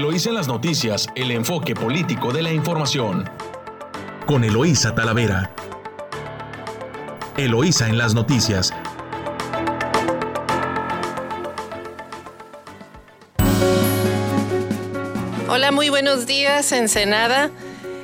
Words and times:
Eloísa 0.00 0.30
en 0.30 0.34
las 0.36 0.48
noticias, 0.48 1.08
el 1.14 1.30
enfoque 1.30 1.74
político 1.74 2.32
de 2.32 2.40
la 2.40 2.50
información. 2.50 3.28
Con 4.24 4.44
Eloísa 4.44 4.94
Talavera. 4.94 5.54
Eloísa 7.36 7.86
en 7.86 7.98
las 7.98 8.14
noticias. 8.14 8.72
Hola, 15.50 15.70
muy 15.70 15.90
buenos 15.90 16.24
días, 16.24 16.72
Ensenada. 16.72 17.50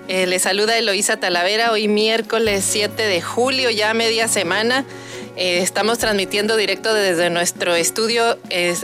Eh, 0.06 0.26
le 0.26 0.38
saluda 0.38 0.76
Eloísa 0.76 1.16
Talavera, 1.16 1.72
hoy 1.72 1.88
miércoles 1.88 2.62
7 2.68 3.04
de 3.04 3.22
julio, 3.22 3.70
ya 3.70 3.94
media 3.94 4.28
semana. 4.28 4.84
Eh, 5.36 5.58
estamos 5.58 5.98
transmitiendo 5.98 6.56
directo 6.56 6.94
desde 6.94 7.28
nuestro 7.28 7.74
estudio 7.74 8.38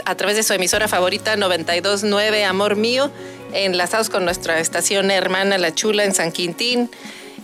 a 0.05 0.14
través 0.16 0.36
de 0.36 0.43
su 0.43 0.53
emisora 0.53 0.86
favorita 0.86 1.35
929 1.36 2.44
Amor 2.44 2.77
Mío, 2.77 3.11
enlazados 3.54 4.11
con 4.11 4.27
nuestra 4.27 4.61
estación 4.61 5.11
hermana 5.11 5.57
La 5.57 5.75
Chula 5.75 6.04
en 6.04 6.14
San 6.14 6.30
Quintín, 6.30 6.91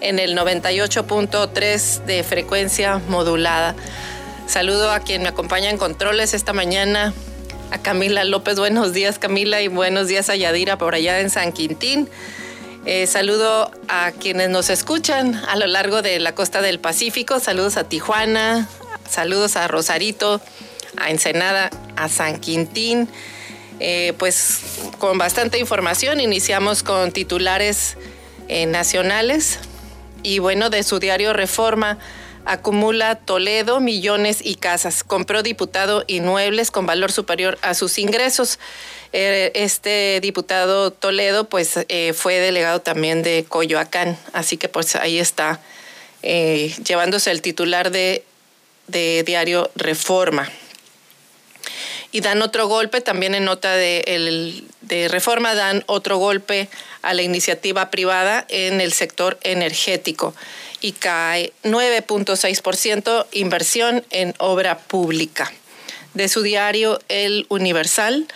en 0.00 0.18
el 0.18 0.36
98.3 0.36 2.04
de 2.04 2.22
frecuencia 2.22 3.00
modulada. 3.08 3.74
Saludo 4.46 4.92
a 4.92 5.00
quien 5.00 5.22
me 5.22 5.28
acompaña 5.28 5.70
en 5.70 5.78
controles 5.78 6.34
esta 6.34 6.52
mañana, 6.52 7.14
a 7.70 7.78
Camila 7.78 8.24
López. 8.24 8.58
Buenos 8.58 8.92
días 8.92 9.18
Camila 9.18 9.62
y 9.62 9.68
buenos 9.68 10.08
días 10.08 10.28
a 10.28 10.36
Yadira 10.36 10.76
por 10.76 10.94
allá 10.94 11.20
en 11.20 11.30
San 11.30 11.52
Quintín. 11.52 12.10
Eh, 12.84 13.06
saludo 13.06 13.70
a 13.88 14.12
quienes 14.12 14.50
nos 14.50 14.68
escuchan 14.68 15.34
a 15.48 15.56
lo 15.56 15.66
largo 15.66 16.02
de 16.02 16.20
la 16.20 16.34
costa 16.34 16.60
del 16.60 16.78
Pacífico. 16.78 17.40
Saludos 17.40 17.76
a 17.76 17.84
Tijuana, 17.84 18.68
Saludos 19.08 19.56
a 19.56 19.68
Rosarito, 19.68 20.40
a 20.96 21.10
Ensenada, 21.10 21.70
a 21.96 22.08
San 22.08 22.38
Quintín. 22.40 23.08
Eh, 23.80 24.12
pues 24.18 24.60
con 24.98 25.18
bastante 25.18 25.58
información 25.58 26.20
iniciamos 26.20 26.82
con 26.82 27.12
titulares 27.12 27.96
eh, 28.48 28.66
nacionales 28.66 29.60
y 30.24 30.40
bueno, 30.40 30.68
de 30.68 30.82
su 30.82 30.98
diario 30.98 31.32
Reforma 31.32 31.98
acumula 32.44 33.14
Toledo 33.14 33.78
millones 33.78 34.40
y 34.42 34.56
casas. 34.56 35.04
Compró 35.04 35.42
diputado 35.42 36.02
inmuebles 36.06 36.70
con 36.70 36.86
valor 36.86 37.12
superior 37.12 37.58
a 37.62 37.74
sus 37.74 37.98
ingresos. 37.98 38.58
Eh, 39.12 39.52
este 39.54 40.18
diputado 40.20 40.90
Toledo 40.90 41.48
pues 41.48 41.78
fue 42.14 42.34
delegado 42.40 42.80
también 42.80 43.22
de 43.22 43.44
Coyoacán, 43.48 44.18
así 44.32 44.56
que 44.56 44.68
pues 44.68 44.96
ahí 44.96 45.18
está 45.18 45.60
llevándose 46.20 47.30
el 47.30 47.42
titular 47.42 47.90
de 47.90 48.24
de 48.88 49.22
diario 49.24 49.70
Reforma. 49.76 50.50
Y 52.10 52.20
dan 52.20 52.42
otro 52.42 52.66
golpe, 52.66 53.00
también 53.00 53.34
en 53.34 53.44
nota 53.44 53.74
de, 53.74 54.64
de 54.80 55.08
Reforma, 55.08 55.54
dan 55.54 55.84
otro 55.86 56.16
golpe 56.16 56.68
a 57.02 57.14
la 57.14 57.22
iniciativa 57.22 57.90
privada 57.90 58.46
en 58.48 58.80
el 58.80 58.92
sector 58.92 59.38
energético 59.42 60.34
y 60.80 60.92
cae 60.92 61.52
9.6% 61.64 63.26
inversión 63.32 64.04
en 64.10 64.34
obra 64.38 64.78
pública. 64.78 65.52
De 66.14 66.28
su 66.28 66.42
diario 66.42 67.00
El 67.08 67.46
Universal, 67.48 68.26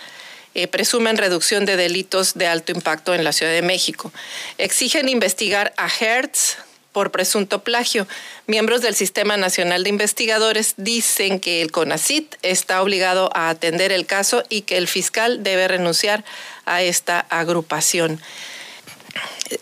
eh, 0.55 0.67
presumen 0.67 1.17
reducción 1.17 1.65
de 1.65 1.77
delitos 1.77 2.35
de 2.35 2.47
alto 2.47 2.71
impacto 2.71 3.15
en 3.15 3.23
la 3.23 3.33
Ciudad 3.33 3.51
de 3.51 3.63
México. 3.63 4.11
Exigen 4.57 5.09
investigar 5.09 5.73
a 5.77 5.87
Hertz, 5.87 6.57
por 6.93 7.11
presunto 7.11 7.63
plagio. 7.63 8.07
Miembros 8.47 8.81
del 8.81 8.95
Sistema 8.95 9.35
Nacional 9.35 9.83
de 9.83 9.89
Investigadores 9.89 10.75
dicen 10.77 11.39
que 11.39 11.61
el 11.61 11.71
CONACIT 11.71 12.35
está 12.43 12.81
obligado 12.81 13.29
a 13.33 13.49
atender 13.49 13.91
el 13.91 14.05
caso 14.05 14.43
y 14.47 14.61
que 14.61 14.77
el 14.77 14.87
fiscal 14.87 15.43
debe 15.43 15.67
renunciar 15.67 16.23
a 16.65 16.81
esta 16.81 17.19
agrupación. 17.19 18.21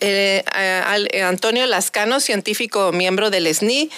Eh, 0.00 0.44
Antonio 1.24 1.66
Lascano, 1.66 2.20
científico 2.20 2.92
miembro 2.92 3.30
del 3.30 3.52
SNI, 3.52 3.90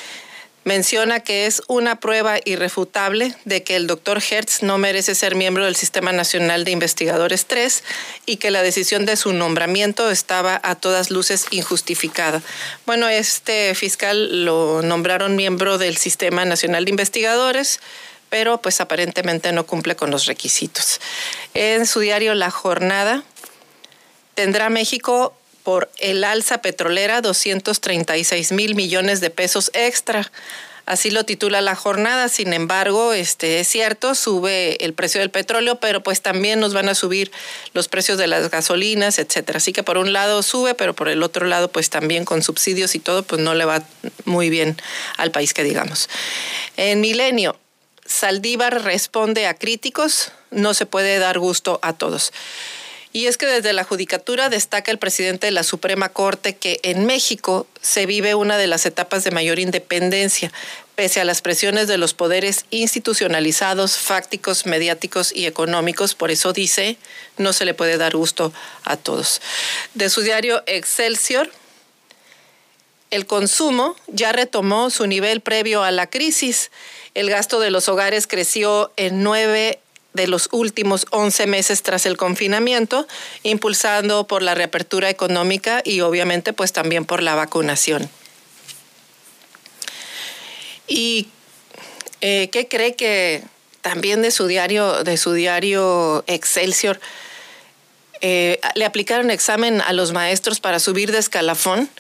menciona 0.65 1.21
que 1.21 1.47
es 1.47 1.63
una 1.69 2.01
prueba 2.01 2.39
irrefutable 2.45 3.35
de 3.45 3.63
que 3.63 3.77
el 3.77 3.87
doctor 3.87 4.23
Hertz 4.29 4.63
no 4.63 4.79
merece 4.79 5.15
ser 5.15 5.35
miembro 5.35 5.65
del 5.65 5.77
Sistema 5.77 6.13
Nacional 6.13 6.65
de 6.65 6.73
Investigadores 6.73 7.47
3 7.47 7.85
y 8.27 8.37
que 8.37 8.51
la 8.51 8.63
decisión 8.63 9.07
de 9.07 9.17
su 9.17 9.33
nombramiento 9.33 10.11
estaba 10.11 10.61
a 10.63 10.75
todas 10.75 11.11
luces 11.11 11.47
injustificada. 11.51 12.43
Bueno, 12.87 13.09
este 13.09 13.75
fiscal 13.75 14.45
lo 14.45 14.83
nombraron 14.83 15.37
miembro 15.37 15.79
del 15.79 15.97
Sistema 15.97 16.45
Nacional 16.45 16.85
de 16.85 16.91
Investigadores 16.91 17.81
pero 18.31 18.61
pues 18.61 18.81
aparentemente 18.81 19.53
no 19.53 19.65
cumple 19.65 19.95
con 19.95 20.11
los 20.11 20.27
requisitos. 20.27 21.01
En 21.53 21.87
su 21.87 22.01
diario 22.01 22.35
La 22.35 22.51
Jornada, 22.51 23.23
tendrá 24.35 24.71
México 24.71 25.37
por 25.65 25.91
el 25.99 26.23
alza 26.23 26.59
petrolera 26.59 27.23
236 27.23 28.53
mil 28.53 28.77
millones 28.77 29.21
de 29.21 29.31
pesos 29.31 29.71
extra. 29.75 30.31
Así 30.87 31.11
lo 31.11 31.25
titula 31.25 31.63
la 31.63 31.75
jornada. 31.75 32.29
Sin 32.29 32.53
embargo, 32.53 33.15
este 33.15 33.61
es 33.61 33.69
cierto, 33.69 34.15
sube 34.15 34.85
el 34.85 34.93
precio 34.93 35.21
del 35.21 35.31
petróleo, 35.31 35.81
pero 35.81 36.03
pues 36.03 36.21
también 36.21 36.61
nos 36.61 36.75
van 36.75 36.91
a 36.91 36.95
subir 36.95 37.33
los 37.73 37.89
precios 37.89 38.19
de 38.19 38.27
las 38.27 38.51
gasolinas, 38.51 39.19
etcétera. 39.19 39.57
Así 39.57 39.73
que 39.73 39.83
por 39.83 39.97
un 39.97 40.13
lado 40.13 40.43
sube, 40.43 40.75
pero 40.75 40.95
por 40.95 41.09
el 41.09 41.23
otro 41.23 41.47
lado, 41.47 41.69
pues 41.69 41.89
también 41.89 42.27
con 42.27 42.43
subsidios 42.43 42.95
y 42.95 42.99
todo, 42.99 43.23
pues 43.23 43.41
no 43.41 43.55
le 43.55 43.65
va 43.65 43.83
muy 44.27 44.51
bien 44.51 44.77
al 45.17 45.31
país 45.31 45.55
que 45.55 45.65
digamos. 45.65 46.11
En 46.77 47.01
Milenio, 47.01 47.57
Saldívar 48.05 48.83
responde 48.83 49.47
a 49.47 49.55
críticos, 49.55 50.33
no 50.51 50.75
se 50.75 50.85
puede 50.85 51.19
dar 51.19 51.39
gusto 51.39 51.79
a 51.81 51.95
todos. 51.95 52.33
Y 53.17 53.29
es 53.29 53.39
que 53.39 53.47
desde 53.47 53.73
la 53.73 53.85
Judicatura 53.85 54.49
destaca 54.49 54.91
el 54.91 54.99
presidente 54.99 55.47
de 55.47 55.53
la 55.53 55.63
Suprema 55.63 56.09
Corte 56.09 56.57
que 56.57 56.81
en 56.83 57.07
México 57.07 57.69
se 57.81 58.07
vive 58.07 58.35
una 58.35 58.59
de 58.59 58.67
las 58.67 58.87
etapas 58.87 59.23
de 59.23 59.31
mayor 59.31 59.61
independencia, 59.61 60.51
pese 60.97 61.21
a 61.21 61.25
las 61.25 61.41
presiones 61.41 61.87
de 61.87 61.97
los 61.97 62.13
poderes 62.13 62.67
institucionalizados, 62.71 63.99
fácticos, 63.99 64.67
mediáticos 64.67 65.33
y 65.33 65.47
económicos. 65.47 66.17
Por 66.17 66.33
eso 66.33 66.53
dice, 66.53 66.97
no 67.39 67.53
se 67.53 67.65
le 67.65 67.73
puede 67.73 67.99
dar 67.99 68.17
gusto 68.17 68.53
a 68.83 68.97
todos. 68.97 69.41
De 69.95 70.11
su 70.11 70.23
diario 70.23 70.65
Excelsior, 70.67 71.53
el 73.13 73.27
consumo 73.27 73.95
ya 74.09 74.33
retomó 74.33 74.91
su 74.91 75.07
nivel 75.07 75.41
previo 75.41 75.85
a 75.85 75.93
la 75.93 76.11
crisis. 76.11 76.73
El 77.15 77.31
gasto 77.31 77.61
de 77.61 77.71
los 77.71 77.89
hogares 77.89 78.27
creció 78.27 78.93
en 78.97 79.23
nueve 79.23 79.79
de 80.15 80.29
los 80.29 80.49
últimos 80.53 81.07
11 81.11 81.47
meses 81.47 81.83
tras 81.83 82.07
el 82.07 82.17
confinamiento, 82.17 83.07
impulsando 83.43 84.27
por 84.27 84.43
la 84.43 84.55
reapertura 84.55 85.11
económica 85.11 85.83
y 85.85 86.01
obviamente 86.01 86.53
pues 86.53 86.73
también 86.73 87.05
por 87.05 87.23
la 87.23 87.35
vacunación. 87.35 88.09
¿Y 90.87 91.29
eh, 92.21 92.49
qué 92.51 92.69
cree 92.69 92.95
que 92.95 93.43
también 93.83 94.23
de 94.23 94.31
su 94.31 94.47
diario, 94.47 95.03
de 95.03 95.17
su 95.17 95.33
diario 95.33 96.25
Excelsior, 96.27 97.01
eh, 98.21 98.61
le 98.77 98.85
aplicaron 98.85 99.31
examen 99.31 99.81
a 99.81 99.93
los 99.93 100.13
maestros 100.13 100.61
para 100.61 100.79
subir 100.79 101.11
de 101.11 101.19
escalafón? 101.19 101.91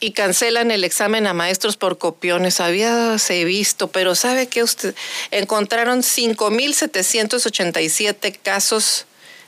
Y 0.00 0.12
cancelan 0.12 0.70
el 0.70 0.84
examen 0.84 1.26
a 1.26 1.34
maestros 1.34 1.76
por 1.76 1.98
copiones. 1.98 2.60
Habíase 2.60 3.44
visto, 3.44 3.88
pero 3.88 4.14
¿sabe 4.14 4.46
qué 4.46 4.62
usted? 4.62 4.94
Encontraron 5.30 6.02
5.787 6.02 8.38
casos 8.42 9.04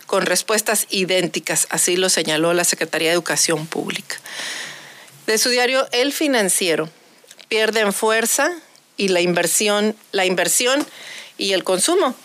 con 0.06 0.27
respuestas 0.27 0.87
idénticas, 0.91 1.66
así 1.71 1.97
lo 1.97 2.09
señaló 2.09 2.53
la 2.53 2.65
Secretaría 2.65 3.10
de 3.10 3.15
Educación 3.15 3.69
Pública. 3.69 4.16
De 5.27 5.39
su 5.39 5.50
diario 5.50 5.87
El 5.93 6.12
Financiero, 6.12 6.91
pierden 7.49 7.93
fuerza 7.93 8.50
y 8.97 9.06
la 9.09 9.21
inversión, 9.21 9.94
la 10.10 10.27
inversión 10.27 10.84
y 11.39 11.53
el 11.53 11.62
consumo. 11.62 12.16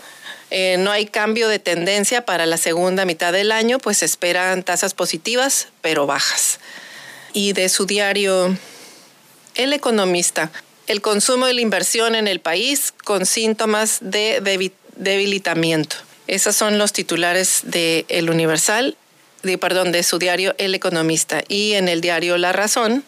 Eh, 0.50 0.78
no 0.80 0.90
hay 0.92 1.06
cambio 1.06 1.48
de 1.48 1.60
tendencia 1.60 2.26
para 2.26 2.48
la 2.48 2.58
segunda 2.58 3.06
mitad 3.06 3.32
del 3.34 3.52
año, 3.52 3.78
pues 3.78 4.02
esperan 4.02 4.64
tasas 4.64 4.96
positivas, 4.96 5.68
pero 5.82 6.08
bajas 6.08 6.60
y 7.36 7.52
de 7.52 7.70
su 7.70 7.86
diario 7.86 8.58
El 9.56 9.74
Economista. 9.74 10.52
El 10.88 11.02
consumo 11.02 11.48
y 11.50 11.54
la 11.54 11.62
inversión 11.62 12.16
en 12.16 12.28
el 12.28 12.40
país 12.40 12.94
con 13.04 13.26
síntomas 13.26 14.00
de 14.02 14.64
debilitamiento. 14.96 15.98
Esos 16.28 16.56
son 16.56 16.78
los 16.78 16.94
titulares 16.94 17.62
de 17.64 18.06
El 18.08 18.30
Universal, 18.30 18.96
de, 19.44 19.58
perdón, 19.58 19.92
de 19.92 20.04
su 20.04 20.18
diario 20.18 20.56
El 20.58 20.74
Economista. 20.76 21.44
Y 21.50 21.74
en 21.74 21.90
el 21.90 22.00
diario 22.00 22.38
La 22.38 22.54
Razón, 22.54 23.04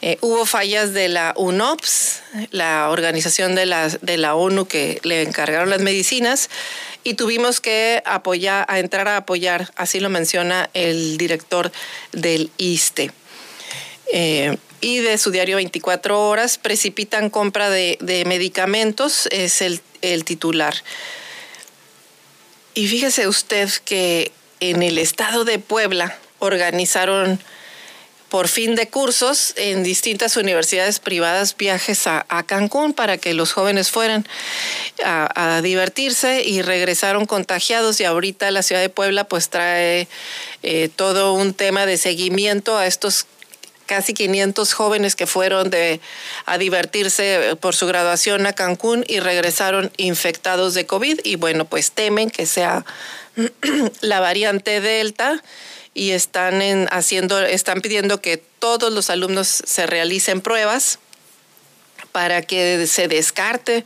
eh, 0.00 0.16
hubo 0.20 0.46
fallas 0.46 0.92
de 0.92 1.08
la 1.08 1.34
UNOPS, 1.36 2.22
la 2.52 2.88
organización 2.90 3.56
de 3.56 3.66
la, 3.66 3.88
de 3.88 4.16
la 4.16 4.36
ONU 4.36 4.66
que 4.68 5.00
le 5.02 5.22
encargaron 5.22 5.70
las 5.70 5.80
medicinas, 5.80 6.50
y 7.02 7.14
tuvimos 7.14 7.60
que 7.60 8.02
apoyar, 8.04 8.64
a 8.68 8.78
entrar 8.78 9.08
a 9.08 9.16
apoyar, 9.16 9.72
así 9.74 9.98
lo 9.98 10.08
menciona 10.08 10.70
el 10.72 11.18
director 11.18 11.72
del 12.12 12.50
ISTE. 12.58 13.10
Eh, 14.12 14.56
y 14.80 14.98
de 14.98 15.18
su 15.18 15.30
diario 15.30 15.56
24 15.56 16.28
horas, 16.28 16.58
precipitan 16.58 17.30
compra 17.30 17.70
de, 17.70 18.24
medicamentos, 18.26 19.28
es 19.32 19.62
el, 19.62 19.80
titular. 20.24 20.74
Y 22.74 22.86
fíjese 22.88 23.26
usted 23.26 23.70
que 23.84 24.32
en 24.60 24.82
el 24.82 24.98
estado 24.98 25.44
de 25.44 25.58
Puebla 25.58 26.16
organizaron 26.38 27.40
por 28.28 28.48
fin 28.48 28.74
de 28.74 28.88
cursos 28.88 29.54
en 29.56 29.82
distintas 29.82 30.36
universidades 30.36 30.98
privadas 30.98 31.56
viajes 31.56 32.06
a, 32.06 32.24
Cancún 32.46 32.92
para 32.92 33.18
que 33.18 33.34
los 33.34 33.52
jóvenes 33.52 33.90
fueran 33.90 34.26
a, 35.04 35.60
divertirse 35.62 36.42
y 36.44 36.60
regresaron 36.60 37.26
contagiados 37.26 38.00
y 38.00 38.04
ahorita 38.04 38.50
la 38.50 38.62
ciudad 38.62 38.82
de 38.82 38.88
Puebla 38.88 39.24
pues 39.24 39.48
trae 39.48 40.06
eh, 40.62 40.90
todo 40.94 41.32
un 41.32 41.54
tema 41.54 41.86
de 41.86 41.96
seguimiento 41.96 42.76
a 42.76 42.86
estos 42.86 43.26
casi 43.86 44.14
500 44.14 44.72
jóvenes 44.72 45.16
que 45.16 45.26
fueron 45.26 45.70
a 46.44 46.58
divertirse 46.58 47.56
por 47.60 47.74
su 47.74 47.86
graduación 47.86 48.46
a 48.46 48.52
Cancún 48.52 49.04
y 49.08 49.20
regresaron 49.20 49.90
infectados 49.96 50.74
de 50.74 50.86
COVID. 50.86 51.20
Y 51.24 51.36
bueno 51.36 51.64
pues 51.64 51.92
temen 51.92 52.30
que 52.30 52.46
sea 52.46 52.84
la 54.00 54.20
variante 54.20 54.80
Delta 54.80 55.42
y 55.94 56.10
están 56.10 56.60
haciendo, 56.90 57.40
están 57.40 57.80
pidiendo 57.80 58.20
que 58.20 58.36
todos 58.36 58.92
los 58.92 59.08
alumnos 59.08 59.48
se 59.48 59.86
realicen 59.86 60.42
pruebas 60.42 60.98
para 62.12 62.42
que 62.42 62.86
se 62.86 63.08
descarte 63.08 63.84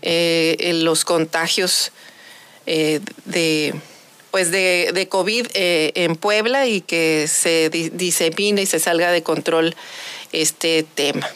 eh, 0.00 0.70
los 0.82 1.04
contagios 1.04 1.92
eh, 2.66 3.00
de 3.26 3.74
pues 4.34 4.50
de, 4.50 5.06
COVID 5.08 5.46
eh, 5.54 5.92
en 5.94 6.16
Puebla 6.16 6.66
y 6.66 6.80
que 6.80 7.28
se 7.28 7.70
disemine 7.70 8.62
y 8.62 8.66
se 8.66 8.80
salga 8.80 9.12
de 9.12 9.22
control 9.22 9.76
este 10.32 10.84
tema. 10.96 11.30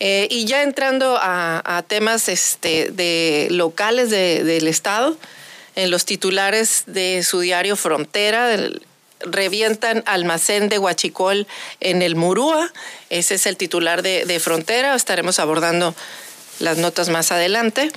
y 0.00 0.44
ya 0.44 0.64
entrando 0.64 1.16
a, 1.22 1.84
temas 1.86 2.28
este, 2.28 2.90
de 2.90 3.46
locales 3.52 4.10
del 4.10 4.66
Estado, 4.66 5.16
en 5.76 5.92
los 5.92 6.04
titulares 6.04 6.82
de 6.88 7.22
su 7.22 7.38
diario 7.38 7.76
Frontera, 7.76 8.58
revientan 9.20 10.02
almacén 10.04 10.68
de 10.68 10.80
Huachicol 10.80 11.46
en 11.78 12.02
el 12.02 12.16
Murúa. 12.16 12.72
Ese 13.10 13.36
es 13.36 13.46
el 13.46 13.56
titular 13.56 14.02
de, 14.02 14.40
Frontera. 14.40 14.96
Estaremos 14.96 15.38
abordando 15.38 15.94
las 16.58 16.76
notas 16.76 17.08
más 17.08 17.30
adelante. 17.30 17.92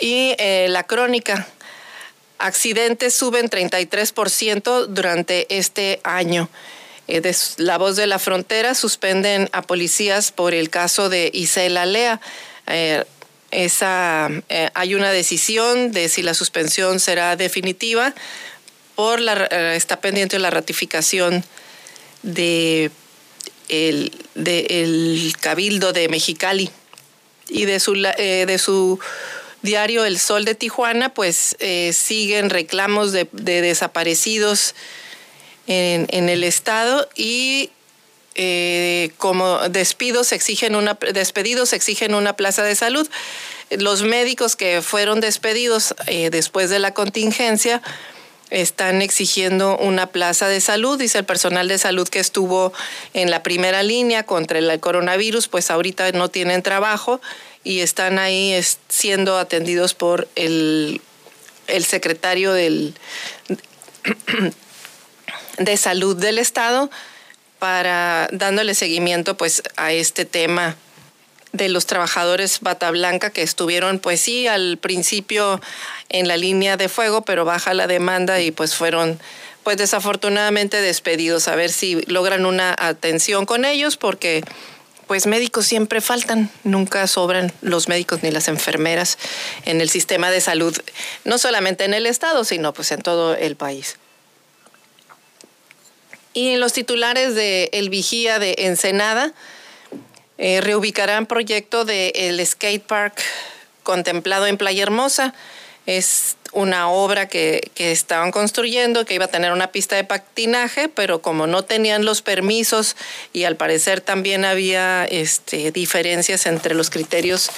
Y 0.00 0.34
eh, 0.38 0.66
la 0.70 0.82
crónica. 0.82 1.46
Accidentes 2.38 3.14
suben 3.14 3.48
33% 3.48 4.86
durante 4.86 5.46
este 5.56 6.00
año. 6.04 6.48
Eh, 7.08 7.22
la 7.56 7.78
voz 7.78 7.96
de 7.96 8.06
la 8.06 8.18
frontera 8.18 8.74
suspenden 8.74 9.48
a 9.52 9.62
policías 9.62 10.32
por 10.32 10.54
el 10.54 10.70
caso 10.70 11.08
de 11.08 11.30
Isela 11.32 11.86
Lea. 11.86 12.20
Eh, 12.66 13.04
esa, 13.50 14.28
hay 14.74 14.94
una 14.94 15.10
decisión 15.10 15.90
de 15.92 16.10
si 16.10 16.20
la 16.22 16.34
suspensión 16.34 17.00
será 17.00 17.34
definitiva 17.34 18.14
por 18.98 19.20
la, 19.20 19.46
eh, 19.52 19.76
está 19.76 20.00
pendiente 20.00 20.40
la 20.40 20.50
ratificación 20.50 21.44
de 22.24 22.90
el, 23.68 24.12
Cabildo 25.38 25.92
de 25.92 26.08
Mexicali 26.08 26.68
y 27.48 27.64
de 27.64 27.78
su, 27.78 27.94
eh, 27.94 28.44
de 28.44 28.58
su 28.58 28.98
diario 29.62 30.04
El 30.04 30.18
Sol 30.18 30.44
de 30.44 30.54
Tijuana, 30.54 31.14
pues 31.14 31.56
eh, 31.58 31.92
siguen 31.92 32.50
reclamos 32.50 33.12
de, 33.12 33.28
desaparecidos 33.32 34.74
en, 35.66 36.28
el 36.28 36.44
estado 36.44 37.08
y 37.14 37.70
como 39.16 39.58
despidos 39.68 40.30
exigen 40.30 40.76
una 40.76 40.96
despedidos 41.12 41.72
exigen 41.72 42.14
una 42.14 42.36
plaza 42.36 42.62
de 42.62 42.76
salud. 42.76 43.08
Los 43.70 44.02
médicos 44.02 44.54
que 44.54 44.80
fueron 44.80 45.20
despedidos 45.20 45.94
después 46.30 46.70
de 46.70 46.78
la 46.78 46.94
contingencia 46.94 47.82
están 48.50 49.02
exigiendo 49.02 49.76
una 49.76 50.06
plaza 50.06 50.48
de 50.48 50.60
salud, 50.60 50.98
dice 50.98 51.18
el 51.18 51.24
personal 51.24 51.68
de 51.68 51.78
salud 51.78 52.08
que 52.08 52.18
estuvo 52.18 52.72
en 53.12 53.30
la 53.30 53.42
primera 53.42 53.82
línea 53.82 54.24
contra 54.24 54.58
el 54.58 54.80
coronavirus, 54.80 55.48
pues 55.48 55.70
ahorita 55.70 56.12
no 56.12 56.28
tienen 56.28 56.62
trabajo 56.62 57.20
y 57.64 57.80
están 57.80 58.18
ahí 58.18 58.58
siendo 58.88 59.38
atendidos 59.38 59.94
por 59.94 60.28
el, 60.36 61.00
el 61.66 61.84
secretario 61.84 62.52
del, 62.52 62.94
de 65.58 65.76
salud 65.76 66.16
del 66.16 66.38
estado 66.38 66.90
para 67.58 68.28
dándole 68.32 68.74
seguimiento 68.74 69.36
pues 69.36 69.62
a 69.76 69.92
este 69.92 70.24
tema 70.24 70.76
de 71.52 71.68
los 71.68 71.86
trabajadores 71.86 72.60
bata 72.60 72.90
blanca 72.90 73.30
que 73.30 73.42
estuvieron, 73.42 73.98
pues 73.98 74.20
sí, 74.20 74.46
al 74.46 74.78
principio 74.78 75.60
en 76.08 76.28
la 76.28 76.36
línea 76.36 76.76
de 76.76 76.88
fuego, 76.88 77.22
pero 77.22 77.44
baja 77.44 77.74
la 77.74 77.86
demanda 77.86 78.40
y 78.40 78.50
pues 78.50 78.74
fueron, 78.74 79.18
pues 79.64 79.76
desafortunadamente 79.76 80.80
despedidos. 80.80 81.48
A 81.48 81.56
ver 81.56 81.70
si 81.70 82.02
logran 82.02 82.44
una 82.44 82.74
atención 82.78 83.46
con 83.46 83.64
ellos, 83.64 83.96
porque 83.96 84.44
pues 85.08 85.26
médicos 85.26 85.66
siempre 85.66 86.00
faltan, 86.00 86.50
nunca 86.62 87.06
sobran 87.08 87.52
los 87.62 87.88
médicos 87.88 88.22
ni 88.22 88.30
las 88.30 88.46
enfermeras 88.46 89.18
en 89.64 89.80
el 89.80 89.90
sistema 89.90 90.30
de 90.30 90.40
salud, 90.40 90.76
no 91.24 91.38
solamente 91.38 91.84
en 91.84 91.94
el 91.94 92.06
estado, 92.06 92.44
sino 92.44 92.72
pues 92.72 92.92
en 92.92 93.02
todo 93.02 93.34
el 93.34 93.56
país. 93.56 93.96
Y 96.34 96.50
en 96.50 96.60
los 96.60 96.72
titulares 96.72 97.34
de 97.34 97.70
El 97.72 97.90
Vigía 97.90 98.38
de 98.38 98.54
Ensenada, 98.58 99.32
eh, 100.36 100.60
reubicarán 100.60 101.26
proyecto 101.26 101.84
del 101.84 102.46
skate 102.46 102.84
park 102.84 103.20
contemplado 103.82 104.46
en 104.46 104.56
Playa 104.56 104.84
Hermosa. 104.84 105.34
Es 105.86 106.36
una 106.52 106.90
obra 106.90 107.28
que, 107.28 107.70
estaban 107.76 108.30
construyendo, 108.30 109.04
que 109.04 109.14
iba 109.14 109.26
a 109.26 109.28
tener 109.28 109.52
una 109.52 109.70
pista 109.70 109.96
de 109.96 110.04
patinaje, 110.04 110.88
pero 110.88 111.20
como 111.20 111.46
no 111.46 111.62
tenían 111.62 112.04
los 112.04 112.22
permisos 112.22 112.96
y 113.32 113.44
al 113.44 113.56
parecer 113.56 114.00
también 114.00 114.44
había 114.44 115.04
este, 115.04 115.70
diferencias 115.70 116.46
entre 116.46 116.74
los 116.74 116.90
criterios 116.90 117.50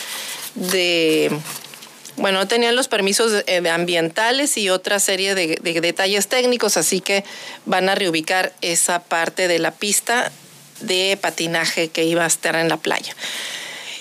de, 0.55 1.31
bueno, 2.17 2.41
no 2.41 2.49
tenían 2.49 2.77
los 2.77 2.89
permisos 2.89 3.45
eh, 3.47 3.69
ambientales 3.71 4.57
y 4.57 4.69
otra 4.69 5.01
serie 5.01 5.35
de, 5.35 5.57
detalles 5.81 6.29
técnicos, 6.29 6.77
así 6.77 7.01
que 7.01 7.25
van 7.65 7.89
a 7.89 7.95
reubicar 7.95 8.53
esa 8.61 9.03
parte 9.03 9.49
de 9.49 9.59
la 9.59 9.71
pista 9.71 10.31
de 10.81 11.19
patinaje 11.21 11.89
que 11.89 12.05
iba 12.05 12.25
a 12.25 12.27
estar 12.27 12.57
en 12.57 12.69
la 12.69 12.77
playa. 12.77 13.15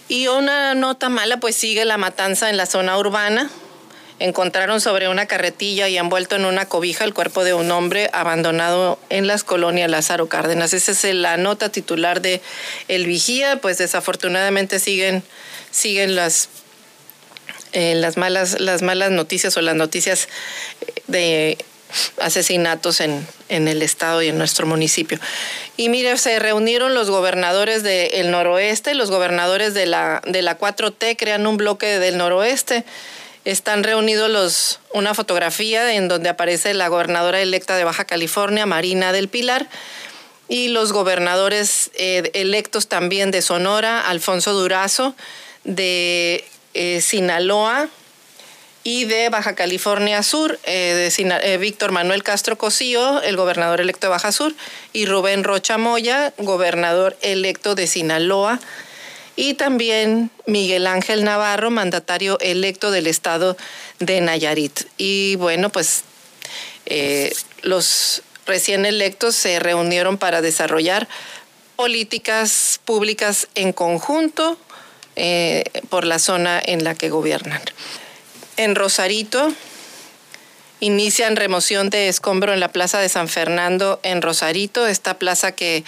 Y 0.08 0.28
una 0.28 0.74
nota 0.76 1.08
mala, 1.10 1.38
pues 1.38 1.56
sigue 1.56 1.86
la 1.86 1.98
matanza 1.98 2.50
en 2.50 2.58
la 2.58 2.66
zona 2.66 2.98
urbana. 2.98 3.50
Encontraron 4.20 4.82
sobre 4.82 5.08
una 5.08 5.26
carretilla 5.28 5.88
y 5.88 5.98
envuelto 5.98 6.36
en 6.36 6.46
una 6.46 6.66
cobija 6.66 7.06
el 7.06 7.14
cuerpo 7.14 7.44
de 7.44 7.54
un 7.54 7.72
hombre 7.72 8.10
abandonado 8.12 9.00
en 9.10 9.28
las 9.28 9.44
colonias 9.44 9.90
Lázaro 9.90 10.28
Cárdenas. 10.28 10.74
Esa 10.74 10.92
es 10.92 11.04
la 11.16 11.38
nota 11.38 11.70
titular 11.70 12.22
de 12.22 12.42
El 12.88 13.06
Vigía, 13.06 13.62
pues 13.62 13.78
desafortunadamente 13.78 14.80
siguen, 14.80 15.24
siguen 15.72 16.16
las, 16.16 16.50
eh, 17.72 17.96
las, 17.96 18.18
malas, 18.18 18.60
las 18.60 18.82
malas 18.82 19.12
noticias 19.12 19.56
o 19.56 19.62
las 19.62 19.76
noticias 19.76 20.28
de 21.08 21.58
asesinatos 22.20 23.00
en, 23.00 23.26
en, 23.48 23.68
el 23.68 23.82
estado 23.82 24.22
y 24.22 24.28
en 24.28 24.38
nuestro 24.38 24.68
municipio. 24.68 25.20
Y 25.78 25.90
mire, 25.90 26.18
se 26.18 26.38
reunieron 26.40 26.94
los 26.94 27.10
gobernadores 27.10 27.84
del 27.84 28.32
noroeste, 28.32 28.94
los 28.94 29.10
gobernadores 29.10 29.74
de 29.74 29.86
la, 29.86 30.22
de 30.26 30.42
la 30.42 30.58
4T 30.58 31.16
crean 31.18 31.48
un 31.48 31.58
bloque 31.58 32.00
del 32.00 32.18
noroeste. 32.18 32.84
Están 33.46 33.84
reunidos 33.84 34.30
los, 34.30 34.80
una 34.94 35.14
fotografía 35.14 35.94
en 35.94 36.08
donde 36.08 36.30
aparece 36.30 36.74
la 36.74 36.88
gobernadora 36.88 37.42
electa 37.42 37.78
de 37.78 37.84
Baja 37.84 38.06
California, 38.06 38.66
Marina 38.66 39.12
del 39.12 39.30
Pilar, 39.30 39.68
y 40.48 40.70
los 40.70 40.92
gobernadores 40.92 41.92
eh, 41.94 42.32
electos 42.34 42.88
también 42.88 43.32
de 43.32 43.42
Sonora, 43.42 44.08
Alfonso 44.10 44.54
Durazo, 44.54 45.16
de 45.64 46.44
eh, 46.74 47.02
Sinaloa, 47.02 47.90
y 48.84 49.06
de 49.06 49.30
Baja 49.30 49.56
California 49.56 50.24
Sur, 50.24 50.60
eh, 50.64 51.58
Víctor 51.60 51.92
Manuel 51.92 52.24
Castro 52.24 52.58
Cosío, 52.58 53.22
el 53.22 53.36
gobernador 53.36 53.82
electo 53.82 54.08
de 54.08 54.12
Baja 54.12 54.32
Sur, 54.32 54.54
y 54.94 55.06
Rubén 55.06 55.44
Rocha 55.44 55.78
Moya, 55.78 56.34
gobernador 56.38 57.18
electo 57.22 57.76
de 57.76 57.88
Sinaloa, 57.88 58.60
y 59.40 59.54
también 59.54 60.32
Miguel 60.48 60.86
Ángel 60.86 61.24
Navarro, 61.24 61.72
mandatario 61.72 62.38
electo 62.42 62.92
del 62.92 63.08
estado 63.08 63.56
de 64.00 64.20
Nayarit. 64.20 64.82
Y 64.98 65.38
bueno, 65.38 65.70
pues 65.70 66.04
eh, 66.86 67.34
los 67.62 68.22
recién 68.46 68.86
electos 68.86 69.36
se 69.36 69.58
reunieron 69.60 70.18
para 70.18 70.42
desarrollar 70.42 71.08
políticas 71.78 72.82
públicas 72.84 73.48
en 73.56 73.72
conjunto 73.72 74.58
por 75.90 76.06
la 76.06 76.20
zona 76.20 76.62
en 76.64 76.84
la 76.84 76.96
que 76.96 77.10
gobiernan 77.10 77.62
en 78.58 78.76
Rosarito. 78.76 79.54
Inician 80.82 81.36
remoción 81.36 81.90
de 81.90 82.08
escombro 82.08 82.54
en 82.54 82.62
la 82.62 82.72
plaza 82.72 83.00
de 83.00 83.10
San 83.10 83.28
Fernando 83.28 84.00
en 84.04 84.22
Rosarito, 84.22 84.88
esta 84.88 85.18
plaza 85.18 85.52
que 85.52 85.84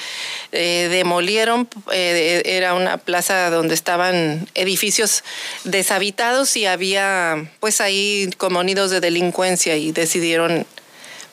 eh, 0.52 0.90
demolieron, 0.92 1.70
eh, 1.94 2.42
era 2.44 2.74
una 2.74 2.98
plaza 2.98 3.50
donde 3.52 3.74
estaban 3.74 4.50
edificios 4.54 5.24
deshabitados 5.64 6.58
y 6.58 6.66
había 6.66 7.50
pues 7.62 7.80
ahí 7.80 8.30
como 8.38 8.64
nidos 8.64 8.92
de 8.92 9.00
delincuencia 9.00 9.78
y 9.78 9.94
decidieron 9.94 10.66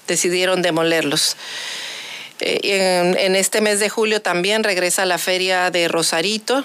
decidieron 0.06 0.62
demolerlos. 0.62 1.36
Eh, 2.40 3.16
en, 3.18 3.34
este 3.34 3.60
mes 3.60 3.80
de 3.80 3.88
julio 3.88 4.22
también 4.22 4.62
regresa 4.62 5.04
la 5.04 5.18
feria 5.18 5.72
de 5.72 5.88
Rosarito, 5.88 6.64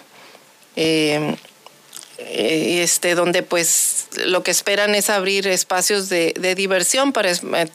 este, 2.19 3.15
donde 3.15 3.41
pues 3.41 4.02
lo 4.25 4.43
que 4.43 4.51
esperan 4.51 4.95
es 4.95 5.09
abrir 5.09 5.47
espacios 5.47 6.09
de, 6.09 6.33
diversión 6.55 7.13
para 7.13 7.29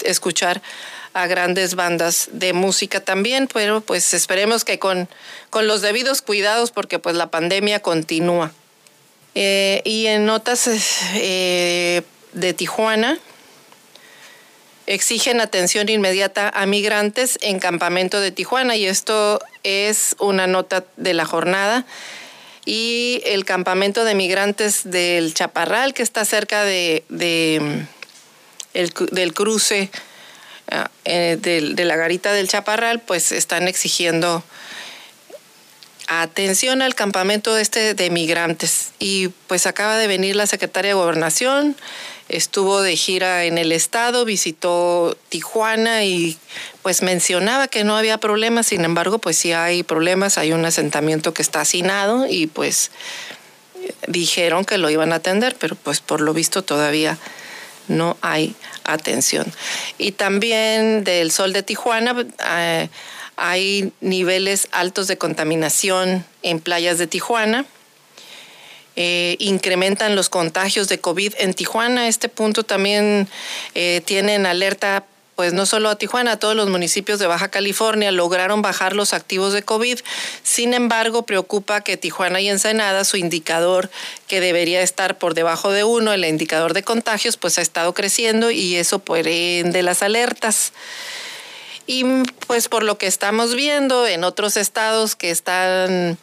escuchar 0.05 0.63
a 1.15 1.27
grandes 1.27 1.75
bandas 1.75 2.29
de 2.33 2.53
música 2.53 3.01
también, 3.01 3.49
pero 3.53 3.81
pues 3.81 4.15
esperemos 4.15 4.65
que 4.65 4.79
con, 4.79 5.09
con 5.51 5.67
los 5.67 5.81
debidos 5.81 6.23
cuidados 6.23 6.71
porque 6.71 6.99
pues 6.99 7.17
la 7.17 7.31
pandemia 7.31 7.81
continúa. 7.81 8.53
Eh, 9.35 9.83
y 9.85 10.07
en 10.07 10.27
notas 10.27 10.69
de 11.15 12.55
Tijuana, 12.57 13.19
exigen 14.89 15.41
atención 15.41 15.89
inmediata 15.89 16.49
a 16.49 16.65
migrantes 16.67 17.39
en 17.43 17.61
campamento 17.61 18.21
de 18.21 18.31
Tijuana 18.31 18.75
y 18.75 18.87
esto 18.87 19.39
es 19.63 20.17
una 20.19 20.47
nota 20.47 20.85
de 20.97 21.13
la 21.13 21.27
jornada. 21.27 21.85
Y 22.71 23.23
el 23.25 23.47
campamento 23.47 24.05
de 24.05 24.15
migrantes 24.15 24.83
del 24.85 25.33
Chaparral, 25.33 25.95
que 25.95 26.03
está 26.03 26.27
cerca 26.27 26.65
de, 26.65 27.03
del 27.09 27.89
cruce 29.33 29.89
ah, 30.71 30.91
eh, 31.07 31.39
de, 31.41 31.85
la 31.87 31.97
garita 31.97 32.31
del 32.31 32.47
Chaparral, 32.47 33.01
pues 33.01 33.33
están 33.33 33.69
exigiendo 33.69 34.45
atención 36.09 36.83
al 36.83 36.95
campamento 36.95 37.57
este 37.57 37.95
de 37.95 38.11
migrantes. 38.11 38.91
Y 38.99 39.29
pues 39.47 39.67
acaba 39.67 39.97
de 39.97 40.07
venir 40.07 40.37
la 40.37 40.47
secretaria 40.47 40.91
de 40.91 41.01
Gobernación, 41.01 41.75
estuvo 42.29 42.83
de 42.83 42.97
gira 42.97 43.45
en 43.45 43.57
el 43.57 43.73
estado, 43.73 44.27
visitó 44.27 45.17
Tijuana 45.31 46.05
y 46.05 46.37
pues 46.89 47.03
mencionaba 47.03 47.69
que 47.69 47.85
no 47.85 47.99
había 47.99 48.17
problemas, 48.17 48.69
sin 48.69 48.83
embargo 48.83 49.19
pues 49.19 49.37
sí 49.37 49.53
hay 49.53 49.83
problemas, 49.83 50.39
hay 50.39 50.53
un 50.55 50.65
asentamiento 50.65 51.35
que 51.35 51.43
está 51.43 51.61
hacinado 51.61 52.27
y 52.27 52.47
pues 52.47 52.91
dijeron 54.07 54.65
que 54.65 54.79
lo 54.79 54.89
iban 54.89 55.13
a 55.13 55.17
atender, 55.17 55.55
pero 55.61 55.77
pues 55.77 56.01
por 56.01 56.23
lo 56.23 56.33
visto 56.33 56.63
todavía 56.65 57.19
no 57.89 58.17
hay 58.23 58.55
atención. 58.85 59.53
Y 59.99 60.13
también 60.13 61.05
del 61.05 61.31
sol 61.31 61.53
de 61.53 61.63
Tijuana 61.63 62.27
eh, 62.57 62.89
hay 63.37 63.93
niveles 64.01 64.69
altos 64.73 65.09
de 65.09 65.19
contaminación 65.19 66.25
en 66.43 66.59
playas 66.59 66.97
de 66.97 67.07
Tijuana 67.07 67.67
eh, 68.97 69.37
incrementan 69.41 70.17
los 70.17 70.31
contagios 70.31 70.89
de 70.89 70.99
COVID 70.99 71.35
en 71.39 71.53
Tijuana. 71.53 72.09
Este 72.09 72.31
punto 72.31 72.65
también 72.65 73.29
eh, 73.75 74.01
tienen 74.07 74.47
alerta 74.47 75.05
pues 75.39 75.53
no 75.53 75.67
solo 75.67 75.89
a 75.89 75.95
Tijuana, 75.95 76.33
a 76.33 76.37
todos 76.41 76.57
los 76.57 76.69
municipios 76.69 77.21
de 77.21 77.29
Baja 77.29 77.47
California 77.47 78.11
lograron 78.11 78.61
bajar 78.61 78.97
los 78.97 79.15
activos 79.15 79.53
de 79.53 79.63
COVID. 79.63 80.01
Sin 80.43 80.75
embargo, 80.75 81.23
preocupa 81.27 81.81
que 81.81 81.97
Tijuana 81.97 82.41
y 82.41 82.49
Ensenada, 82.49 83.05
su 83.05 83.19
indicador 83.19 83.89
que 84.27 84.41
debería 84.41 84.83
estar 84.83 85.17
por 85.17 85.35
debajo 85.35 85.71
de 85.71 85.85
uno, 85.85 86.13
el 86.13 86.25
indicador 86.25 86.75
de 86.75 86.83
contagios, 86.83 87.37
pues 87.37 87.57
ha 87.57 87.63
estado 87.63 87.95
creciendo 87.95 88.51
y 88.51 88.75
eso 88.75 88.99
puede 88.99 89.63
de 89.63 89.83
las 89.85 90.03
alertas. 90.03 90.73
Y 91.87 92.05
pues 92.49 92.67
por 92.67 92.83
lo 92.83 92.99
que 92.99 93.07
estamos 93.07 93.55
viendo 93.55 94.09
en 94.09 94.25
otros 94.25 94.57
estados 94.57 95.15
que 95.15 95.31
están 95.31 96.19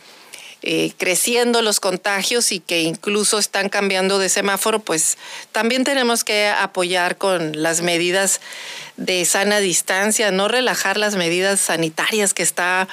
eh, 0.67 0.93
creciendo 0.97 1.61
los 1.61 1.79
contagios 1.79 2.51
y 2.51 2.59
que 2.59 2.81
incluso 2.81 3.37
están 3.37 3.69
cambiando 3.69 4.17
de 4.17 4.29
semáforo, 4.29 4.79
pues 4.79 5.17
también 5.51 5.83
tenemos 5.83 6.23
que 6.23 6.47
apoyar 6.47 7.19
con 7.19 7.61
las 7.61 7.81
medidas 7.81 8.41
de 8.97 9.23
sana 9.25 9.59
distancia, 9.59 10.31
no 10.31 10.47
relajar 10.47 10.97
las 10.97 11.15
medidas 11.15 11.61
sanitarias 11.61 12.33
que 12.33 12.43
está... 12.43 12.87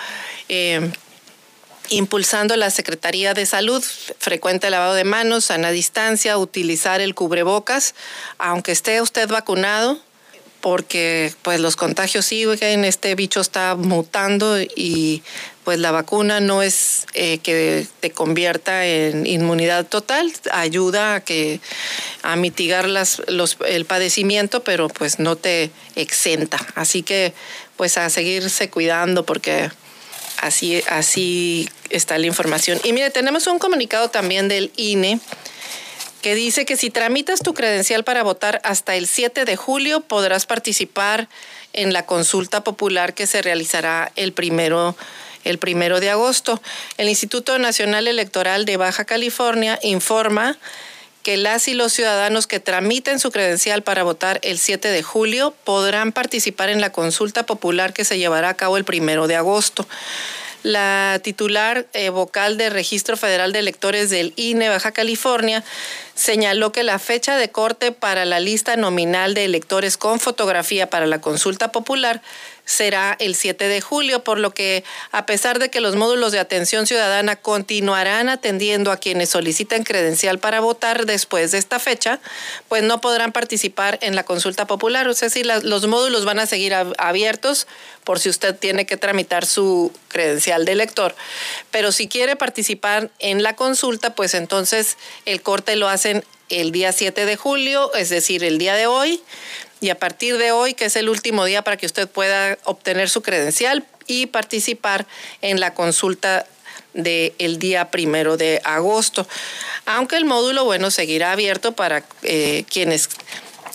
Eh, 0.48 0.92
impulsando 1.88 2.56
la 2.56 2.70
Secretaría 2.70 3.34
de 3.34 3.44
Salud, 3.44 3.84
frecuente 4.18 4.70
lavado 4.70 4.94
de 4.94 5.04
manos, 5.04 5.46
sana 5.46 5.70
distancia, 5.70 6.38
utilizar 6.38 7.02
el 7.02 7.14
cubrebocas, 7.14 7.94
aunque 8.38 8.72
esté 8.72 9.02
usted 9.02 9.28
vacunado, 9.28 10.00
porque 10.62 11.34
pues 11.42 11.60
los 11.60 11.74
contagios 11.74 12.24
siguen, 12.24 12.84
este 12.84 13.14
bicho 13.16 13.40
está 13.40 13.74
mutando 13.74 14.58
y 14.60 15.22
pues 15.64 15.78
la 15.80 15.90
vacuna 15.90 16.38
no 16.40 16.62
es 16.62 17.06
eh, 17.14 17.38
que 17.38 17.86
te 18.00 18.12
convierta 18.12 18.86
en 18.86 19.26
inmunidad 19.26 19.86
total, 19.86 20.32
ayuda 20.52 21.16
a 21.16 21.20
que 21.20 21.60
a 22.22 22.36
mitigar 22.36 22.88
las, 22.88 23.22
los, 23.26 23.58
el 23.66 23.84
padecimiento, 23.84 24.62
pero 24.62 24.88
pues 24.88 25.18
no 25.18 25.34
te 25.34 25.70
exenta. 25.96 26.58
Así 26.76 27.02
que 27.02 27.34
pues 27.76 27.98
a 27.98 28.08
seguirse 28.08 28.70
cuidando 28.70 29.26
porque 29.26 29.68
así, 30.38 30.82
así 30.88 31.68
está 31.90 32.18
la 32.18 32.26
información. 32.26 32.80
Y 32.84 32.92
mire, 32.92 33.10
tenemos 33.10 33.48
un 33.48 33.58
comunicado 33.58 34.10
también 34.10 34.46
del 34.46 34.70
INE 34.76 35.18
que 36.22 36.34
dice 36.34 36.64
que 36.64 36.76
si 36.76 36.88
tramitas 36.88 37.40
tu 37.40 37.52
credencial 37.52 38.04
para 38.04 38.22
votar 38.22 38.60
hasta 38.64 38.94
el 38.94 39.06
7 39.06 39.44
de 39.44 39.56
julio 39.56 40.00
podrás 40.00 40.46
participar 40.46 41.28
en 41.72 41.92
la 41.92 42.06
consulta 42.06 42.64
popular 42.64 43.12
que 43.12 43.26
se 43.26 43.42
realizará 43.42 44.12
el 44.16 44.32
primero 44.32 44.96
el 45.44 45.58
primero 45.58 45.98
de 45.98 46.08
agosto. 46.08 46.62
El 46.98 47.08
Instituto 47.08 47.58
Nacional 47.58 48.06
Electoral 48.06 48.64
de 48.64 48.76
Baja 48.76 49.04
California 49.04 49.76
informa 49.82 50.56
que 51.24 51.36
las 51.36 51.68
y 51.68 51.74
los 51.74 51.92
ciudadanos 51.92 52.46
que 52.46 52.60
tramiten 52.60 53.18
su 53.18 53.30
credencial 53.30 53.82
para 53.82 54.04
votar 54.04 54.40
el 54.42 54.58
7 54.58 54.88
de 54.88 55.02
julio 55.02 55.54
podrán 55.64 56.12
participar 56.12 56.68
en 56.68 56.80
la 56.80 56.90
consulta 56.90 57.44
popular 57.44 57.92
que 57.92 58.04
se 58.04 58.18
llevará 58.18 58.50
a 58.50 58.54
cabo 58.54 58.76
el 58.76 58.84
primero 58.84 59.26
de 59.26 59.36
agosto. 59.36 59.86
La 60.62 61.20
titular 61.22 61.86
eh, 61.92 62.10
vocal 62.10 62.56
del 62.56 62.72
Registro 62.72 63.16
Federal 63.16 63.52
de 63.52 63.58
Electores 63.58 64.10
del 64.10 64.32
INE 64.36 64.68
Baja 64.68 64.92
California 64.92 65.64
señaló 66.14 66.72
que 66.72 66.82
la 66.82 66.98
fecha 66.98 67.36
de 67.36 67.50
corte 67.50 67.92
para 67.92 68.24
la 68.24 68.40
lista 68.40 68.76
nominal 68.76 69.34
de 69.34 69.44
electores 69.44 69.96
con 69.96 70.20
fotografía 70.20 70.90
para 70.90 71.06
la 71.06 71.20
consulta 71.20 71.72
popular 71.72 72.22
será 72.64 73.16
el 73.18 73.34
7 73.34 73.68
de 73.68 73.80
julio, 73.80 74.22
por 74.22 74.38
lo 74.38 74.54
que 74.54 74.84
a 75.10 75.26
pesar 75.26 75.58
de 75.58 75.68
que 75.68 75.80
los 75.80 75.96
módulos 75.96 76.32
de 76.32 76.38
atención 76.38 76.86
ciudadana 76.86 77.36
continuarán 77.36 78.28
atendiendo 78.28 78.92
a 78.92 78.98
quienes 78.98 79.30
soliciten 79.30 79.82
credencial 79.82 80.38
para 80.38 80.60
votar 80.60 81.06
después 81.06 81.50
de 81.50 81.58
esta 81.58 81.78
fecha, 81.78 82.20
pues 82.68 82.82
no 82.82 83.00
podrán 83.00 83.32
participar 83.32 83.98
en 84.00 84.14
la 84.14 84.24
consulta 84.24 84.66
popular. 84.66 85.08
O 85.08 85.14
sea, 85.14 85.28
si 85.28 85.42
los 85.42 85.86
módulos 85.86 86.24
van 86.24 86.38
a 86.38 86.46
seguir 86.46 86.74
abiertos 86.98 87.66
por 88.04 88.18
si 88.18 88.28
usted 88.28 88.56
tiene 88.56 88.86
que 88.86 88.96
tramitar 88.96 89.46
su 89.46 89.92
credencial 90.08 90.64
de 90.64 90.72
elector. 90.72 91.14
Pero 91.70 91.92
si 91.92 92.08
quiere 92.08 92.36
participar 92.36 93.10
en 93.18 93.42
la 93.42 93.54
consulta, 93.54 94.14
pues 94.14 94.34
entonces 94.34 94.96
el 95.24 95.40
corte 95.42 95.76
lo 95.76 95.88
el 96.04 96.72
día 96.72 96.92
7 96.92 97.24
de 97.24 97.36
julio, 97.36 97.92
es 97.94 98.08
decir, 98.08 98.44
el 98.44 98.58
día 98.58 98.74
de 98.74 98.86
hoy 98.86 99.22
y 99.80 99.90
a 99.90 99.98
partir 99.98 100.38
de 100.38 100.52
hoy, 100.52 100.74
que 100.74 100.84
es 100.84 100.96
el 100.96 101.08
último 101.08 101.44
día 101.44 101.62
para 101.62 101.76
que 101.76 101.86
usted 101.86 102.08
pueda 102.08 102.56
obtener 102.64 103.10
su 103.10 103.22
credencial 103.22 103.84
y 104.06 104.26
participar 104.26 105.06
en 105.40 105.58
la 105.58 105.74
consulta 105.74 106.46
del 106.94 107.58
día 107.58 107.90
primero 107.90 108.36
de 108.36 108.60
agosto. 108.64 109.26
Aunque 109.86 110.16
el 110.16 110.24
módulo, 110.24 110.64
bueno, 110.64 110.90
seguirá 110.90 111.32
abierto 111.32 111.72
para 111.72 112.04
eh, 112.22 112.64
quienes 112.70 113.08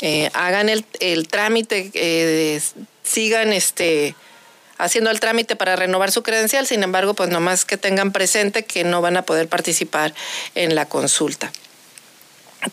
eh, 0.02 0.30
hagan 0.34 0.70
el, 0.70 1.28
trámite, 1.28 1.92
eh, 1.94 2.62
sigan 3.04 3.52
este 3.52 4.16
haciendo 4.78 5.10
el 5.10 5.20
trámite 5.20 5.56
para 5.56 5.76
renovar 5.76 6.12
su 6.12 6.22
credencial, 6.22 6.68
sin 6.68 6.84
embargo, 6.84 7.16
pues 7.16 7.30
nomás 7.30 7.66
que 7.66 7.78
tengan 7.78 8.12
presente 8.12 8.64
que 8.64 8.84
no 8.84 9.02
van 9.02 9.18
a 9.18 9.24
poder 9.24 9.48
participar 9.48 10.14
en 10.54 10.76
la 10.76 10.86
consulta. 10.86 11.52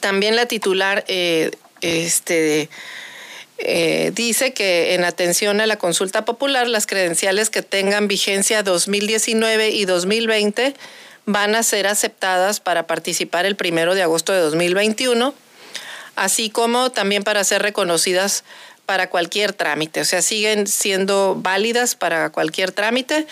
También 0.01 0.37
la 0.37 0.47
titular 0.47 1.05
este, 1.81 2.69
eh, 3.59 4.11
dice 4.15 4.53
que 4.53 4.95
en 4.95 5.05
atención 5.05 5.61
a 5.61 5.67
la 5.67 5.77
consulta 5.77 6.25
popular, 6.25 6.69
las 6.69 6.87
credenciales 6.87 7.51
que 7.51 7.63
tengan 7.63 8.09
vigencia 8.09 8.63
2019 8.63 9.71
y 9.71 9.85
2020 9.85 10.75
van 11.27 11.55
a 11.55 11.63
ser 11.63 11.87
aceptadas 11.87 12.61
para 12.61 12.87
participar 12.87 13.47
el 13.47 13.57
primero 13.57 13.95
de 13.95 14.03
agosto 14.03 14.33
de 14.33 14.41
2021, 14.41 15.35
así 16.17 16.51
como 16.51 16.91
también 16.91 17.23
para 17.23 17.45
ser 17.45 17.63
reconocidas 17.63 18.45
para 18.87 19.09
cualquier 19.09 19.53
trámite, 19.53 20.03
o 20.03 20.05
sea, 20.05 20.21
siguen 20.21 20.67
siendo 20.67 21.37
válidas 21.39 21.95
para 21.95 22.31
cualquier 22.31 22.73
trámite. 22.73 23.27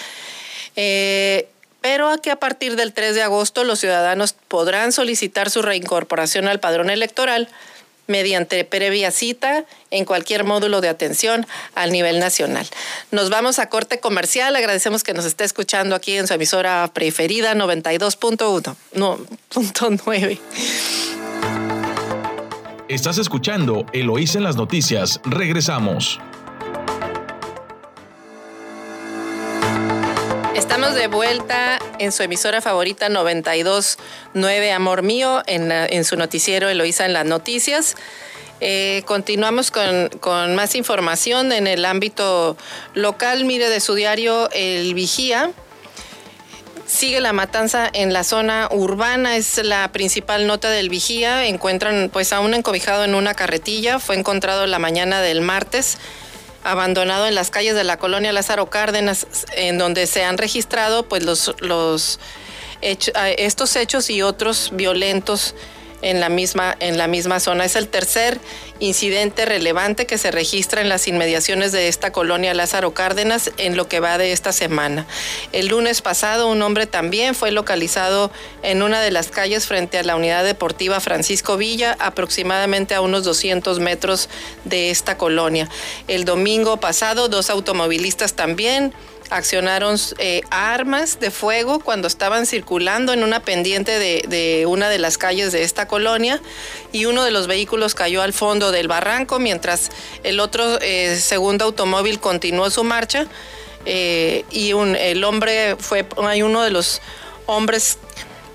Eh, 0.76 1.48
pero 1.82 2.16
que 2.22 2.30
a 2.30 2.36
partir 2.36 2.76
del 2.76 2.92
3 2.92 3.14
de 3.14 3.22
agosto 3.22 3.64
los 3.64 3.80
ciudadanos 3.80 4.32
podrán 4.32 4.92
solicitar 4.92 5.50
su 5.50 5.60
reincorporación 5.60 6.48
al 6.48 6.60
padrón 6.60 6.88
electoral 6.88 7.48
mediante 8.06 8.64
previa 8.64 9.10
cita 9.10 9.64
en 9.90 10.04
cualquier 10.04 10.44
módulo 10.44 10.80
de 10.80 10.88
atención 10.88 11.46
al 11.74 11.92
nivel 11.92 12.18
nacional. 12.18 12.66
Nos 13.10 13.30
vamos 13.30 13.58
a 13.58 13.68
corte 13.68 14.00
comercial. 14.00 14.54
Agradecemos 14.56 15.02
que 15.02 15.14
nos 15.14 15.24
esté 15.24 15.44
escuchando 15.44 15.94
aquí 15.94 16.16
en 16.16 16.26
su 16.26 16.34
emisora 16.34 16.90
preferida 16.92 17.54
92.1, 17.54 18.76
no, 18.94 19.18
punto 19.48 19.88
9. 20.06 20.40
Estás 22.88 23.18
escuchando 23.18 23.86
Eloís 23.92 24.36
en 24.36 24.42
las 24.42 24.56
noticias. 24.56 25.20
Regresamos. 25.24 26.20
Estamos 30.62 30.94
de 30.94 31.08
vuelta 31.08 31.80
en 31.98 32.12
su 32.12 32.22
emisora 32.22 32.60
favorita 32.60 33.08
92.9 33.08 34.70
Amor 34.72 35.02
Mío, 35.02 35.42
en, 35.48 36.04
su 36.04 36.14
noticiero 36.14 36.68
Eloísa 36.68 37.04
en 37.04 37.12
las 37.12 37.26
noticias. 37.26 37.96
Eh, 38.60 39.02
continuamos 39.04 39.72
con, 39.72 40.54
más 40.54 40.76
información 40.76 41.50
en 41.50 41.66
el 41.66 41.84
ámbito 41.84 42.56
local. 42.94 43.44
Mire 43.44 43.68
de 43.70 43.80
su 43.80 43.94
diario 43.96 44.48
El 44.52 44.94
Vigía. 44.94 45.50
Sigue 46.86 47.20
la 47.20 47.32
matanza 47.32 47.90
en 47.92 48.12
la 48.12 48.22
zona 48.22 48.68
urbana, 48.70 49.36
es 49.36 49.58
la 49.64 49.90
principal 49.90 50.46
nota 50.46 50.70
del 50.70 50.90
vigía. 50.90 51.44
Encuentran 51.44 52.08
pues 52.12 52.32
a 52.32 52.38
un 52.38 52.54
encobijado 52.54 53.02
en 53.02 53.16
una 53.16 53.34
carretilla, 53.34 53.98
fue 53.98 54.16
encontrado 54.16 54.66
la 54.66 54.78
mañana 54.78 55.22
del 55.22 55.40
martes 55.40 55.98
abandonado 56.64 57.26
en 57.26 57.34
las 57.34 57.50
calles 57.50 57.74
de 57.74 57.84
la 57.84 57.96
colonia 57.96 58.32
Lázaro 58.32 58.70
Cárdenas, 58.70 59.26
en 59.56 59.78
donde 59.78 60.06
se 60.06 60.24
han 60.24 60.38
registrado 60.38 61.08
pues 61.08 61.24
los, 61.24 61.54
los 61.60 62.20
estos 62.80 63.76
hechos 63.76 64.10
y 64.10 64.22
otros 64.22 64.70
violentos 64.72 65.54
en 66.02 66.20
la 66.20 66.28
misma, 66.28 66.76
en 66.80 66.98
la 66.98 67.06
misma 67.06 67.40
zona. 67.40 67.64
Es 67.64 67.76
el 67.76 67.88
tercer 67.88 68.40
incidente 68.80 69.44
relevante 69.44 70.06
que 70.06 70.18
se 70.18 70.30
registra 70.30 70.80
en 70.80 70.88
las 70.88 71.06
inmediaciones 71.08 71.72
de 71.72 71.88
esta 71.88 72.12
colonia 72.12 72.52
Lázaro 72.52 72.92
Cárdenas 72.92 73.50
en 73.56 73.76
lo 73.76 73.88
que 73.88 74.00
va 74.00 74.18
de 74.18 74.32
esta 74.32 74.52
semana. 74.52 75.06
El 75.52 75.68
lunes 75.68 76.02
pasado 76.02 76.48
un 76.48 76.60
hombre 76.62 76.86
también 76.86 77.34
fue 77.34 77.52
localizado 77.52 78.30
en 78.62 78.82
una 78.82 79.00
de 79.00 79.10
las 79.10 79.28
calles 79.28 79.66
frente 79.66 79.98
a 79.98 80.02
la 80.02 80.16
unidad 80.16 80.44
deportiva 80.44 81.00
Francisco 81.00 81.56
Villa, 81.56 81.96
aproximadamente 82.00 82.94
a 82.94 83.00
unos 83.00 83.24
200 83.24 83.78
metros 83.78 84.28
de 84.64 84.90
esta 84.90 85.16
colonia. 85.16 85.68
El 86.08 86.24
domingo 86.24 86.78
pasado 86.78 87.28
dos 87.28 87.50
automovilistas 87.50 88.34
también 88.34 88.92
accionaron 89.32 89.98
eh, 90.18 90.42
armas 90.50 91.18
de 91.18 91.30
fuego 91.30 91.80
cuando 91.80 92.06
estaban 92.06 92.46
circulando 92.46 93.12
en 93.12 93.24
una 93.24 93.40
pendiente 93.40 93.98
de, 93.98 94.66
una 94.66 94.88
de 94.88 94.98
las 94.98 95.18
calles 95.18 95.52
de 95.52 95.62
esta 95.62 95.88
colonia 95.88 96.40
y 96.92 97.06
uno 97.06 97.24
de 97.24 97.30
los 97.30 97.46
vehículos 97.46 97.94
cayó 97.94 98.22
al 98.22 98.32
fondo 98.32 98.70
del 98.70 98.88
barranco 98.88 99.38
mientras 99.38 99.90
el 100.22 100.40
otro 100.40 100.78
eh, 100.80 101.16
segundo 101.16 101.64
automóvil 101.64 102.20
continuó 102.20 102.70
su 102.70 102.84
marcha 102.84 103.26
eh, 103.86 104.44
y 104.50 104.70
el 104.70 105.24
hombre 105.24 105.76
fue, 105.78 106.06
hay 106.18 106.42
uno 106.42 106.62
de 106.62 106.70
los 106.70 107.00
hombres 107.46 107.98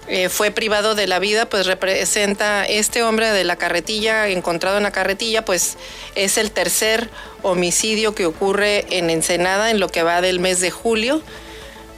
eh, 0.10 0.30
fue 0.30 0.52
privado 0.52 0.96
de 0.96 1.06
la 1.06 1.20
vida, 1.20 1.50
pues 1.50 1.66
representa 1.66 2.64
este 2.66 3.04
hombre 3.04 3.30
de 3.32 3.44
la 3.44 3.58
carretilla, 3.58 4.30
encontrado 4.30 4.78
en 4.78 4.84
la 4.84 4.92
carretilla, 4.92 5.44
pues 5.44 5.78
es 6.16 6.38
el 6.38 6.52
tercer 6.52 7.10
homicidio 7.44 8.16
que 8.16 8.26
ocurre 8.26 8.86
en 8.90 9.10
Ensenada 9.10 9.70
en 9.70 9.82
lo 9.82 9.90
que 9.90 10.04
va 10.04 10.22
del 10.22 10.40
mes 10.40 10.62
de 10.62 10.72
julio, 10.72 11.22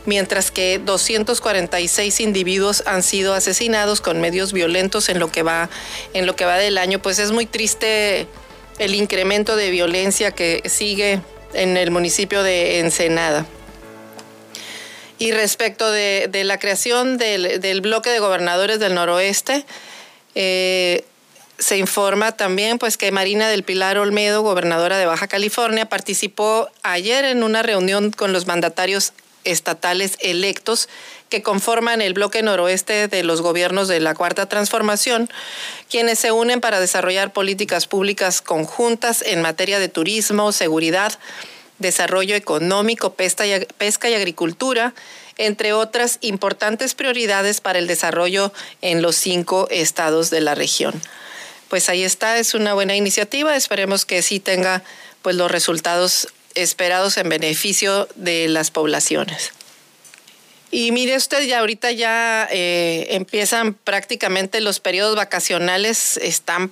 mientras 0.08 0.50
que 0.50 0.80
246 0.84 2.20
individuos 2.20 2.82
han 2.88 3.04
sido 3.04 3.36
asesinados 3.36 4.02
con 4.02 4.20
medios 4.20 4.54
violentos 4.54 5.10
en 5.10 5.20
lo 5.20 5.32
que 5.32 5.44
va, 5.44 5.70
en 6.14 6.26
lo 6.26 6.36
que 6.36 6.46
va 6.46 6.58
del 6.58 6.80
año. 6.80 7.00
Pues 7.00 7.20
es 7.20 7.32
muy 7.32 7.46
triste 7.46 8.26
el 8.80 8.96
incremento 8.96 9.56
de 9.56 9.70
violencia 9.70 10.32
que 10.32 10.64
sigue 10.66 11.22
en 11.54 11.78
el 11.78 11.92
municipio 11.92 12.42
de 12.42 12.80
Ensenada. 12.80 13.46
Y 15.20 15.34
respecto 15.34 15.92
de, 15.92 16.30
la 16.46 16.58
creación 16.58 17.18
del, 17.18 17.82
bloque 17.82 18.10
de 18.10 18.20
gobernadores 18.20 18.80
del 18.80 18.96
noroeste, 18.96 19.66
eh, 20.34 21.04
se 21.58 21.78
informa 21.78 22.32
también 22.32 22.80
pues 22.80 22.98
que 22.98 23.12
Marina 23.12 23.50
del 23.50 23.64
Pilar 23.64 23.98
Olmedo, 23.98 24.42
gobernadora 24.42 24.98
de 24.98 25.06
Baja 25.06 25.28
California, 25.28 25.88
participó 25.88 26.70
ayer 26.84 27.26
en 27.26 27.44
una 27.44 27.62
reunión 27.64 28.12
con 28.12 28.32
los 28.32 28.48
mandatarios 28.48 29.12
estatales 29.44 30.18
electos 30.22 30.88
que 31.28 31.44
conforman 31.44 32.02
el 32.02 32.14
bloque 32.14 32.42
noroeste 32.42 33.08
de 33.08 33.24
los 33.24 33.42
gobiernos 33.42 33.88
de 33.88 34.00
la 34.00 34.16
Cuarta 34.16 34.48
Transformación, 34.48 35.30
quienes 35.90 36.20
se 36.20 36.32
unen 36.32 36.62
para 36.62 36.80
desarrollar 36.80 37.34
políticas 37.34 37.88
públicas 37.88 38.42
conjuntas 38.42 39.22
en 39.22 39.42
materia 39.42 39.80
de 39.80 39.90
turismo, 39.90 40.52
seguridad, 40.52 41.14
desarrollo 41.80 42.36
económico, 42.36 43.14
pesca 43.14 43.46
y, 43.48 44.14
agricultura, 44.14 44.94
entre 45.38 45.74
otras 45.74 46.18
importantes 46.22 46.94
prioridades 46.94 47.62
para 47.62 47.80
el 47.80 47.88
desarrollo 47.88 48.54
en 48.82 49.02
los 49.02 49.16
cinco 49.16 49.68
estados 49.72 50.30
de 50.30 50.42
la 50.42 50.56
región. 50.56 51.02
Pues 51.70 51.90
ahí 51.90 52.04
está, 52.04 52.38
es 52.38 52.54
una 52.54 52.74
buena 52.74 52.96
iniciativa, 52.96 53.56
esperemos 53.56 54.06
que 54.06 54.22
sí 54.22 54.40
tenga 54.40 54.84
pues 55.22 55.36
los 55.36 55.50
resultados 55.50 56.28
esperados 56.56 57.18
en 57.18 57.30
beneficio 57.30 58.08
de 58.16 58.48
las 58.48 58.72
poblaciones. 58.72 59.54
Y 60.72 60.92
mire 60.92 61.16
usted, 61.16 61.44
ya 61.44 61.60
ahorita 61.60 61.92
ya 61.92 62.48
eh, 62.52 63.08
empiezan 63.12 63.74
prácticamente 63.74 64.62
los 64.62 64.80
periodos 64.80 65.16
vacacionales, 65.16 66.18
están 66.18 66.72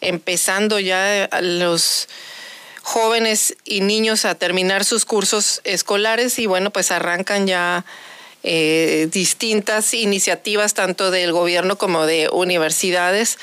empezando 0.00 0.78
ya 0.78 1.28
los 1.40 2.08
jóvenes 2.88 3.54
y 3.66 3.82
niños 3.82 4.24
a 4.24 4.34
terminar 4.34 4.82
sus 4.82 5.04
cursos 5.04 5.60
escolares 5.64 6.38
y 6.38 6.46
bueno, 6.46 6.70
pues 6.70 6.90
arrancan 6.90 7.46
ya 7.46 7.84
eh, 8.42 9.08
distintas 9.12 9.92
iniciativas 9.92 10.72
tanto 10.72 11.10
del 11.10 11.32
gobierno 11.32 11.76
como 11.76 12.06
de 12.06 12.30
universidades. 12.32 13.38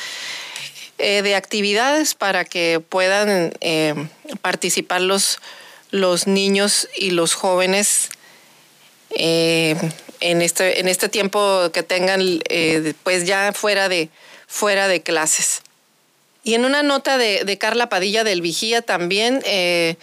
Eh, 0.98 1.22
de 1.22 1.36
actividades 1.36 2.16
para 2.16 2.46
que 2.46 2.80
puedan 2.80 3.52
eh, 3.60 3.94
participar 4.42 5.02
los, 5.02 5.40
los 5.92 6.26
niños 6.26 6.88
y 6.98 7.12
los 7.12 7.34
jóvenes 7.34 8.10
en, 9.10 9.92
este, 10.42 10.80
en 10.80 10.88
este 10.88 11.10
tiempo 11.10 11.70
que 11.74 11.84
tengan 11.84 12.22
pues 13.04 13.26
ya 13.26 13.52
fuera 13.54 13.90
de, 13.90 14.10
fuera 14.48 14.88
de 14.88 15.04
clases. 15.04 15.62
Y 16.46 16.54
en 16.54 16.64
una 16.64 16.84
nota 16.84 17.18
de, 17.18 17.58
Carla 17.60 17.90
Padilla 17.90 18.24
del 18.24 18.40
Vigía 18.40 18.84
también 18.84 19.42
eh, 19.46 19.96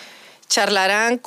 charlarán 0.49 1.23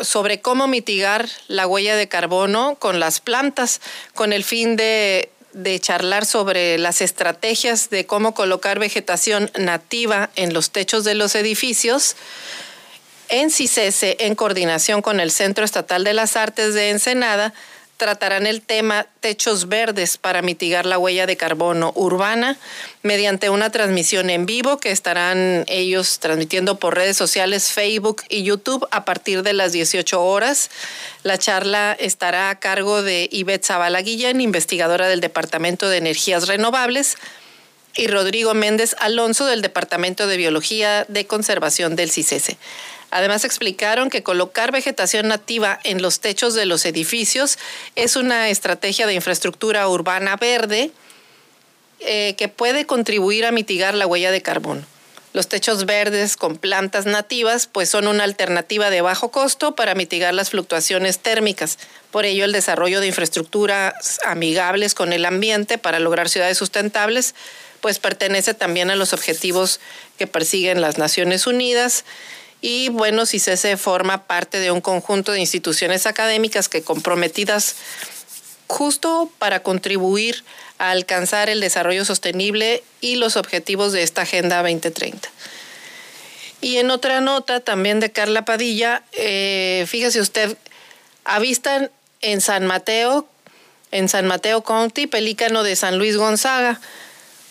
sobre 0.00 0.40
cómo 0.40 0.66
mitigar 0.66 1.28
la 1.46 1.66
huella 1.66 1.94
de 1.94 2.08
carbono 2.08 2.76
con 2.76 3.00
las 3.00 3.20
plantas, 3.20 3.82
con 4.14 4.32
el 4.32 4.42
fin 4.42 4.76
de, 4.76 5.28
charlar 5.80 6.24
sobre 6.24 6.78
las 6.78 7.02
estrategias 7.02 7.90
de 7.90 8.06
cómo 8.06 8.32
colocar 8.32 8.78
vegetación 8.78 9.50
nativa 9.58 10.30
en 10.36 10.54
los 10.54 10.70
techos 10.70 11.04
de 11.04 11.14
los 11.14 11.34
edificios. 11.34 12.16
En 13.28 13.50
CICESE, 13.50 14.16
en 14.20 14.34
coordinación 14.34 15.02
con 15.02 15.20
el 15.20 15.30
Centro 15.30 15.66
Estatal 15.66 16.02
de 16.02 16.14
las 16.14 16.34
Artes 16.34 16.72
de 16.72 16.88
Ensenada, 16.88 17.52
tratarán 18.00 18.46
el 18.46 18.62
tema 18.62 19.06
techos 19.20 19.68
verdes 19.68 20.16
para 20.16 20.40
mitigar 20.40 20.86
la 20.86 20.96
huella 20.96 21.26
de 21.26 21.36
carbono 21.36 21.92
urbana 21.94 22.56
mediante 23.02 23.50
una 23.50 23.70
transmisión 23.70 24.30
en 24.30 24.46
vivo 24.46 24.78
que 24.78 24.90
estarán 24.90 25.64
ellos 25.68 26.18
transmitiendo 26.18 26.78
por 26.78 26.94
redes 26.94 27.18
sociales, 27.18 27.72
Facebook 27.72 28.22
y 28.30 28.42
YouTube 28.42 28.88
a 28.90 29.04
partir 29.04 29.42
de 29.42 29.52
las 29.52 29.72
18 29.72 30.18
horas. 30.18 30.70
La 31.24 31.36
charla 31.36 31.94
estará 32.00 32.48
a 32.48 32.58
cargo 32.58 33.02
de 33.02 33.28
Ivette 33.30 33.66
Zavala 33.66 34.00
Guillén, 34.00 34.40
investigadora 34.40 35.06
del 35.06 35.20
Departamento 35.20 35.90
de 35.90 35.98
Energías 35.98 36.48
Renovables, 36.48 37.18
y 37.96 38.06
Rodrigo 38.06 38.54
Méndez 38.54 38.96
Alonso 39.00 39.44
del 39.44 39.60
Departamento 39.60 40.26
de 40.26 40.38
Biología 40.38 41.04
de 41.08 41.26
Conservación 41.26 41.96
del 41.96 42.10
CICESE. 42.10 42.56
Además 43.10 43.44
explicaron 43.44 44.10
que 44.10 44.22
colocar 44.22 44.72
vegetación 44.72 45.28
nativa 45.28 45.80
en 45.84 46.00
los 46.00 46.20
techos 46.20 46.54
de 46.54 46.66
los 46.66 46.84
edificios 46.84 47.58
es 47.96 48.16
una 48.16 48.48
estrategia 48.48 49.06
de 49.06 49.14
infraestructura 49.14 49.88
urbana 49.88 50.36
verde 50.36 50.92
eh, 52.00 52.34
que 52.38 52.48
puede 52.48 52.86
contribuir 52.86 53.44
a 53.44 53.52
mitigar 53.52 53.94
la 53.94 54.06
huella 54.06 54.30
de 54.30 54.42
carbono. 54.42 54.84
Los 55.32 55.46
techos 55.46 55.86
verdes 55.86 56.36
con 56.36 56.56
plantas 56.56 57.06
nativas 57.06 57.68
pues 57.68 57.88
son 57.88 58.08
una 58.08 58.24
alternativa 58.24 58.90
de 58.90 59.00
bajo 59.00 59.30
costo 59.30 59.76
para 59.76 59.94
mitigar 59.94 60.34
las 60.34 60.50
fluctuaciones 60.50 61.20
térmicas. 61.20 61.78
Por 62.10 62.24
ello 62.24 62.44
el 62.44 62.52
desarrollo 62.52 63.00
de 63.00 63.06
infraestructuras 63.06 64.18
amigables 64.24 64.94
con 64.94 65.12
el 65.12 65.24
ambiente 65.24 65.78
para 65.78 66.00
lograr 66.00 66.28
ciudades 66.28 66.58
sustentables 66.58 67.34
pues 67.80 67.98
pertenece 67.98 68.54
también 68.54 68.90
a 68.90 68.96
los 68.96 69.12
objetivos 69.12 69.80
que 70.18 70.26
persiguen 70.26 70.80
las 70.80 70.98
Naciones 70.98 71.46
Unidas 71.46 72.04
y 72.60 72.88
bueno, 72.90 73.26
CICESE 73.26 73.76
forma 73.76 74.24
parte 74.24 74.60
de 74.60 74.70
un 74.70 74.80
conjunto 74.80 75.32
de 75.32 75.40
instituciones 75.40 76.06
académicas 76.06 76.68
que 76.68 76.82
comprometidas 76.82 77.76
justo 78.66 79.30
para 79.38 79.62
contribuir 79.62 80.44
a 80.78 80.90
alcanzar 80.90 81.48
el 81.48 81.60
desarrollo 81.60 82.04
sostenible 82.04 82.82
y 83.00 83.16
los 83.16 83.36
objetivos 83.36 83.92
de 83.92 84.02
esta 84.02 84.22
Agenda 84.22 84.62
2030. 84.62 85.28
Y 86.60 86.76
en 86.76 86.90
otra 86.90 87.20
nota 87.20 87.60
también 87.60 88.00
de 88.00 88.12
Carla 88.12 88.44
Padilla, 88.44 89.02
eh, 89.12 89.86
fíjese 89.88 90.20
usted, 90.20 90.56
avistan 91.24 91.90
en 92.20 92.42
San 92.42 92.66
Mateo, 92.66 93.26
en 93.90 94.08
San 94.08 94.26
Mateo 94.26 94.62
County, 94.62 95.06
pelícano 95.06 95.62
de 95.62 95.74
San 95.76 95.98
Luis 95.98 96.16
Gonzaga 96.16 96.80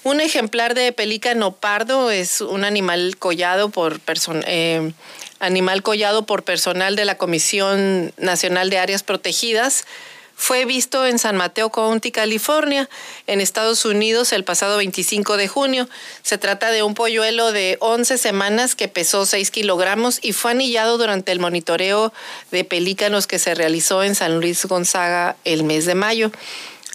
Un 0.03 0.21
ejemplar 0.21 0.75
de 0.75 0.91
pelícano 0.93 1.51
pardo 1.51 2.09
es 2.09 2.41
un 2.41 2.63
animal 2.63 3.17
collado 3.17 3.69
por 3.69 3.99
eh, 4.47 4.93
animal 5.39 5.83
collado 5.83 6.25
por 6.25 6.43
personal 6.43 6.95
de 6.95 7.05
la 7.05 7.17
Comisión 7.17 8.13
Nacional 8.17 8.69
de 8.69 8.77
Áreas 8.77 9.03
Protegidas 9.03 9.85
fue 10.39 10.63
visto 10.63 11.05
en 11.05 11.19
San 11.19 11.35
Mateo 11.35 11.69
County, 11.69 12.13
California, 12.13 12.89
en 13.27 13.41
Estados 13.41 13.83
Unidos 13.83 14.31
el 14.31 14.45
pasado 14.45 14.77
25 14.77 15.35
de 15.35 15.49
junio. 15.49 15.89
Se 16.23 16.37
trata 16.37 16.71
de 16.71 16.81
un 16.81 16.93
polluelo 16.93 17.51
de 17.51 17.75
11 17.81 18.17
semanas 18.17 18.73
que 18.73 18.87
pesó 18.87 19.25
6 19.25 19.51
kilogramos 19.51 20.17
y 20.21 20.31
fue 20.31 20.51
anillado 20.51 20.97
durante 20.97 21.33
el 21.33 21.41
monitoreo 21.41 22.13
de 22.51 22.63
pelícanos 22.63 23.27
que 23.27 23.37
se 23.37 23.53
realizó 23.53 24.01
en 24.01 24.15
San 24.15 24.39
Luis 24.39 24.65
Gonzaga 24.65 25.35
el 25.43 25.65
mes 25.65 25.85
de 25.85 25.95
mayo. 25.95 26.31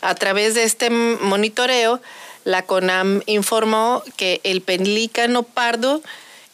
A 0.01 0.15
través 0.15 0.55
de 0.55 0.65
este 0.65 0.89
monitoreo, 0.89 2.01
la 2.45 2.63
CONAM 2.63 3.23
informó 3.27 4.03
que 4.17 4.41
el 4.45 4.61
pelícano 4.61 5.43
pardo 5.43 6.03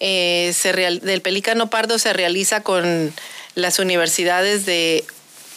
eh, 0.00 0.54
del 1.02 1.20
pelícano 1.20 1.68
pardo 1.68 1.98
se 1.98 2.12
realiza 2.12 2.62
con 2.62 3.12
las 3.54 3.78
universidades 3.78 4.64
de 4.64 5.04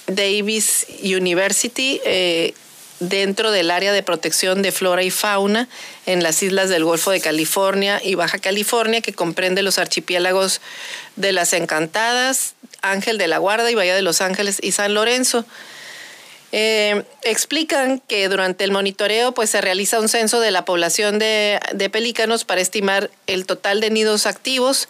Davis 0.08 0.86
University 1.02 2.02
eh, 2.04 2.54
dentro 3.00 3.52
del 3.52 3.72
área 3.72 3.94
de 3.94 4.04
protección 4.04 4.62
de 4.62 4.72
flora 4.72 5.04
y 5.04 5.12
fauna 5.12 5.70
en 6.06 6.24
las 6.24 6.44
islas 6.44 6.70
del 6.70 6.84
Golfo 6.84 7.12
de 7.12 7.22
California 7.22 8.02
y 8.04 8.16
Baja 8.16 8.38
California, 8.38 9.02
que 9.02 9.14
comprende 9.14 9.62
los 9.62 9.78
archipiélagos 9.78 10.62
de 11.16 11.32
las 11.32 11.54
Encantadas, 11.54 12.56
Ángel 12.82 13.18
de 13.18 13.28
la 13.28 13.38
Guarda 13.38 13.72
y 13.72 13.76
Bahía 13.76 13.96
de 13.96 14.02
Los 14.02 14.22
Ángeles 14.22 14.58
y 14.62 14.74
San 14.74 14.94
Lorenzo. 14.94 15.46
Eh, 16.56 17.04
explican 17.24 18.00
que 18.08 18.30
durante 18.30 18.64
el 18.64 18.72
monitoreo 18.72 19.32
pues, 19.32 19.50
se 19.50 19.60
realiza 19.60 20.00
un 20.00 20.08
censo 20.08 20.40
de 20.40 20.52
la 20.52 20.66
población 20.66 21.18
de, 21.18 21.60
pelícanos 21.92 22.46
para 22.46 22.62
estimar 22.62 23.10
el 23.26 23.48
total 23.48 23.82
de 23.82 23.90
nidos 23.90 24.28
activos, 24.28 24.88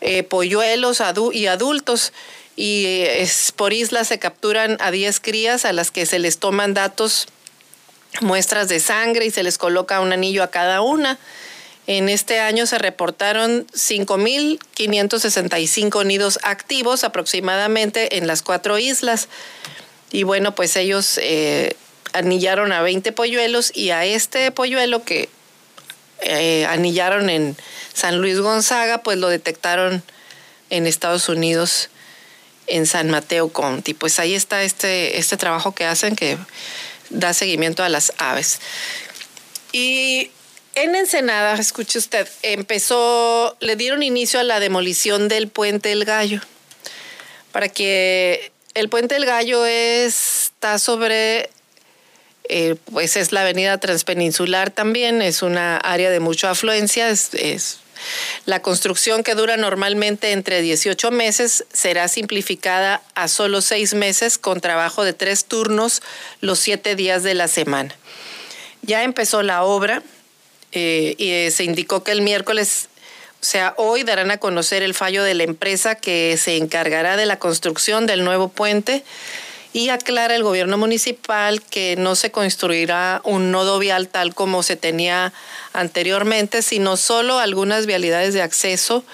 eh, 0.00 0.22
polluelos 0.22 1.02
y 1.34 1.46
adultos 1.48 2.14
y 2.56 2.86
es, 2.86 3.52
por 3.52 3.74
isla 3.74 4.04
se 4.04 4.18
capturan 4.18 4.78
a 4.80 4.90
10 4.90 5.20
crías 5.20 5.66
a 5.66 5.74
las 5.74 5.90
que 5.90 6.06
se 6.06 6.18
les 6.18 6.38
toman 6.38 6.72
datos, 6.72 7.26
muestras 8.22 8.68
de 8.68 8.80
sangre 8.80 9.26
y 9.26 9.30
se 9.30 9.42
les 9.42 9.58
coloca 9.58 10.00
un 10.00 10.14
anillo 10.14 10.42
a 10.42 10.50
cada 10.50 10.80
una. 10.80 11.18
En 11.86 12.08
este 12.08 12.40
año 12.40 12.64
se 12.64 12.78
reportaron 12.78 13.66
5.565 13.66 16.06
nidos 16.06 16.38
activos 16.42 17.04
aproximadamente 17.04 18.16
en 18.16 18.26
las 18.26 18.40
cuatro 18.40 18.78
islas. 18.78 19.28
Y 20.10 20.22
bueno, 20.22 20.54
pues 20.54 20.76
ellos 20.76 21.18
eh, 21.22 21.76
anillaron 22.12 22.72
a 22.72 22.82
20 22.82 23.12
polluelos 23.12 23.72
y 23.74 23.90
a 23.90 24.04
este 24.04 24.50
polluelo 24.50 25.04
que 25.04 25.28
eh, 26.22 26.64
anillaron 26.66 27.28
en 27.28 27.56
San 27.92 28.20
Luis 28.20 28.38
Gonzaga, 28.40 29.02
pues 29.02 29.18
lo 29.18 29.28
detectaron 29.28 30.02
en 30.70 30.86
Estados 30.86 31.28
Unidos 31.28 31.90
en 32.66 32.86
San 32.86 33.10
Mateo 33.10 33.48
Conti. 33.50 33.94
Pues 33.94 34.18
ahí 34.18 34.34
está 34.34 34.62
este, 34.62 35.18
este 35.18 35.36
trabajo 35.36 35.74
que 35.74 35.84
hacen 35.84 36.16
que 36.16 36.38
da 37.10 37.32
seguimiento 37.34 37.82
a 37.82 37.88
las 37.88 38.12
aves. 38.18 38.60
Y 39.72 40.30
en 40.74 40.94
Ensenada, 40.94 41.54
escuche 41.54 41.98
usted, 41.98 42.28
empezó, 42.42 43.56
le 43.60 43.76
dieron 43.76 44.02
inicio 44.02 44.40
a 44.40 44.44
la 44.44 44.60
demolición 44.60 45.28
del 45.28 45.48
puente 45.48 45.92
El 45.92 46.04
Gallo. 46.04 46.40
Para 47.52 47.68
que 47.68 48.52
el 48.76 48.90
puente 48.90 49.16
El 49.16 49.24
Gallo 49.24 49.64
está 49.64 50.78
sobre, 50.78 51.48
eh, 52.48 52.76
pues 52.92 53.16
es 53.16 53.32
la 53.32 53.40
avenida 53.40 53.78
transpeninsular 53.78 54.70
también, 54.70 55.22
es 55.22 55.42
una 55.42 55.78
área 55.78 56.10
de 56.10 56.20
mucha 56.20 56.50
afluencia, 56.50 57.08
es 57.08 57.80
la 58.44 58.60
construcción 58.60 59.22
que 59.22 59.34
dura 59.34 59.56
normalmente 59.56 60.32
entre 60.32 60.60
18 60.60 61.10
meses 61.10 61.64
será 61.72 62.06
simplificada 62.08 63.02
a 63.14 63.28
solo 63.28 63.62
seis 63.62 63.94
meses 63.94 64.36
con 64.36 64.60
trabajo 64.60 65.04
de 65.04 65.14
tres 65.14 65.46
turnos 65.46 66.02
los 66.42 66.58
siete 66.58 66.94
días 66.96 67.22
de 67.22 67.34
la 67.34 67.48
semana. 67.48 67.94
Ya 68.82 69.02
empezó 69.04 69.42
la 69.42 69.64
obra 69.64 70.02
eh, 70.72 71.14
y 71.16 71.30
eh, 71.30 71.50
se 71.50 71.64
indicó 71.64 72.04
que 72.04 72.12
el 72.12 72.20
miércoles, 72.20 72.88
o 73.40 73.44
sea, 73.48 73.74
hoy 73.76 74.02
darán 74.02 74.30
a 74.30 74.38
conocer 74.38 74.82
el 74.82 74.94
fallo 74.94 75.22
de 75.22 75.34
la 75.34 75.44
empresa 75.44 75.94
que 75.94 76.36
se 76.36 76.56
encargará 76.56 77.16
de 77.16 77.26
la 77.26 77.38
construcción 77.38 78.06
del 78.06 78.24
nuevo 78.24 78.48
puente 78.48 79.04
y 79.72 79.90
aclara 79.90 80.34
el 80.34 80.42
gobierno 80.42 80.78
municipal 80.78 81.62
que 81.62 81.96
no 81.96 82.16
se 82.16 82.30
construirá 82.30 83.20
un 83.24 83.50
nodo 83.50 83.78
vial 83.78 84.08
tal 84.08 84.34
como 84.34 84.62
se 84.62 84.74
tenía 84.74 85.34
anteriormente, 85.74 86.62
sino 86.62 86.96
solo 86.96 87.38
algunas 87.38 87.84
vialidades 87.84 88.32
de 88.32 88.40
acceso 88.40 89.04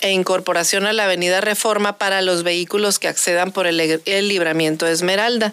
e 0.00 0.10
incorporación 0.10 0.86
a 0.86 0.92
la 0.92 1.04
avenida 1.04 1.40
Reforma 1.42 1.98
para 1.98 2.22
los 2.22 2.42
vehículos 2.42 2.98
que 2.98 3.08
accedan 3.08 3.52
por 3.52 3.66
el, 3.66 3.78
el 4.04 4.28
libramiento 4.28 4.86
de 4.86 4.92
Esmeralda. 4.92 5.52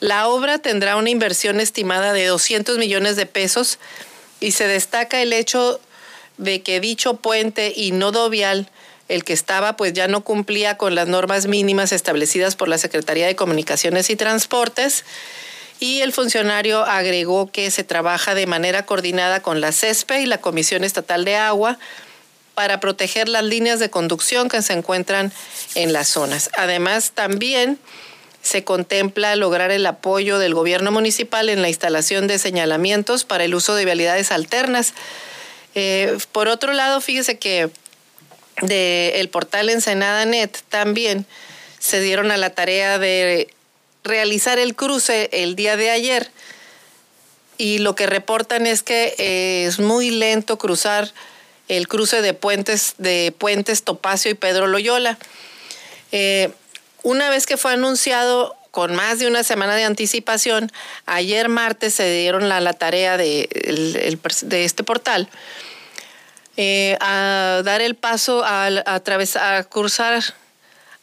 La 0.00 0.28
obra 0.28 0.58
tendrá 0.58 0.96
una 0.96 1.10
inversión 1.10 1.60
estimada 1.60 2.12
de 2.12 2.26
200 2.26 2.78
millones 2.78 3.16
de 3.16 3.26
pesos 3.26 3.78
y 4.40 4.52
se 4.52 4.66
destaca 4.66 5.20
el 5.20 5.32
hecho 5.32 5.80
de 6.38 6.62
que 6.62 6.80
dicho 6.80 7.14
puente 7.14 7.72
y 7.74 7.92
nodo 7.92 8.30
vial 8.30 8.70
el 9.08 9.24
que 9.24 9.32
estaba 9.32 9.76
pues 9.76 9.92
ya 9.92 10.08
no 10.08 10.22
cumplía 10.22 10.76
con 10.76 10.94
las 10.94 11.08
normas 11.08 11.46
mínimas 11.46 11.92
establecidas 11.92 12.56
por 12.56 12.68
la 12.68 12.78
Secretaría 12.78 13.26
de 13.26 13.36
Comunicaciones 13.36 14.10
y 14.10 14.16
Transportes 14.16 15.04
y 15.80 16.00
el 16.00 16.12
funcionario 16.12 16.84
agregó 16.84 17.50
que 17.50 17.70
se 17.70 17.84
trabaja 17.84 18.34
de 18.34 18.46
manera 18.46 18.84
coordinada 18.84 19.40
con 19.40 19.60
la 19.60 19.72
CESPE 19.72 20.22
y 20.22 20.26
la 20.26 20.38
Comisión 20.38 20.84
Estatal 20.84 21.24
de 21.24 21.36
Agua 21.36 21.78
para 22.54 22.80
proteger 22.80 23.28
las 23.28 23.44
líneas 23.44 23.78
de 23.78 23.88
conducción 23.88 24.48
que 24.48 24.60
se 24.62 24.72
encuentran 24.72 25.32
en 25.76 25.92
las 25.92 26.08
zonas. 26.08 26.50
Además, 26.56 27.12
también 27.12 27.78
se 28.42 28.64
contempla 28.64 29.36
lograr 29.36 29.70
el 29.70 29.86
apoyo 29.86 30.38
del 30.40 30.54
gobierno 30.54 30.90
municipal 30.90 31.48
en 31.50 31.62
la 31.62 31.68
instalación 31.68 32.26
de 32.26 32.38
señalamientos 32.38 33.24
para 33.24 33.44
el 33.44 33.54
uso 33.54 33.76
de 33.76 33.84
vialidades 33.84 34.32
alternas. 34.32 34.94
Eh, 35.74 36.16
por 36.32 36.48
otro 36.48 36.72
lado, 36.72 37.00
fíjese 37.00 37.38
que 37.38 37.70
del 38.62 39.28
portal 39.28 39.68
Ensenada 39.68 40.24
Net 40.24 40.58
también 40.68 41.26
se 41.78 42.00
dieron 42.00 42.30
a 42.30 42.36
la 42.36 42.50
tarea 42.50 42.98
de 42.98 43.48
realizar 44.02 44.58
el 44.58 44.74
cruce 44.74 45.28
el 45.32 45.54
día 45.54 45.76
de 45.76 45.90
ayer 45.90 46.30
y 47.58 47.78
lo 47.78 47.94
que 47.94 48.06
reportan 48.06 48.66
es 48.66 48.82
que 48.82 49.14
es 49.66 49.78
muy 49.78 50.10
lento 50.10 50.58
cruzar 50.58 51.12
el 51.66 51.88
cruce 51.88 52.22
de 52.22 52.32
puentes 52.32 52.94
de 52.98 53.34
puentes 53.36 53.82
Topacio 53.82 54.30
y 54.30 54.34
Pedro 54.34 54.66
Loyola. 54.66 55.18
Eh, 56.12 56.50
una 57.02 57.30
vez 57.30 57.46
que 57.46 57.56
fue 57.56 57.72
anunciado 57.72 58.56
con 58.70 58.94
más 58.94 59.18
de 59.18 59.26
una 59.26 59.42
semana 59.42 59.74
de 59.74 59.84
anticipación, 59.84 60.70
ayer 61.06 61.48
martes 61.48 61.94
se 61.94 62.10
dieron 62.10 62.48
la 62.48 62.72
tarea 62.72 63.16
de, 63.16 63.48
este 64.50 64.84
portal 64.84 65.28
eh, 66.56 66.96
a 67.00 67.62
dar 67.64 67.80
el 67.80 67.94
paso, 67.94 68.44
a, 68.44 68.66
a 68.66 69.00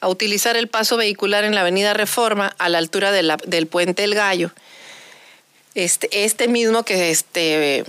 a 0.01 0.09
utilizar 0.09 0.57
el 0.57 0.67
paso 0.67 0.97
vehicular 0.97 1.43
en 1.45 1.55
la 1.55 1.61
avenida 1.61 1.93
Reforma 1.93 2.53
a 2.59 2.69
la 2.69 2.77
altura 2.77 3.11
del 3.11 3.67
puente 3.67 4.03
El 4.03 4.13
Gallo. 4.13 4.51
Este, 5.73 6.23
este 6.23 6.47
mismo 6.47 6.83
que 6.83 7.09
este, 7.09 7.83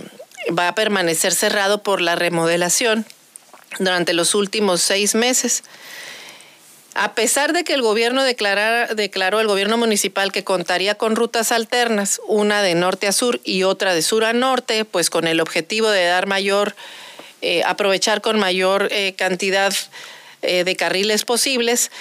va 0.57 0.69
a 0.69 0.75
permanecer 0.75 1.33
cerrado 1.33 1.83
por 1.83 2.01
la 2.01 2.15
remodelación 2.15 3.05
durante 3.79 4.13
los 4.13 4.35
últimos 4.35 4.81
seis 4.81 5.15
meses. 5.15 5.63
A 6.99 7.13
pesar 7.13 7.53
de 7.53 7.63
que 7.63 7.75
el 7.75 7.83
gobierno 7.83 8.23
declaró 8.23 9.39
el 9.39 9.47
gobierno 9.47 9.77
municipal 9.77 10.31
que 10.31 10.43
contaría 10.43 10.95
con 10.95 11.15
rutas 11.15 11.51
alternas, 11.51 12.19
una 12.27 12.63
de 12.63 12.73
norte 12.73 13.05
a 13.05 13.11
sur 13.11 13.39
y 13.43 13.61
otra 13.61 13.93
de 13.93 14.01
sur 14.01 14.25
a 14.25 14.33
norte, 14.33 14.83
pues 14.83 15.11
con 15.11 15.27
el 15.27 15.39
objetivo 15.39 15.91
de 15.91 16.05
dar 16.05 16.25
mayor 16.25 16.75
eh, 17.43 17.61
aprovechar 17.65 18.21
con 18.21 18.39
mayor 18.39 18.87
eh, 18.89 19.13
cantidad 19.15 19.71
eh, 20.41 20.63
de 20.63 20.75
carriles 20.75 21.23
posibles. 21.23 21.91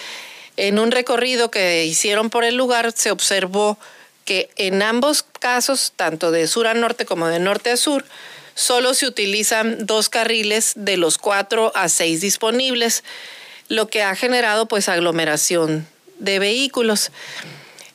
En 0.57 0.79
un 0.79 0.91
recorrido 0.91 1.51
que 1.51 1.85
hicieron 1.85 2.31
por 2.31 2.45
el 2.45 2.57
lugar 2.57 2.93
se 2.93 3.11
observó 3.11 3.77
que 4.25 4.49
en 4.57 4.81
ambos 4.81 5.27
casos, 5.41 5.93
tanto 5.95 6.31
de 6.31 6.47
sur 6.47 6.67
a 6.67 6.73
norte 6.73 7.05
como 7.05 7.29
de 7.29 7.39
norte 7.39 7.71
a 7.71 7.77
sur, 7.77 8.07
solo 8.55 8.95
se 8.95 9.07
utilizan 9.07 9.85
dos 9.85 10.09
carriles 10.09 10.73
de 10.75 10.97
los 10.97 11.19
cuatro 11.19 11.71
a 11.75 11.91
seis 11.91 12.23
disponibles, 12.23 13.05
lo 13.69 13.89
que 13.89 14.03
ha 14.03 14.15
generado 14.15 14.67
pues 14.67 14.89
aglomeración 14.89 15.87
de 16.19 16.39
vehículos. 16.39 17.11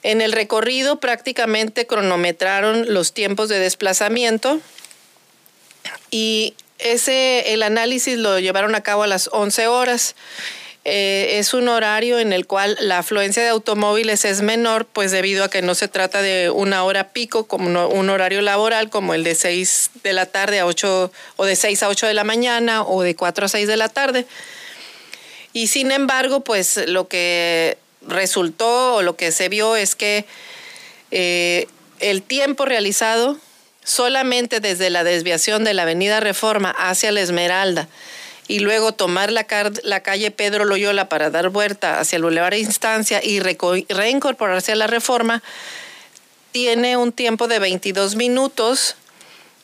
En 0.04 0.22
el 0.22 0.32
recorrido 0.32 1.00
prácticamente 1.00 1.86
cronometraron 1.86 2.94
los 2.94 3.14
tiempos 3.14 3.50
de 3.50 3.60
desplazamiento 3.60 4.60
y 6.10 6.56
ese, 6.80 7.54
el 7.54 7.64
análisis 7.64 8.18
lo 8.18 8.40
llevaron 8.40 8.76
a 8.76 8.82
cabo 8.82 9.04
a 9.04 9.08
las 9.08 9.30
11 9.32 9.68
horas. 9.68 10.16
eh, 10.84 11.38
es 11.38 11.54
un 11.54 11.68
horario 11.68 12.18
en 12.18 12.34
el 12.34 12.48
cual 12.48 12.76
la 12.80 12.98
afluencia 12.98 13.44
de 13.44 13.50
automóviles 13.50 14.26
es 14.26 14.42
menor, 14.42 14.88
pues 14.88 15.12
debido 15.12 15.44
a 15.44 15.50
que 15.50 15.62
no 15.62 15.76
se 15.76 15.88
trata 15.88 16.24
de 16.24 16.50
una 16.50 16.84
hora 16.84 17.10
pico, 17.10 17.46
como 17.46 17.88
un 17.88 18.10
horario 18.10 18.42
laboral, 18.42 18.90
como 18.90 19.14
el 19.14 19.24
de 19.24 19.36
6 19.36 19.92
de 20.04 20.14
la 20.14 20.26
tarde 20.26 20.60
a 20.60 20.66
8, 20.66 21.12
o 21.36 21.46
de 21.46 21.56
6 21.56 21.84
a 21.84 21.90
8 21.90 22.08
de 22.08 22.16
la 22.16 22.24
mañana, 22.24 22.82
o 22.82 23.04
de 23.04 23.16
4 23.16 23.46
a 23.46 23.50
6 23.50 23.68
de 23.68 23.78
la 23.78 23.90
tarde. 23.90 24.26
Y 25.54 25.68
sin 25.68 25.92
embargo, 25.92 26.42
pues 26.42 26.80
lo 26.88 27.08
que 27.08 27.78
resultó 28.08 28.96
o 28.96 29.02
lo 29.02 29.16
que 29.16 29.32
se 29.32 29.50
vio 29.50 29.76
es 29.76 29.96
que 29.96 30.26
eh, 31.12 31.68
el 32.00 32.24
tiempo 32.24 32.66
realizado 32.66 33.38
solamente 33.84 34.60
desde 34.60 34.90
la 34.90 35.04
desviación 35.04 35.64
de 35.64 35.74
la 35.74 35.84
Avenida 35.84 36.20
Reforma 36.20 36.72
hacia 36.72 37.12
la 37.12 37.22
Esmeralda 37.22 37.88
y 38.48 38.60
luego 38.60 38.92
tomar 38.92 39.32
la, 39.32 39.46
calle 39.46 40.32
Pedro 40.32 40.66
Loyola 40.66 41.08
para 41.08 41.30
dar 41.30 41.50
vuelta 41.50 42.00
hacia 42.00 42.18
el 42.18 42.24
Boulevard 42.24 42.56
Instancia 42.56 43.22
y 43.24 43.40
reincorporarse 43.40 44.74
a 44.74 44.76
la 44.76 44.88
Reforma, 44.88 45.42
tiene 46.52 46.98
un 46.98 47.14
tiempo 47.14 47.48
de 47.48 47.60
22 47.60 48.16
minutos, 48.16 48.96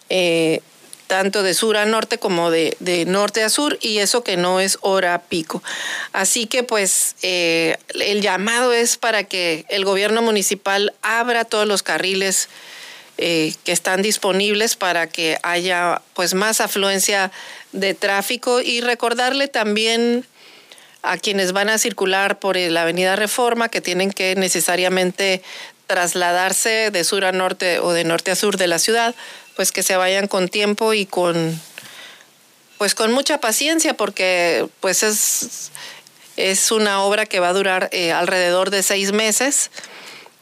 eh, 0.10 0.62
tanto 1.08 1.42
de 1.42 1.54
sur 1.54 1.78
a 1.78 1.86
norte 1.86 2.18
como 2.18 2.52
de, 2.52 2.76
norte 3.08 3.44
a 3.44 3.50
sur, 3.50 3.78
y 3.82 3.98
eso 4.00 4.24
que 4.24 4.38
no 4.38 4.60
es 4.60 4.78
hora 4.82 5.22
pico. 5.24 5.64
Así 6.14 6.46
que 6.46 6.64
pues 6.64 7.16
eh, 7.22 7.78
el 8.00 8.22
llamado 8.22 8.74
es 8.74 8.98
para 8.98 9.24
que 9.24 9.66
el 9.70 9.86
gobierno 9.86 10.22
municipal 10.22 10.94
abra 11.02 11.46
todos 11.46 11.68
los 11.68 11.82
carriles 11.82 12.50
eh, 13.18 13.56
que 13.64 13.72
están 13.72 14.04
disponibles 14.04 14.76
para 14.76 15.08
que 15.08 15.40
haya 15.42 16.02
pues 16.14 16.36
más 16.36 16.62
afluencia 16.62 17.32
de 17.72 17.96
tráfico 17.96 18.62
y 18.62 18.82
recordarle 18.82 19.48
también 19.48 20.24
a 21.02 21.18
quienes 21.18 21.52
van 21.52 21.70
a 21.70 21.78
circular 21.78 22.38
por 22.38 22.58
la 22.58 22.84
Avenida 22.84 23.16
Reforma 23.16 23.70
que 23.70 23.82
tienen 23.82 24.12
que 24.12 24.36
necesariamente 24.36 25.42
trasladarse 25.88 26.92
de 26.92 27.04
sur 27.04 27.26
a 27.26 27.32
norte 27.32 27.80
o 27.80 27.94
de 27.94 28.04
norte 28.04 28.32
a 28.32 28.36
sur 28.36 28.58
de 28.58 28.68
la 28.68 28.78
ciudad, 28.78 29.16
pues 29.58 29.74
que 29.74 29.84
se 29.84 29.98
vayan 29.98 30.28
con 30.28 30.48
tiempo 30.48 30.94
y 30.94 31.06
con 31.06 31.60
pues 32.78 32.96
con 32.96 33.12
mucha 33.12 33.40
paciencia 33.40 33.96
porque 33.96 34.68
pues 34.80 35.04
es 35.04 35.72
es 36.38 36.72
una 36.72 37.02
obra 37.02 37.26
que 37.26 37.40
va 37.40 37.50
a 37.50 37.54
durar 37.54 37.90
eh, 37.92 38.14
alrededor 38.14 38.70
de 38.70 38.84
seis 38.84 39.12
meses 39.12 39.72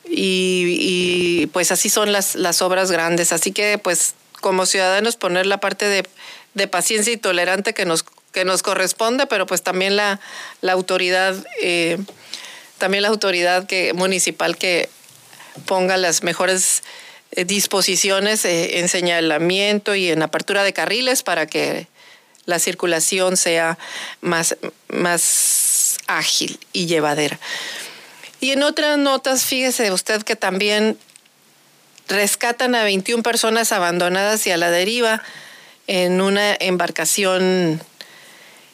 y, 0.07 1.47
pues 1.47 1.71
así 1.71 1.89
son 1.89 2.11
las, 2.11 2.35
las 2.35 2.61
obras 2.61 2.91
grandes. 2.91 3.31
Así 3.31 3.51
que 3.51 3.77
pues 3.77 4.13
como 4.41 4.65
ciudadanos 4.65 5.15
poner 5.15 5.45
la 5.47 5.59
parte 5.59 5.87
de, 5.87 6.67
paciencia 6.67 7.11
y 7.11 7.17
tolerante 7.17 7.73
que 7.73 7.85
nos, 7.85 8.05
que 8.31 8.45
nos 8.45 8.61
corresponde, 8.61 9.25
pero 9.27 9.45
pues 9.45 9.61
también 9.61 9.95
la, 9.95 10.19
la 10.61 10.73
autoridad, 10.73 11.35
eh, 11.61 11.97
también 12.77 13.01
la 13.01 13.09
autoridad 13.09 13.65
que, 13.65 13.93
municipal 13.93 14.57
que 14.57 14.89
ponga 15.65 15.97
las 15.97 16.23
mejores 16.23 16.83
disposiciones 17.43 18.45
eh, 18.45 18.79
en 18.79 18.87
señalamiento 18.87 19.95
y 19.95 20.09
en 20.09 20.21
apertura 20.21 20.63
de 20.63 20.73
carriles 20.73 21.23
para 21.23 21.47
que 21.47 21.87
la 22.45 22.59
circulación 22.59 23.37
sea 23.37 23.77
más, 24.21 24.57
más 24.87 25.97
ágil 26.07 26.59
y 26.73 26.85
llevadera. 26.85 27.39
Y 28.39 28.51
en 28.51 28.63
otras 28.63 28.97
notas, 28.97 29.43
fíjese 29.43 29.91
usted 29.91 30.23
que 30.23 30.35
también 30.35 30.97
rescatan 32.07 32.75
a 32.75 32.83
21 32.83 33.23
personas 33.23 33.71
abandonadas 33.71 34.45
y 34.45 34.51
a 34.51 34.57
la 34.57 34.69
deriva 34.69 35.23
en 35.87 36.21
una 36.21 36.55
embarcación 36.59 37.81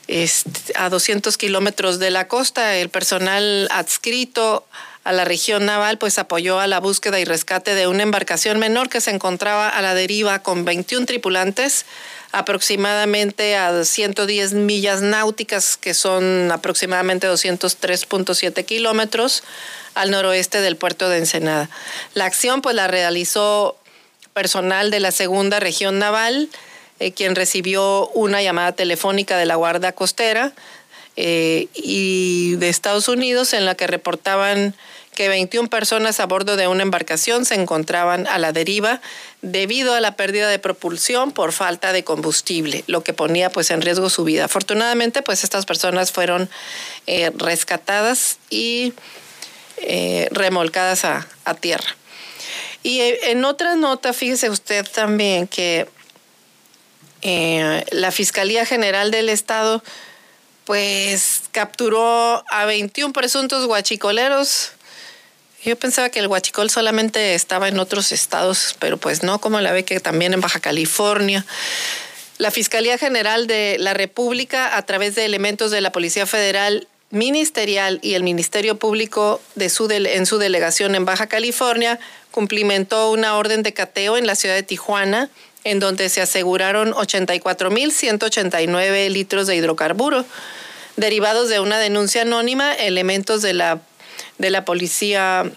este, 0.08 0.74
a 0.76 0.90
200 0.90 1.38
kilómetros 1.38 2.00
de 2.00 2.12
la 2.12 2.28
costa. 2.28 2.76
El 2.76 2.90
personal 2.90 3.68
adscrito 3.72 4.66
a 5.04 5.12
la 5.12 5.26
región 5.26 5.66
naval 5.66 5.98
pues 5.98 6.20
apoyó 6.20 6.60
a 6.60 6.68
la 6.68 6.80
búsqueda 6.80 7.20
y 7.20 7.26
rescate 7.26 7.74
de 7.74 7.88
una 7.88 8.04
embarcación 8.04 8.60
menor 8.60 8.90
que 8.90 9.02
se 9.02 9.12
encontraba 9.12 9.68
a 9.70 9.82
la 9.82 9.96
deriva 9.96 10.40
con 10.40 10.64
21 10.66 11.06
tripulantes 11.06 11.86
aproximadamente 12.32 13.58
a 13.58 13.84
110 13.84 14.54
millas 14.54 15.02
náuticas, 15.02 15.76
que 15.76 15.94
son 15.94 16.52
aproximadamente 16.52 17.28
203.7 17.28 18.64
kilómetros 18.64 19.44
al 19.96 20.12
noroeste 20.12 20.62
del 20.62 20.78
puerto 20.78 21.10
de 21.10 21.18
Ensenada. 21.18 21.70
La 22.14 22.26
acción 22.26 22.62
pues 22.62 22.76
la 22.76 22.88
realizó 22.88 23.78
personal 24.34 24.92
de 24.92 25.02
la 25.02 25.12
segunda 25.12 25.60
región 25.60 26.00
naval, 26.00 26.50
eh, 27.00 27.12
quien 27.12 27.36
recibió 27.36 28.08
una 28.10 28.42
llamada 28.42 28.72
telefónica 28.72 29.36
de 29.36 29.46
la 29.46 29.56
Guardia 29.56 29.92
Costera 29.92 30.54
eh, 31.18 31.68
y 31.74 32.56
de 32.56 32.70
Estados 32.70 33.10
Unidos 33.10 33.54
en 33.54 33.66
la 33.66 33.76
que 33.76 33.86
reportaban 33.86 34.76
que 35.14 35.28
21 35.28 35.70
personas 35.70 36.22
a 36.22 36.26
bordo 36.26 36.56
de 36.56 36.70
una 36.70 36.84
embarcación 36.84 37.44
se 37.44 37.56
encontraban 37.56 38.28
a 38.28 38.38
la 38.38 38.54
deriva 38.54 39.02
debido 39.42 39.94
a 39.94 40.00
la 40.00 40.16
pérdida 40.16 40.50
de 40.50 40.58
propulsión 40.58 41.34
por 41.34 41.52
falta 41.52 41.92
de 41.92 42.06
combustible, 42.06 42.86
lo 42.88 43.04
que 43.04 43.12
ponía 43.12 43.50
pues 43.50 43.72
en 43.72 43.82
riesgo 43.82 44.10
su 44.10 44.24
vida. 44.24 44.46
Afortunadamente 44.46 45.22
pues 45.22 45.44
estas 45.44 45.66
personas 45.66 46.14
fueron 46.14 46.50
eh, 47.08 47.32
rescatadas 47.36 48.38
y 48.50 48.94
eh, 49.78 50.30
remolcadas 50.32 51.04
a, 51.04 51.28
tierra. 51.60 51.98
Y 52.82 53.02
en 53.02 53.44
otra 53.44 53.76
nota, 53.76 54.14
fíjese 54.14 54.50
usted 54.50 54.88
también 54.88 55.48
que 55.48 55.88
la 57.92 58.12
Fiscalía 58.12 58.66
General 58.66 59.12
del 59.12 59.30
Estado 59.30 59.84
pues 60.66 61.44
capturó 61.52 62.44
a 62.50 62.66
21 62.66 63.14
presuntos 63.14 63.66
guachicoleros 63.66 64.74
yo 65.64 65.76
pensaba 65.76 66.10
que 66.10 66.20
el 66.20 66.28
huachicol 66.28 66.70
solamente 66.70 67.36
estaba 67.36 67.68
en 67.68 67.78
otros 67.78 68.12
estados, 68.12 68.76
pero 68.80 68.98
pues 68.98 69.22
no, 69.22 69.40
como 69.40 69.62
la 69.62 69.72
ve 69.72 69.86
que 69.86 70.00
también 70.00 70.34
en 70.34 70.42
Baja 70.42 70.60
California. 70.60 71.46
La 72.40 72.50
Fiscalía 72.50 72.98
General 72.98 73.46
de 73.46 73.78
la 73.80 73.94
República, 73.94 74.76
a 74.76 74.86
través 74.86 75.14
de 75.14 75.26
elementos 75.26 75.70
de 75.70 75.82
la 75.82 75.92
Policía 75.92 76.26
Federal 76.26 76.88
Ministerial 77.12 78.00
y 78.02 78.16
el 78.16 78.24
Ministerio 78.24 78.80
Público 78.80 79.40
de 79.54 79.70
su 79.70 79.92
en 79.92 80.26
su 80.26 80.40
delegación 80.40 80.96
en 80.96 81.06
Baja 81.06 81.28
California, 81.28 82.00
cumplimentó 82.32 83.12
una 83.12 83.36
orden 83.36 83.62
de 83.62 83.74
cateo 83.74 84.18
en 84.18 84.26
la 84.26 84.36
ciudad 84.36 84.56
de 84.56 84.64
Tijuana, 84.64 85.30
en 85.64 85.80
donde 85.80 86.10
se 86.10 86.22
aseguraron 86.22 86.94
84.189 86.94 89.10
litros 89.10 89.48
de 89.48 89.56
hidrocarburo. 89.56 90.26
Derivados 90.98 91.50
de 91.50 91.60
una 91.60 91.80
denuncia 91.80 92.22
anónima, 92.24 92.74
elementos 92.74 93.42
de 93.42 93.54
la 93.54 93.82
de 94.42 94.50
la 94.50 94.66
Policía 94.66 95.50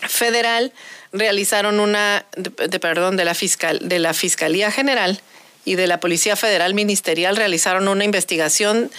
Federal 0.00 0.72
realizaron 1.12 1.80
una, 1.80 2.26
de, 2.36 2.78
perdón, 2.78 3.16
de 3.16 3.24
la, 3.24 3.34
fiscal, 3.34 3.80
de 3.82 3.98
la 3.98 4.14
Fiscalía 4.14 4.70
General 4.70 5.20
y 5.64 5.74
de 5.74 5.86
la 5.86 5.98
Policía 5.98 6.36
Federal 6.36 6.74
Ministerial 6.74 7.36
realizaron 7.36 7.88
una 7.88 8.04
investigación 8.04 8.90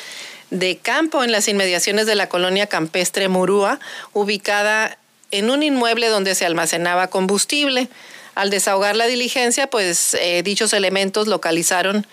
de 0.50 0.78
campo 0.78 1.24
en 1.24 1.32
las 1.32 1.48
inmediaciones 1.48 2.08
de 2.08 2.16
la 2.16 2.28
colonia 2.28 2.68
campestre 2.68 3.30
Murúa, 3.30 3.80
ubicada 4.14 4.98
en 5.30 5.50
un 5.50 5.62
inmueble 5.62 6.08
donde 6.08 6.36
se 6.36 6.46
almacenaba 6.46 7.08
combustible. 7.08 7.90
Al 8.38 8.52
desahogar 8.52 8.96
la 8.96 9.08
diligencia, 9.08 9.66
pues 9.66 10.14
eh, 10.14 10.44
dichos 10.44 10.74
elementos 10.74 11.28
localizaron 11.28 12.06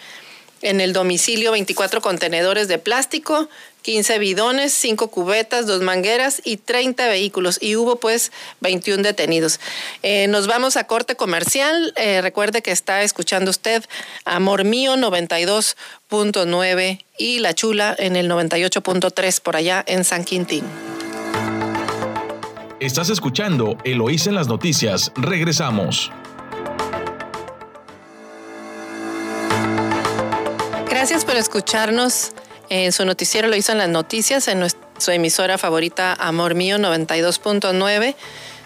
en 0.62 0.80
el 0.80 0.94
domicilio 0.94 1.52
24 1.52 2.00
contenedores 2.00 2.66
de 2.66 2.78
plástico, 2.78 3.50
15 3.82 4.18
bidones, 4.18 4.72
5 4.72 5.08
cubetas, 5.08 5.66
2 5.66 5.82
mangueras 5.82 6.40
y 6.42 6.56
30 6.56 7.08
vehículos. 7.08 7.58
Y 7.60 7.76
hubo 7.76 7.96
pues 7.96 8.32
21 8.60 9.02
detenidos. 9.02 9.60
Eh, 10.02 10.26
nos 10.28 10.46
vamos 10.46 10.78
a 10.78 10.84
corte 10.84 11.14
comercial. 11.14 11.92
Eh, 11.96 12.22
recuerde 12.22 12.62
que 12.62 12.72
está 12.72 13.02
escuchando 13.02 13.50
usted 13.50 13.84
Amor 14.24 14.64
Mío 14.64 14.96
92.9 14.96 17.04
y 17.18 17.40
La 17.40 17.52
Chula 17.52 17.94
en 17.98 18.16
el 18.16 18.30
98.3 18.30 19.42
por 19.42 19.56
allá 19.56 19.84
en 19.86 20.04
San 20.04 20.24
Quintín. 20.24 20.64
Estás 22.84 23.08
escuchando 23.08 23.78
Eloís 23.82 24.26
en 24.26 24.34
las 24.34 24.46
noticias. 24.46 25.10
Regresamos. 25.16 26.12
Gracias 30.90 31.24
por 31.24 31.36
escucharnos. 31.36 32.32
En 32.68 32.92
su 32.92 33.06
noticiero 33.06 33.48
lo 33.48 33.56
hizo 33.56 33.72
en 33.72 33.78
las 33.78 33.88
noticias, 33.88 34.48
en 34.48 34.66
su 34.98 35.10
emisora 35.10 35.56
favorita 35.56 36.12
Amor 36.12 36.54
Mío 36.54 36.76
92.9. 36.76 38.16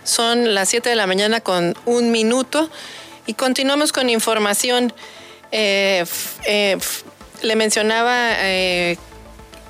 Son 0.03 0.53
las 0.53 0.69
7 0.69 0.89
de 0.89 0.97
la 0.97 1.07
mañana 1.07 1.41
con 1.41 1.77
un 1.85 2.11
minuto 2.11 2.69
y 3.25 3.35
continuamos 3.35 3.93
con 3.93 4.11
información. 4.11 4.93
Eh, 5.53 6.05
eh, 6.45 6.77
le 7.43 7.55
mencionaba 7.55 8.33
eh, 8.41 8.99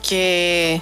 que 0.09 0.81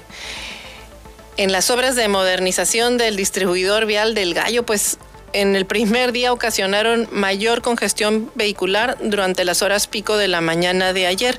en 1.37 1.53
las 1.53 1.71
obras 1.71 1.97
de 1.97 2.09
modernización 2.09 2.97
del 2.97 3.17
distribuidor 3.17 3.87
vial 3.87 4.15
del 4.15 4.35
Gallo, 4.35 4.65
pues 4.65 4.99
en 5.33 5.55
el 5.55 5.67
primer 5.67 6.13
día 6.13 6.33
ocasionaron 6.33 7.09
mayor 7.11 7.61
congestión 7.61 8.31
vehicular 8.35 8.97
durante 9.03 9.45
las 9.45 9.61
horas 9.61 9.87
pico 9.87 10.17
de 10.17 10.29
la 10.29 10.41
mañana 10.41 10.93
de 10.93 11.07
ayer. 11.07 11.39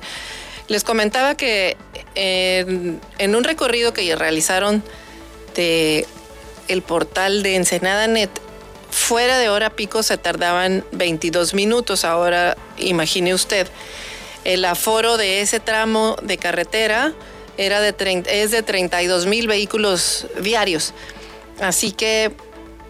Les 0.67 0.83
comentaba 0.83 1.35
que 1.35 1.77
en, 2.13 3.35
un 3.35 3.43
recorrido 3.43 3.93
que 3.93 4.15
realizaron 4.15 4.83
de 5.55 6.05
el 6.67 6.81
portal 6.81 7.41
de 7.41 7.55
Ensenada 7.55 8.05
Net, 8.07 8.29
fuera 8.91 9.39
de 9.39 9.49
hora 9.49 9.71
pico 9.71 10.03
se 10.03 10.17
tardaban 10.17 10.83
22 10.91 11.53
minutos. 11.53 12.05
Ahora 12.05 12.55
imagine 12.77 13.33
usted, 13.33 13.67
el 14.43 14.63
aforo 14.65 15.17
de 15.17 15.41
ese 15.41 15.59
tramo 15.59 16.17
de 16.21 16.37
carretera 16.37 17.13
era 17.57 17.81
de 17.81 18.23
es 18.27 18.51
de 18.51 18.63
32 18.63 19.25
mil 19.25 19.47
vehículos 19.47 20.27
diarios. 20.41 20.93
Así 21.59 21.91
que, 21.91 22.31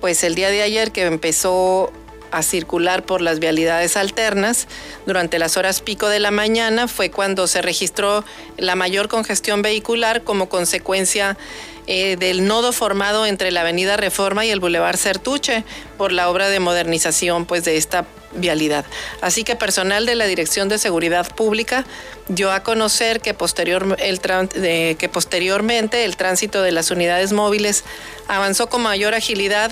pues 0.02 0.24
el 0.24 0.36
día 0.36 0.50
de 0.50 0.62
ayer 0.62 0.92
que 0.92 1.04
empezó 1.04 1.92
a 2.32 2.44
circular 2.44 3.06
por 3.06 3.22
las 3.22 3.40
vialidades 3.40 3.96
alternas 3.96 4.68
durante 5.06 5.40
las 5.40 5.58
horas 5.58 5.82
pico 5.82 6.10
de 6.10 6.20
la 6.20 6.32
mañana 6.32 6.88
fue 6.88 7.10
cuando 7.10 7.48
se 7.48 7.62
registró 7.62 8.26
la 8.58 8.76
mayor 8.76 9.08
congestión 9.08 9.62
vehicular 9.62 10.24
como 10.24 10.50
consecuencia 10.50 11.38
eh, 11.88 12.18
del 12.18 12.46
nodo 12.46 12.74
formado 12.74 13.26
entre 13.26 13.50
la 13.52 13.62
Avenida 13.62 13.96
Reforma 13.96 14.46
y 14.46 14.50
el 14.50 14.60
Boulevard 14.60 14.98
Certuche 14.98 15.64
por 15.98 16.12
la 16.12 16.30
obra 16.30 16.50
de 16.50 16.60
modernización 16.60 17.46
pues, 17.46 17.64
de 17.64 17.78
esta 17.78 18.06
vialidad. 18.34 18.86
Así 19.22 19.44
que 19.44 19.56
personal 19.56 20.06
de 20.06 20.16
la 20.16 20.26
Dirección 20.26 20.68
de 20.68 20.80
Seguridad 20.80 21.34
Pública 21.34 21.86
dio 22.28 22.52
a 22.52 22.62
conocer 22.62 23.22
que, 23.22 23.34
posterior, 23.34 23.96
el, 24.00 24.20
que 24.20 25.10
posteriormente 25.12 26.04
el 26.04 26.18
tránsito 26.18 26.62
de 26.62 26.74
las 26.74 26.92
unidades 26.92 27.32
móviles 27.32 27.86
avanzó 28.28 28.68
con 28.68 28.82
mayor 28.82 29.14
agilidad 29.14 29.72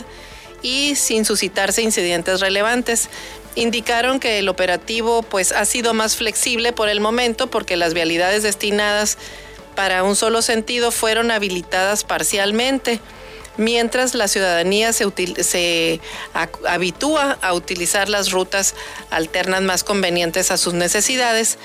y 0.61 0.95
sin 0.95 1.25
suscitarse 1.25 1.81
incidentes 1.81 2.39
relevantes. 2.39 3.09
Indicaron 3.55 4.19
que 4.19 4.39
el 4.39 4.49
operativo 4.49 5.21
pues 5.21 5.51
ha 5.51 5.65
sido 5.65 5.93
más 5.93 6.15
flexible 6.15 6.73
por 6.73 6.89
el 6.89 6.99
momento 6.99 7.47
porque 7.47 7.75
las 7.77 7.93
vialidades 7.93 8.43
destinadas 8.43 9.17
para 9.75 10.03
un 10.03 10.15
solo 10.15 10.41
sentido 10.41 10.91
fueron 10.91 11.31
habilitadas 11.31 12.03
parcialmente, 12.03 12.99
mientras 13.57 14.15
la 14.15 14.27
ciudadanía 14.27 14.93
se, 14.93 15.11
se 15.43 16.01
habitúa 16.67 17.37
a 17.41 17.53
utilizar 17.53 18.09
las 18.09 18.31
rutas 18.31 18.75
alternas 19.09 19.61
más 19.61 19.83
convenientes 19.83 20.51
a 20.51 20.57
sus 20.57 20.73
necesidades 20.73 21.57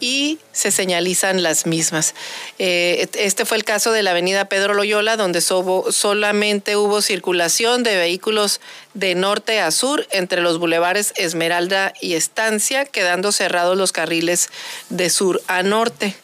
y 0.00 0.38
se 0.52 0.70
señalizan 0.70 1.42
las 1.42 1.66
mismas. 1.66 2.14
Eh, 2.58 3.08
este 3.14 3.44
fue 3.44 3.56
el 3.56 3.64
caso 3.64 3.92
de 3.92 4.02
la 4.02 4.10
avenida 4.10 4.48
Pedro 4.48 4.74
Loyola, 4.74 5.16
donde 5.16 5.40
solamente 5.40 6.76
hubo 6.76 7.02
circulación 7.02 7.82
de 7.82 7.96
vehículos 7.96 8.60
de 8.94 9.14
norte 9.14 9.60
a 9.60 9.70
sur 9.70 10.06
entre 10.10 10.42
los 10.42 10.58
bulevares 10.58 11.12
Esmeralda 11.16 11.92
y 12.00 12.14
Estancia, 12.14 12.84
quedando 12.84 13.32
cerrados 13.32 13.76
los 13.76 13.92
carriles 13.92 14.50
de 14.90 15.10
sur 15.10 15.40
a 15.46 15.62
norte. 15.62 16.14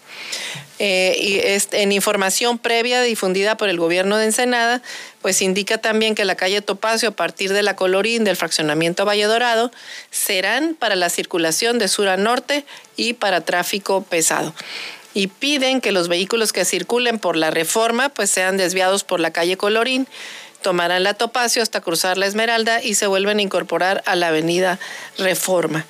Eh, 0.78 1.60
en 1.72 1.92
información 1.92 2.58
previa 2.58 3.02
difundida 3.02 3.56
por 3.56 3.68
el 3.68 3.78
gobierno 3.78 4.16
de 4.16 4.24
Ensenada, 4.24 4.82
pues 5.20 5.40
indica 5.40 5.78
también 5.78 6.14
que 6.14 6.24
la 6.24 6.34
calle 6.34 6.60
Topacio 6.62 7.10
a 7.10 7.12
partir 7.12 7.52
de 7.52 7.62
la 7.62 7.76
Colorín 7.76 8.24
del 8.24 8.36
fraccionamiento 8.36 9.04
Valle 9.04 9.24
Dorado 9.24 9.70
serán 10.10 10.74
para 10.74 10.96
la 10.96 11.08
circulación 11.08 11.78
de 11.78 11.88
sur 11.88 12.08
a 12.08 12.16
norte 12.16 12.64
y 12.96 13.12
para 13.12 13.42
tráfico 13.42 14.02
pesado. 14.02 14.54
Y 15.14 15.26
piden 15.26 15.80
que 15.80 15.92
los 15.92 16.08
vehículos 16.08 16.52
que 16.52 16.64
circulen 16.64 17.18
por 17.18 17.36
la 17.36 17.50
reforma 17.50 18.08
pues 18.08 18.30
sean 18.30 18.56
desviados 18.56 19.04
por 19.04 19.20
la 19.20 19.30
calle 19.30 19.56
Colorín 19.56 20.08
tomarán 20.62 21.02
la 21.02 21.14
Topacio 21.14 21.62
hasta 21.62 21.80
cruzar 21.80 22.16
la 22.16 22.26
Esmeralda 22.26 22.82
y 22.82 22.94
se 22.94 23.06
vuelven 23.06 23.38
a 23.38 23.42
incorporar 23.42 24.02
a 24.06 24.16
la 24.16 24.28
avenida 24.28 24.78
Reforma. 25.18 25.84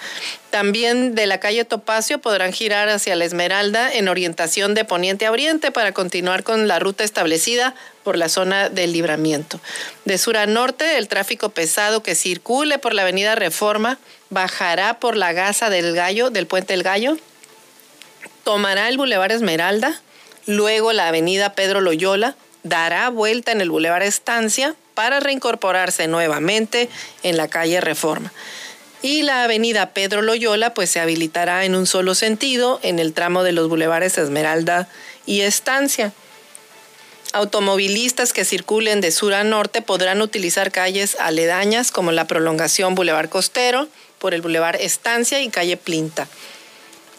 También 0.50 1.14
de 1.14 1.26
la 1.26 1.38
calle 1.40 1.64
Topacio 1.64 2.18
podrán 2.18 2.52
girar 2.52 2.88
hacia 2.88 3.14
la 3.14 3.24
Esmeralda 3.24 3.92
en 3.92 4.08
orientación 4.08 4.74
de 4.74 4.84
poniente 4.84 5.26
a 5.26 5.30
oriente 5.30 5.70
para 5.70 5.92
continuar 5.92 6.42
con 6.42 6.68
la 6.68 6.78
ruta 6.78 7.04
establecida 7.04 7.74
por 8.02 8.18
la 8.18 8.28
zona 8.28 8.68
del 8.68 8.92
libramiento. 8.92 9.60
De 10.04 10.18
sur 10.18 10.36
a 10.36 10.46
norte, 10.46 10.98
el 10.98 11.08
tráfico 11.08 11.50
pesado 11.50 12.02
que 12.02 12.14
circule 12.14 12.78
por 12.78 12.94
la 12.94 13.02
avenida 13.02 13.34
Reforma 13.34 13.98
bajará 14.30 14.98
por 14.98 15.16
la 15.16 15.32
Gaza 15.32 15.70
del 15.70 15.94
Gallo, 15.94 16.30
del 16.30 16.46
Puente 16.46 16.72
del 16.72 16.82
Gallo, 16.82 17.16
tomará 18.44 18.88
el 18.88 18.96
Boulevard 18.96 19.32
Esmeralda, 19.32 20.00
luego 20.46 20.92
la 20.92 21.08
avenida 21.08 21.54
Pedro 21.54 21.80
Loyola, 21.80 22.34
dará 22.62 23.08
vuelta 23.08 23.52
en 23.52 23.60
el 23.60 23.70
Boulevard 23.70 24.02
Estancia 24.02 24.74
para 24.94 25.20
reincorporarse 25.20 26.06
nuevamente 26.08 26.88
en 27.22 27.36
la 27.36 27.48
calle 27.48 27.80
Reforma. 27.80 28.32
Y 29.00 29.22
la 29.22 29.42
avenida 29.44 29.90
Pedro 29.90 30.22
Loyola 30.22 30.74
pues 30.74 30.90
se 30.90 31.00
habilitará 31.00 31.64
en 31.64 31.74
un 31.74 31.86
solo 31.86 32.14
sentido 32.14 32.78
en 32.82 32.98
el 33.00 33.12
tramo 33.12 33.42
de 33.42 33.52
los 33.52 33.68
bulevares 33.68 34.16
Esmeralda 34.16 34.88
y 35.26 35.40
Estancia. 35.40 36.12
Automovilistas 37.32 38.32
que 38.32 38.44
circulen 38.44 39.00
de 39.00 39.10
sur 39.10 39.34
a 39.34 39.42
norte 39.42 39.82
podrán 39.82 40.22
utilizar 40.22 40.70
calles 40.70 41.16
aledañas 41.18 41.90
como 41.90 42.12
la 42.12 42.26
prolongación 42.26 42.94
Boulevard 42.94 43.30
Costero 43.30 43.88
por 44.18 44.34
el 44.34 44.42
Boulevard 44.42 44.80
Estancia 44.80 45.40
y 45.40 45.48
calle 45.48 45.76
Plinta. 45.76 46.28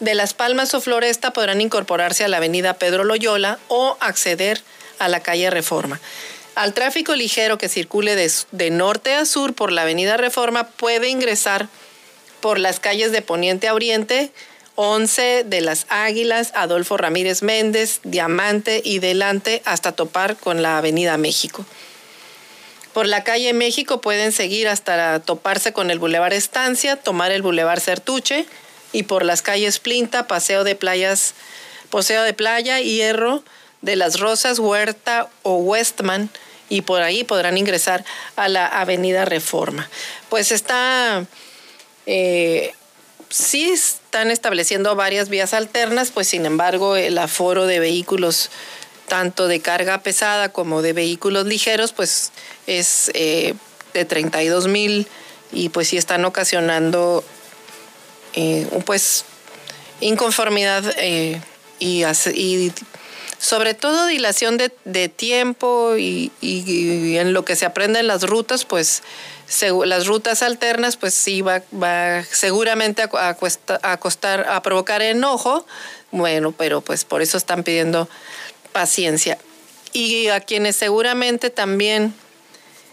De 0.00 0.14
Las 0.14 0.32
Palmas 0.32 0.72
o 0.74 0.80
Floresta 0.80 1.32
podrán 1.32 1.60
incorporarse 1.60 2.24
a 2.24 2.28
la 2.28 2.38
avenida 2.38 2.74
Pedro 2.74 3.04
Loyola 3.04 3.58
o 3.68 3.96
acceder 4.00 4.58
a 4.58 4.73
la 5.08 5.20
calle 5.20 5.50
Reforma. 5.50 6.00
Al 6.54 6.72
tráfico 6.72 7.16
ligero 7.16 7.58
que 7.58 7.68
circule 7.68 8.14
de, 8.14 8.70
norte 8.70 9.14
a 9.14 9.24
sur 9.24 9.54
por 9.54 9.72
la 9.72 9.82
avenida 9.82 10.16
Reforma 10.16 10.68
puede 10.68 11.08
ingresar 11.08 11.68
por 12.40 12.58
las 12.58 12.78
calles 12.78 13.10
de 13.10 13.22
Poniente 13.22 13.66
a 13.66 13.74
Oriente, 13.74 14.30
11 14.76 15.44
de 15.44 15.60
las 15.60 15.86
Águilas, 15.88 16.52
Adolfo 16.54 16.96
Ramírez 16.96 17.42
Méndez, 17.42 18.00
Diamante 18.04 18.82
y 18.84 19.00
Delante 19.00 19.62
hasta 19.64 19.92
topar 19.92 20.36
con 20.36 20.62
la 20.62 20.78
avenida 20.78 21.16
México. 21.16 21.64
Por 22.92 23.08
la 23.08 23.24
calle 23.24 23.52
México 23.52 24.00
pueden 24.00 24.30
seguir 24.30 24.68
hasta 24.68 25.18
toparse 25.18 25.72
con 25.72 25.90
el 25.90 25.98
Boulevard 25.98 26.32
Estancia, 26.32 26.94
tomar 26.94 27.32
el 27.32 27.42
Boulevard 27.42 27.80
Certuche 27.80 28.46
y 28.92 29.02
por 29.02 29.24
las 29.24 29.42
calles 29.42 29.80
Plinta, 29.80 30.28
Paseo 30.28 30.62
de 30.62 30.76
Playas, 30.76 31.34
Paseo 31.90 32.22
de 32.22 32.34
Playa, 32.34 32.78
Hierro, 32.78 33.42
de 33.84 33.96
las 33.96 34.18
Rosas, 34.18 34.58
Huerta 34.58 35.28
o 35.42 35.56
Westman 35.56 36.30
y 36.68 36.82
por 36.82 37.02
ahí 37.02 37.22
podrán 37.22 37.58
ingresar 37.58 38.04
a 38.36 38.48
la 38.48 38.66
Avenida 38.66 39.26
Reforma. 39.26 39.88
Pues 40.30 40.52
está, 40.52 41.26
eh, 42.06 42.72
sí 43.28 43.70
están 43.70 44.30
estableciendo 44.30 44.96
varias 44.96 45.28
vías 45.28 45.52
alternas, 45.52 46.10
pues 46.10 46.28
sin 46.28 46.46
embargo 46.46 46.96
el 46.96 47.18
aforo 47.18 47.66
de 47.66 47.78
vehículos 47.78 48.50
tanto 49.06 49.48
de 49.48 49.60
carga 49.60 49.98
pesada 49.98 50.48
como 50.48 50.80
de 50.80 50.94
vehículos 50.94 51.44
ligeros, 51.44 51.92
pues 51.92 52.32
es 52.66 53.10
eh, 53.12 53.54
de 53.92 54.06
32 54.06 54.66
mil 54.66 55.06
y 55.52 55.68
pues 55.68 55.88
sí 55.88 55.98
están 55.98 56.24
ocasionando 56.24 57.22
eh, 58.32 58.66
pues 58.86 59.26
inconformidad 60.00 60.82
y, 60.98 61.38
y 61.78 62.72
sobre 63.44 63.74
todo 63.74 64.06
dilación 64.06 64.56
de, 64.56 65.08
tiempo 65.10 65.96
y, 65.98 66.32
en 66.40 67.34
lo 67.34 67.44
que 67.44 67.56
se 67.56 67.66
aprende 67.66 68.00
en 68.00 68.06
las 68.06 68.22
rutas, 68.22 68.64
pues 68.64 69.02
las 69.84 70.06
rutas 70.06 70.42
alternas, 70.42 70.96
pues 70.96 71.12
sí 71.12 71.42
va, 71.42 71.62
seguramente 72.24 73.02
a, 73.02 73.28
a, 73.82 73.96
costar, 73.98 74.48
a 74.48 74.62
provocar 74.62 75.02
enojo, 75.02 75.66
bueno, 76.10 76.52
pero 76.52 76.80
pues 76.80 77.04
por 77.04 77.20
eso 77.20 77.36
están 77.36 77.64
pidiendo 77.64 78.08
paciencia. 78.72 79.36
Y 79.92 80.28
a 80.28 80.40
quienes 80.40 80.76
seguramente 80.76 81.50
también 81.50 82.14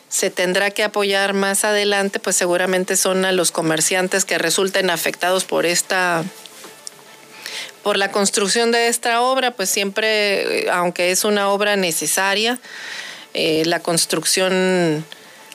se 0.09 0.31
tendrá 0.31 0.71
que 0.71 0.83
apoyar 0.83 1.31
más 1.31 1.63
adelante, 1.63 2.19
pues 2.19 2.35
seguramente 2.35 2.97
son 2.97 3.23
a 3.23 3.31
los 3.31 3.53
comerciantes 3.53 4.25
que 4.25 4.37
resulten 4.37 4.89
afectados 4.89 5.45
por 5.45 5.65
esta 5.65 6.25
por 7.83 7.97
la 7.97 8.11
construcción 8.11 8.71
de 8.71 8.87
esta 8.87 9.21
obra, 9.21 9.51
pues 9.51 9.69
siempre, 9.69 10.65
eh, 10.65 10.69
aunque 10.71 11.11
es 11.11 11.23
una 11.23 11.49
obra 11.49 11.75
necesaria, 11.75 12.59
eh, 13.33 13.63
la 13.65 13.79
construcción, 13.79 15.05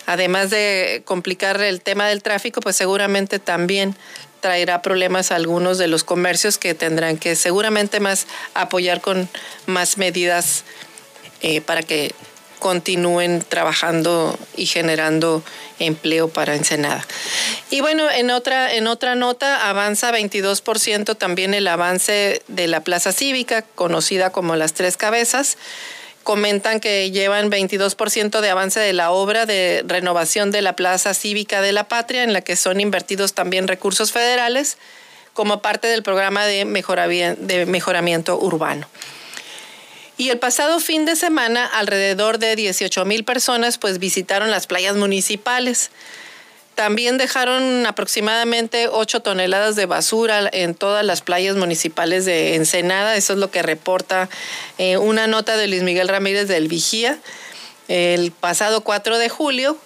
además 0.07 0.51
de 0.51 1.03
complicar 1.05 1.61
el 1.61 1.81
tema 1.81 2.09
del 2.09 2.23
tráfico, 2.23 2.61
pues 2.61 2.77
seguramente 2.77 3.39
también 3.39 3.97
traerá 4.41 4.83
problemas 4.83 5.31
a 5.31 5.37
algunos 5.37 5.79
de 5.79 5.89
los 5.89 6.05
comercios 6.05 6.59
que 6.59 6.75
tendrán 6.75 7.17
que 7.17 7.37
seguramente 7.37 8.01
más 8.01 8.27
apoyar 8.55 9.01
con 9.01 9.29
más 9.67 9.99
medidas 9.99 10.65
eh, 11.43 11.61
para 11.61 11.83
que 11.83 12.15
continúen 12.67 13.45
trabajando 13.49 14.37
y 14.57 14.67
generando 14.67 15.45
empleo 15.79 16.27
para 16.27 16.57
Ensenada. 16.57 17.07
Y 17.71 17.81
bueno, 17.81 18.11
en 18.11 18.31
otra, 18.31 18.75
en 18.75 18.89
otra 18.89 19.15
nota, 19.15 19.71
avanza 19.71 20.11
22% 20.11 21.17
también 21.17 21.55
el 21.55 21.69
avance 21.69 22.43
de 22.49 22.67
la 22.67 22.81
Plaza 22.81 23.13
Cívica, 23.13 23.63
conocida 23.63 24.31
como 24.31 24.57
Las 24.57 24.73
Tres 24.73 24.97
Cabezas. 24.97 25.59
Comentan 26.25 26.81
que 26.81 27.13
llevan 27.13 27.53
22% 27.53 28.41
de 28.41 28.51
avance 28.51 28.81
de 28.81 28.93
la 28.93 29.13
obra 29.13 29.47
de 29.47 29.85
renovación 29.87 30.51
de 30.51 30.61
la 30.61 30.75
Plaza 30.75 31.15
Cívica 31.15 31.61
de 31.63 31.71
la 31.71 31.87
Patria, 31.87 32.25
en 32.25 32.33
la 32.33 32.41
que 32.41 32.57
son 32.57 32.81
invertidos 32.81 33.33
también 33.33 33.69
recursos 33.69 34.11
federales 34.11 34.77
como 35.35 35.63
parte 35.63 35.87
del 35.87 36.03
programa 36.03 36.45
de, 36.47 36.65
de 36.65 37.67
mejoramiento 37.67 38.37
urbano. 38.41 38.89
Y 40.19 40.31
el 40.31 40.39
pasado 40.39 40.81
fin 40.81 41.05
de 41.05 41.15
semana, 41.15 41.67
alrededor 41.67 42.39
de 42.39 42.57
18 42.57 43.05
mil 43.05 43.25
personas 43.25 43.77
pues 43.77 43.99
visitaron 43.99 44.51
las 44.51 44.67
playas 44.67 44.97
municipales. 44.97 45.91
También 46.75 47.17
dejaron 47.17 47.87
aproximadamente 47.87 48.89
8 48.89 49.21
toneladas 49.21 49.77
de 49.77 49.87
basura 49.87 50.49
en 50.53 50.75
todas 50.75 51.05
las 51.05 51.23
playas 51.23 51.57
municipales 51.57 52.25
de 52.25 52.55
Ensenada. 52.55 53.17
Eso 53.17 53.35
es 53.35 53.39
lo 53.39 53.51
que 53.51 53.63
reporta 53.63 54.29
eh, 54.79 54.99
una 54.99 55.27
nota 55.27 55.57
de 55.57 55.69
Luis 55.69 55.83
Miguel 55.83 56.09
Ramírez 56.09 56.49
del 56.49 56.69
Vigía. 56.69 57.19
El 57.89 58.31
pasado 58.31 58.83
4 58.83 59.19
de 59.19 59.29
julio, 59.29 59.79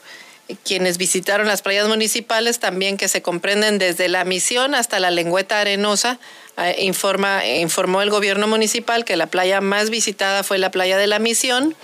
quienes 0.64 0.98
visitaron 0.98 1.46
las 1.46 1.62
playas 1.62 1.88
municipales, 1.88 2.58
también 2.58 2.96
que 2.96 3.08
se 3.08 3.22
comprenden 3.22 3.78
desde 3.78 4.08
la 4.08 4.24
misión 4.24 4.74
hasta 4.74 5.00
la 5.00 5.10
lengüeta 5.10 5.60
arenosa, 5.60 6.18
eh, 6.56 6.76
informa, 6.80 7.44
informó 7.46 8.02
el 8.02 8.10
gobierno 8.10 8.46
municipal 8.46 9.04
que 9.04 9.16
la 9.16 9.26
playa 9.26 9.60
más 9.60 9.90
visitada 9.90 10.42
fue 10.42 10.58
la 10.58 10.70
playa 10.70 10.98
de 10.98 11.06
la 11.06 11.18
misión 11.18 11.76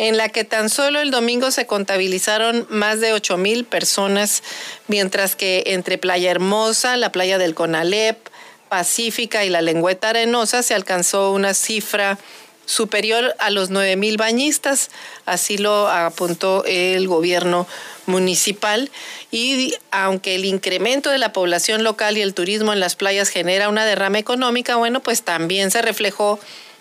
en 0.00 0.16
la 0.16 0.30
que 0.30 0.44
tan 0.44 0.70
solo 0.70 1.00
el 1.00 1.10
domingo 1.10 1.50
se 1.50 1.66
contabilizaron 1.66 2.66
más 2.70 3.00
de 3.00 3.12
8 3.12 3.36
mil 3.36 3.66
personas, 3.66 4.42
mientras 4.88 5.36
que 5.36 5.62
entre 5.66 5.98
Playa 5.98 6.30
Hermosa, 6.30 6.96
la 6.96 7.12
playa 7.12 7.36
del 7.36 7.54
Conalep, 7.54 8.16
Pacífica 8.70 9.44
y 9.44 9.50
la 9.50 9.60
Lengüeta 9.60 10.08
Arenosa 10.08 10.62
se 10.62 10.72
alcanzó 10.72 11.32
una 11.32 11.52
cifra 11.52 12.18
superior 12.70 13.34
a 13.40 13.50
los 13.50 13.70
9 13.70 13.96
mil 13.96 14.16
bañistas, 14.16 14.90
así 15.26 15.58
lo 15.58 15.88
apuntó 15.88 16.64
el 16.66 17.08
gobierno 17.08 17.66
municipal 18.06 18.90
y 19.32 19.74
aunque 19.90 20.36
el 20.36 20.44
incremento 20.44 21.10
de 21.10 21.18
la 21.18 21.32
población 21.32 21.82
local 21.82 22.16
y 22.16 22.22
el 22.22 22.32
turismo 22.32 22.72
en 22.72 22.78
las 22.78 22.94
playas 22.94 23.28
genera 23.28 23.68
una 23.68 23.84
derrama 23.84 24.20
económica, 24.20 24.76
bueno, 24.76 25.00
pues 25.00 25.22
también 25.22 25.72
se 25.72 25.82
reflejó 25.82 26.38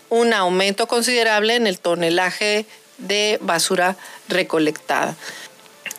un 0.10 0.34
aumento 0.34 0.88
considerable 0.88 1.56
en 1.56 1.66
el 1.66 1.80
tonelaje 1.80 2.68
de 3.00 3.40
basura 3.42 3.98
recolectada. 4.28 5.16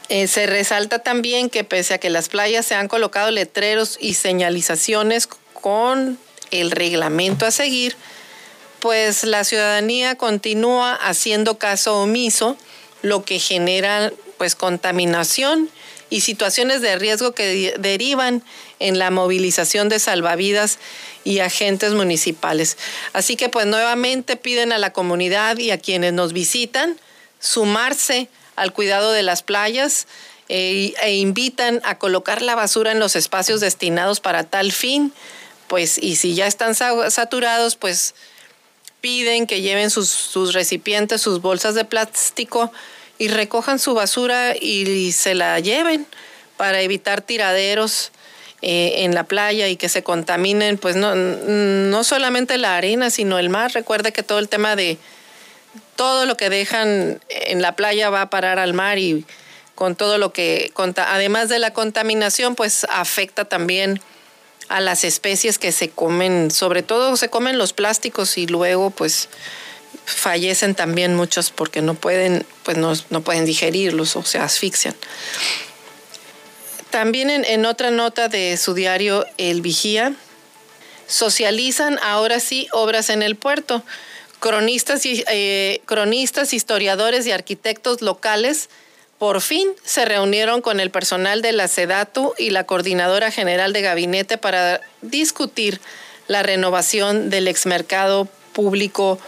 Eh, 0.09 0.29
se 0.29 0.47
resalta 0.47 1.01
también 1.01 1.51
que 1.51 1.65
pese 1.65 1.95
a 1.95 1.99
que 1.99 2.11
las 2.11 2.29
playas 2.29 2.65
se 2.65 2.77
han 2.77 2.87
colocado 2.87 3.31
letreros 3.33 3.99
y 4.01 4.15
señalizaciones 4.15 5.27
con 5.27 6.17
el 6.53 6.71
reglamento 6.71 7.45
a 7.45 7.51
seguir, 7.51 7.97
pues 8.81 9.25
la 9.25 9.45
ciudadanía 9.45 10.17
continúa 10.17 10.95
haciendo 10.95 11.59
caso 11.59 12.01
omiso, 12.01 12.57
lo 13.03 13.25
que 13.25 13.39
genera 13.39 14.13
pues 14.39 14.55
contaminación 14.55 15.71
y 16.09 16.23
situaciones 16.23 16.81
de 16.81 16.97
riesgo 16.97 17.33
que 17.33 17.75
derivan 17.79 18.43
en 18.81 18.99
la 18.99 19.11
movilización 19.11 19.89
de 19.89 19.99
salvavidas 19.99 20.79
y 21.25 21.39
agentes 21.39 21.93
municipales. 21.93 22.77
Así 23.13 23.37
que 23.37 23.49
pues 23.49 23.67
nuevamente 23.67 24.37
piden 24.37 24.73
a 24.73 24.79
la 24.79 24.93
comunidad 24.93 25.59
y 25.59 25.71
a 25.71 25.79
quienes 25.79 26.13
nos 26.13 26.33
visitan 26.33 26.97
sumarse 27.39 28.29
al 28.57 28.73
cuidado 28.73 29.13
de 29.13 29.23
las 29.23 29.43
playas 29.43 30.07
eh, 30.49 30.95
e 31.03 31.15
invitan 31.15 31.81
a 31.85 31.99
colocar 31.99 32.43
la 32.43 32.55
basura 32.55 32.93
en 32.93 32.99
los 32.99 33.17
espacios 33.17 33.61
destinados 33.61 34.21
para 34.21 34.45
tal 34.45 34.73
fin. 34.73 35.13
Pues 35.69 35.99
y 35.99 36.17
si 36.17 36.35
ya 36.35 36.49
están 36.49 36.75
saturados, 36.75 37.77
pues 37.77 38.15
piden 39.01 39.47
que 39.47 39.61
lleven 39.61 39.91
sus, 39.91 40.09
sus 40.09 40.53
recipientes, 40.53 41.21
sus 41.21 41.41
bolsas 41.41 41.75
de 41.75 41.85
plástico 41.85 42.73
y 43.19 43.29
recojan 43.29 43.79
su 43.79 43.95
basura 43.95 44.55
y 44.57 45.13
se 45.13 45.35
la 45.35 45.61
lleven 45.61 46.07
para 46.57 46.81
evitar 46.81 47.21
tiraderos 47.21 48.13
eh, 48.63 49.05
en 49.05 49.15
la 49.15 49.25
playa 49.25 49.69
y 49.69 49.77
que 49.77 49.89
se 49.89 50.03
contaminen, 50.03 50.77
pues 50.77 50.95
no, 50.95 51.15
no 51.15 52.05
solamente 52.05 52.59
la 52.59 52.77
arena, 52.77 53.09
sino 53.09 53.39
el 53.39 53.49
mar. 53.49 53.73
Recuerde 53.73 54.13
que 54.13 54.23
todo 54.23 54.39
el 54.39 54.51
tema 54.51 54.77
de 54.77 54.99
todo 55.97 56.27
lo 56.27 56.37
que 56.37 56.51
dejan 56.51 57.21
en 57.31 57.63
la 57.63 57.77
playa 57.77 58.11
va 58.11 58.23
a 58.23 58.31
parar 58.31 58.59
al 58.59 58.75
mar 58.75 58.99
y 58.99 59.25
con 59.75 59.97
todo 59.97 60.19
lo 60.19 60.35
que, 60.35 60.73
además 60.97 61.49
de 61.49 61.59
la 61.59 61.73
contaminación, 61.73 62.55
pues 62.55 62.85
afecta 62.91 63.47
también 63.47 64.03
a 64.71 64.81
las 64.81 65.03
especies 65.03 65.59
que 65.59 65.73
se 65.73 65.91
comen, 65.91 66.53
sobre 66.53 66.85
todo 66.85 67.17
se 67.17 67.29
comen 67.29 67.59
los 67.59 67.73
plásticos 67.73 68.39
y 68.39 68.47
luego 68.47 68.91
pues 68.91 69.29
fallecen 70.05 70.77
también 70.77 71.17
muchos 71.17 71.51
porque 71.51 71.83
no 71.83 71.95
pueden, 71.95 72.47
pues 72.63 72.79
no, 72.79 73.21
pueden 73.21 73.45
digerirlos 73.47 74.15
o 74.15 74.23
se 74.23 74.39
asfixian. 74.39 74.95
También 76.91 77.31
en, 77.31 77.67
otra 77.67 77.91
nota 77.91 78.29
de 78.29 78.57
su 78.57 78.73
diario 78.73 79.27
El 79.39 79.61
Vigía, 79.61 80.15
socializan 81.09 81.99
ahora 82.01 82.39
sí 82.39 82.69
obras 82.71 83.11
en 83.11 83.23
el 83.23 83.35
puerto. 83.35 83.83
Cronistas, 84.39 85.03
eh, 85.05 85.83
cronistas, 85.85 86.55
historiadores 86.55 87.27
y 87.27 87.33
arquitectos 87.33 88.03
locales 88.03 88.69
por 89.21 89.43
fin 89.43 89.69
se 89.85 90.07
reunieron 90.07 90.63
con 90.63 90.81
el 90.81 90.91
personal 90.91 91.43
de 91.43 91.53
la 91.53 91.69
SEDATU 91.69 92.33
y 92.39 92.49
la 92.51 92.65
Coordinadora 92.65 93.31
General 93.31 93.75
de 93.75 93.83
Gabinete 93.83 94.39
para 94.39 94.81
discutir 95.03 95.79
la 96.27 96.43
renovación 96.43 97.29
del 97.29 97.47
exmercado 97.47 98.29
público 98.55 99.19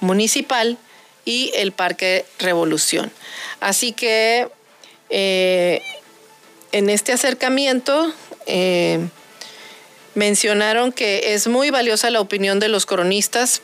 municipal 0.00 0.78
y 1.24 1.52
el 1.54 1.70
Parque 1.70 2.24
Revolución. 2.40 3.12
Así 3.60 3.92
que 3.92 4.48
eh, 5.10 5.80
en 6.72 6.90
este 6.90 7.12
acercamiento 7.12 8.12
eh, 8.46 8.98
mencionaron 10.16 10.90
que 10.90 11.34
es 11.34 11.46
muy 11.46 11.70
valiosa 11.70 12.10
la 12.10 12.20
opinión 12.20 12.58
de 12.58 12.66
los 12.68 12.84
cronistas, 12.84 13.62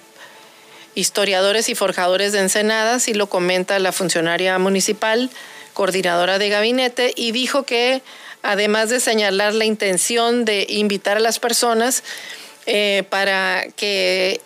historiadores 0.94 1.68
y 1.68 1.74
forjadores 1.74 2.30
de 2.30 2.38
Ensenada, 2.38 2.98
y 3.04 3.14
lo 3.14 3.28
comenta 3.28 3.80
la 3.80 3.90
funcionaria 3.90 4.56
municipal, 4.60 5.28
coordinadora 5.72 6.38
de 6.38 6.48
gabinete, 6.48 7.12
y 7.16 7.32
dijo 7.32 7.64
que 7.64 8.02
además 8.42 8.90
de 8.90 9.00
señalar 9.00 9.54
la 9.54 9.64
intención 9.64 10.44
de 10.44 10.66
invitar 10.68 11.16
a 11.16 11.20
las 11.20 11.38
personas 11.38 12.02
eh, 12.66 13.04
para 13.08 13.66
que 13.76 14.40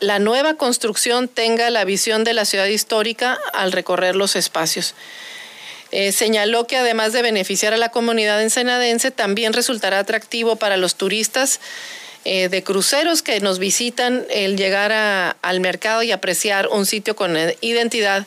la 0.00 0.18
nueva 0.18 0.54
construcción 0.54 1.28
tenga 1.28 1.70
la 1.70 1.84
visión 1.84 2.24
de 2.24 2.34
la 2.34 2.44
ciudad 2.44 2.66
histórica 2.66 3.38
al 3.52 3.72
recorrer 3.72 4.16
los 4.16 4.36
espacios. 4.36 4.94
Eh, 5.90 6.12
señaló 6.12 6.66
que 6.66 6.76
además 6.76 7.12
de 7.12 7.22
beneficiar 7.22 7.72
a 7.72 7.76
la 7.76 7.90
comunidad 7.90 8.42
ensenadense, 8.42 9.10
también 9.10 9.52
resultará 9.52 10.00
atractivo 10.00 10.56
para 10.56 10.76
los 10.76 10.96
turistas 10.96 11.60
eh, 12.24 12.48
de 12.48 12.62
cruceros 12.62 13.22
que 13.22 13.38
nos 13.40 13.58
visitan 13.58 14.26
el 14.30 14.56
llegar 14.56 14.92
al 15.40 15.60
mercado 15.60 16.02
y 16.02 16.10
apreciar 16.10 16.68
un 16.68 16.84
sitio 16.86 17.14
con 17.14 17.36
identidad 17.60 18.26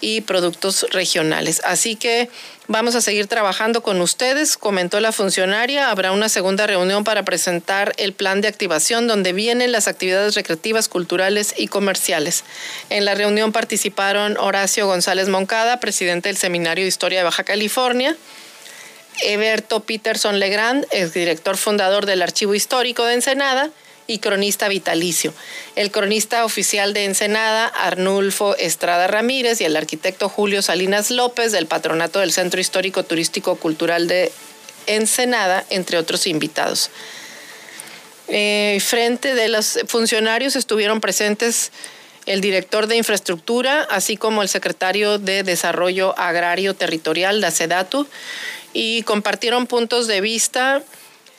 y 0.00 0.20
productos 0.22 0.86
regionales. 0.90 1.60
Así 1.64 1.96
que 1.96 2.28
vamos 2.66 2.94
a 2.94 3.00
seguir 3.00 3.26
trabajando 3.26 3.82
con 3.82 4.00
ustedes, 4.00 4.56
comentó 4.56 5.00
la 5.00 5.12
funcionaria. 5.12 5.90
Habrá 5.90 6.12
una 6.12 6.28
segunda 6.28 6.66
reunión 6.66 7.04
para 7.04 7.24
presentar 7.24 7.94
el 7.96 8.12
plan 8.12 8.40
de 8.40 8.48
activación 8.48 9.06
donde 9.06 9.32
vienen 9.32 9.72
las 9.72 9.88
actividades 9.88 10.34
recreativas, 10.34 10.88
culturales 10.88 11.54
y 11.56 11.68
comerciales. 11.68 12.44
En 12.90 13.04
la 13.04 13.14
reunión 13.14 13.52
participaron 13.52 14.36
Horacio 14.38 14.86
González 14.86 15.28
Moncada, 15.28 15.80
presidente 15.80 16.28
del 16.28 16.36
Seminario 16.36 16.84
de 16.84 16.88
Historia 16.88 17.18
de 17.18 17.24
Baja 17.24 17.44
California. 17.44 18.16
Eberto 19.24 19.80
Peterson 19.80 20.38
Legrand, 20.38 20.86
director 21.12 21.56
fundador 21.56 22.06
del 22.06 22.22
Archivo 22.22 22.54
Histórico 22.54 23.04
de 23.04 23.14
Ensenada, 23.14 23.70
y 24.08 24.18
cronista 24.18 24.68
vitalicio. 24.68 25.32
El 25.76 25.92
cronista 25.92 26.44
oficial 26.44 26.94
de 26.94 27.04
Ensenada, 27.04 27.66
Arnulfo 27.66 28.56
Estrada 28.56 29.06
Ramírez, 29.06 29.60
y 29.60 29.64
el 29.64 29.76
arquitecto 29.76 30.28
Julio 30.30 30.62
Salinas 30.62 31.10
López, 31.10 31.52
del 31.52 31.66
patronato 31.66 32.18
del 32.18 32.32
Centro 32.32 32.58
Histórico 32.58 33.04
Turístico 33.04 33.56
Cultural 33.56 34.08
de 34.08 34.32
Ensenada, 34.86 35.64
entre 35.68 35.98
otros 35.98 36.26
invitados. 36.26 36.90
Eh, 38.28 38.78
frente 38.84 39.34
de 39.34 39.48
los 39.48 39.78
funcionarios 39.86 40.56
estuvieron 40.56 41.00
presentes 41.00 41.70
el 42.24 42.40
director 42.40 42.86
de 42.86 42.96
infraestructura, 42.96 43.82
así 43.90 44.16
como 44.16 44.42
el 44.42 44.48
secretario 44.48 45.18
de 45.18 45.42
Desarrollo 45.42 46.18
Agrario 46.18 46.74
Territorial, 46.74 47.42
la 47.42 47.50
SEDATU, 47.50 48.06
y 48.72 49.02
compartieron 49.02 49.66
puntos 49.66 50.06
de 50.06 50.22
vista 50.22 50.82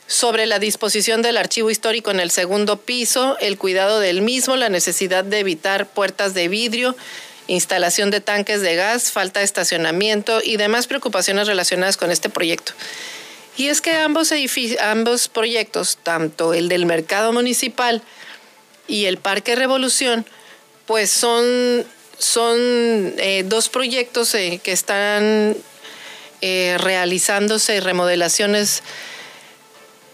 sobre 0.10 0.47
la 0.47 0.57
disposición 0.57 1.22
del 1.22 1.38
archivo 1.38 1.70
histórico 1.70 2.10
en 2.10 2.20
el 2.20 2.32
segundo 2.32 2.78
piso, 2.78 3.38
el 3.39 3.60
cuidado 3.60 3.99
del 3.99 4.24
mismo, 4.24 4.57
la 4.57 4.68
necesidad 4.68 5.24
de 5.24 5.38
evitar 5.38 5.88
puertas 5.88 6.34
de 6.34 6.47
vidrio, 6.47 6.97
instalación 7.45 8.10
de 8.10 8.20
tanques 8.20 8.62
de 8.62 8.76
gas, 8.76 9.12
falta 9.12 9.39
de 9.39 9.45
estacionamiento 9.45 10.41
y 10.43 10.57
demás 10.57 10.88
preocupaciones 10.88 11.47
relacionadas 11.47 11.95
con 11.95 12.10
este 12.10 12.28
proyecto. 12.28 12.74
Y 13.55 13.68
es 13.68 13.82
que 13.82 13.93
ambos, 13.97 14.34
ambos 14.80 15.28
proyectos, 15.28 15.99
tanto 16.01 16.55
el 16.55 16.70
del 16.70 16.88
mercado 16.88 17.32
municipal 17.32 18.01
y 18.88 19.05
el 19.05 19.18
Parque 19.18 19.55
Revolución, 19.55 20.26
pues 20.88 21.12
son, 21.12 21.86
son 22.18 22.57
eh, 22.57 23.43
dos 23.45 23.70
proyectos 23.70 24.34
eh, 24.34 24.60
que 24.64 24.72
están 24.72 25.55
eh, 26.41 26.78
realizándose 26.80 27.80
remodelaciones 27.80 28.82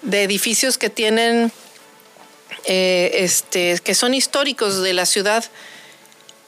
de 0.05 0.23
edificios 0.23 0.77
que 0.77 0.89
tienen 0.89 1.51
eh, 2.65 3.11
este, 3.13 3.79
que 3.83 3.93
son 3.93 4.13
históricos 4.13 4.81
de 4.81 4.93
la 4.93 5.05
ciudad 5.05 5.43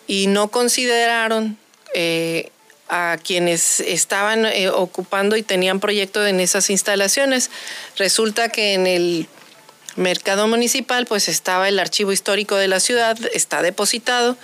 y 0.08 0.28
no 0.28 0.48
consideraron 0.48 1.58
eh, 1.94 2.52
a 2.90 3.18
quienes 3.22 3.82
estaban 3.82 4.46
eh, 4.46 4.70
ocupando 4.70 5.36
y 5.36 5.44
tenían 5.44 5.80
proyecto 5.80 6.26
en 6.26 6.40
esas 6.40 6.70
instalaciones. 6.70 7.50
Resulta 7.98 8.50
que 8.50 8.74
en 8.74 8.88
el 8.88 9.28
mercado 9.96 10.48
municipal 10.48 11.06
pues 11.06 11.28
estaba 11.28 11.68
el 11.68 11.80
archivo 11.80 12.12
histórico 12.12 12.56
de 12.56 12.68
la 12.68 12.80
ciudad, 12.80 13.18
está 13.34 13.62
depositado 13.62 14.38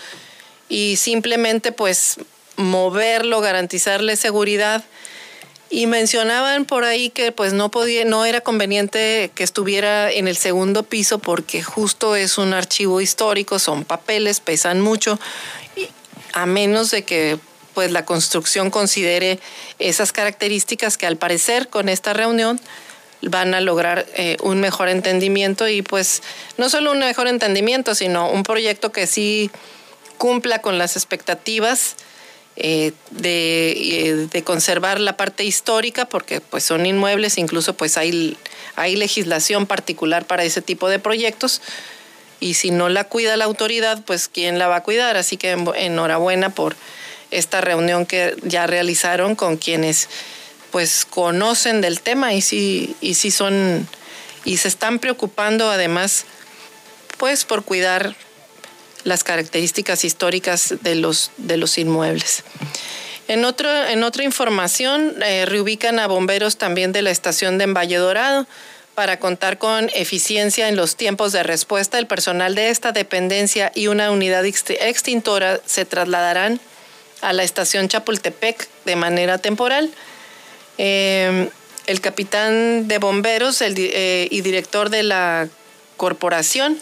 y 0.69 0.97
simplemente 0.97 1.71
pues 1.71 2.17
moverlo, 2.55 3.41
garantizarle 3.41 4.15
seguridad 4.15 4.83
y 5.73 5.87
mencionaban 5.87 6.65
por 6.65 6.83
ahí 6.83 7.09
que 7.09 7.31
pues 7.31 7.51
no 7.53 7.71
podía, 7.71 8.05
no 8.05 8.25
era 8.25 8.41
conveniente 8.41 9.31
que 9.33 9.43
estuviera 9.43 10.11
en 10.11 10.27
el 10.27 10.37
segundo 10.37 10.83
piso 10.83 11.17
porque 11.17 11.63
justo 11.63 12.15
es 12.15 12.37
un 12.37 12.53
archivo 12.53 13.01
histórico, 13.01 13.57
son 13.57 13.83
papeles, 13.83 14.39
pesan 14.39 14.81
mucho, 14.81 15.19
a 16.31 16.45
menos 16.45 16.91
de 16.91 17.01
que 17.05 17.39
pues 17.73 17.89
la 17.89 18.05
construcción 18.05 18.69
considere 18.69 19.39
esas 19.79 20.11
características 20.11 20.99
que 20.99 21.07
al 21.07 21.17
parecer 21.17 21.69
con 21.69 21.89
esta 21.89 22.13
reunión 22.13 22.61
van 23.23 23.55
a 23.55 23.59
lograr 23.59 24.05
eh, 24.13 24.37
un 24.43 24.59
mejor 24.59 24.89
entendimiento 24.89 25.67
y 25.67 25.81
pues 25.81 26.21
no 26.59 26.69
solo 26.69 26.91
un 26.91 26.99
mejor 26.99 27.25
entendimiento, 27.25 27.95
sino 27.95 28.29
un 28.29 28.43
proyecto 28.43 28.91
que 28.91 29.07
sí 29.07 29.49
cumpla 30.19 30.59
con 30.59 30.77
las 30.77 30.95
expectativas 30.97 31.95
eh, 32.55 32.91
de, 33.11 34.27
de, 34.31 34.43
conservar 34.43 34.99
la 34.99 35.17
parte 35.17 35.43
histórica, 35.43 36.05
porque 36.05 36.39
pues 36.39 36.63
son 36.63 36.85
inmuebles, 36.85 37.37
incluso 37.37 37.73
pues 37.75 37.97
hay, 37.97 38.37
hay 38.75 38.95
legislación 38.95 39.65
particular 39.65 40.25
para 40.25 40.43
ese 40.43 40.61
tipo 40.61 40.87
de 40.87 40.99
proyectos, 40.99 41.61
y 42.39 42.55
si 42.55 42.71
no 42.71 42.89
la 42.89 43.05
cuida 43.05 43.37
la 43.37 43.45
autoridad, 43.45 44.03
pues 44.05 44.27
¿quién 44.27 44.59
la 44.59 44.67
va 44.67 44.77
a 44.77 44.83
cuidar? 44.83 45.15
Así 45.15 45.37
que 45.37 45.51
enhorabuena 45.51 46.49
por 46.49 46.75
esta 47.31 47.61
reunión 47.61 48.05
que 48.05 48.35
ya 48.43 48.67
realizaron 48.67 49.35
con 49.35 49.57
quienes 49.57 50.09
pues 50.69 51.05
conocen 51.05 51.81
del 51.81 52.01
tema 52.01 52.33
y 52.33 52.41
sí, 52.41 52.95
y 52.99 53.13
sí 53.13 53.31
son, 53.31 53.87
y 54.43 54.57
se 54.57 54.67
están 54.67 54.99
preocupando 54.99 55.69
además 55.71 56.25
pues 57.17 57.45
por 57.45 57.63
cuidar 57.63 58.15
las 59.03 59.23
características 59.23 60.05
históricas 60.05 60.75
de 60.81 60.95
los, 60.95 61.31
de 61.37 61.57
los 61.57 61.77
inmuebles. 61.77 62.43
En, 63.27 63.45
otro, 63.45 63.69
en 63.85 64.03
otra 64.03 64.23
información, 64.23 65.15
eh, 65.23 65.45
reubican 65.45 65.99
a 65.99 66.07
bomberos 66.07 66.57
también 66.57 66.91
de 66.91 67.01
la 67.01 67.11
estación 67.11 67.57
de 67.57 67.67
Valle 67.67 67.97
Dorado 67.97 68.47
para 68.95 69.17
contar 69.17 69.57
con 69.57 69.89
eficiencia 69.93 70.69
en 70.69 70.75
los 70.75 70.95
tiempos 70.95 71.31
de 71.31 71.43
respuesta. 71.43 71.97
El 71.97 72.07
personal 72.07 72.53
de 72.53 72.69
esta 72.69 72.91
dependencia 72.91 73.71
y 73.73 73.87
una 73.87 74.11
unidad 74.11 74.45
extintora 74.45 75.59
se 75.65 75.85
trasladarán 75.85 76.59
a 77.21 77.33
la 77.33 77.43
estación 77.43 77.87
Chapultepec 77.87 78.67
de 78.85 78.95
manera 78.95 79.37
temporal. 79.37 79.89
Eh, 80.77 81.49
el 81.87 82.01
capitán 82.01 82.87
de 82.87 82.97
bomberos 82.97 83.61
eh, 83.61 84.27
y 84.29 84.41
director 84.41 84.89
de 84.89 85.03
la 85.03 85.47
corporación 85.97 86.79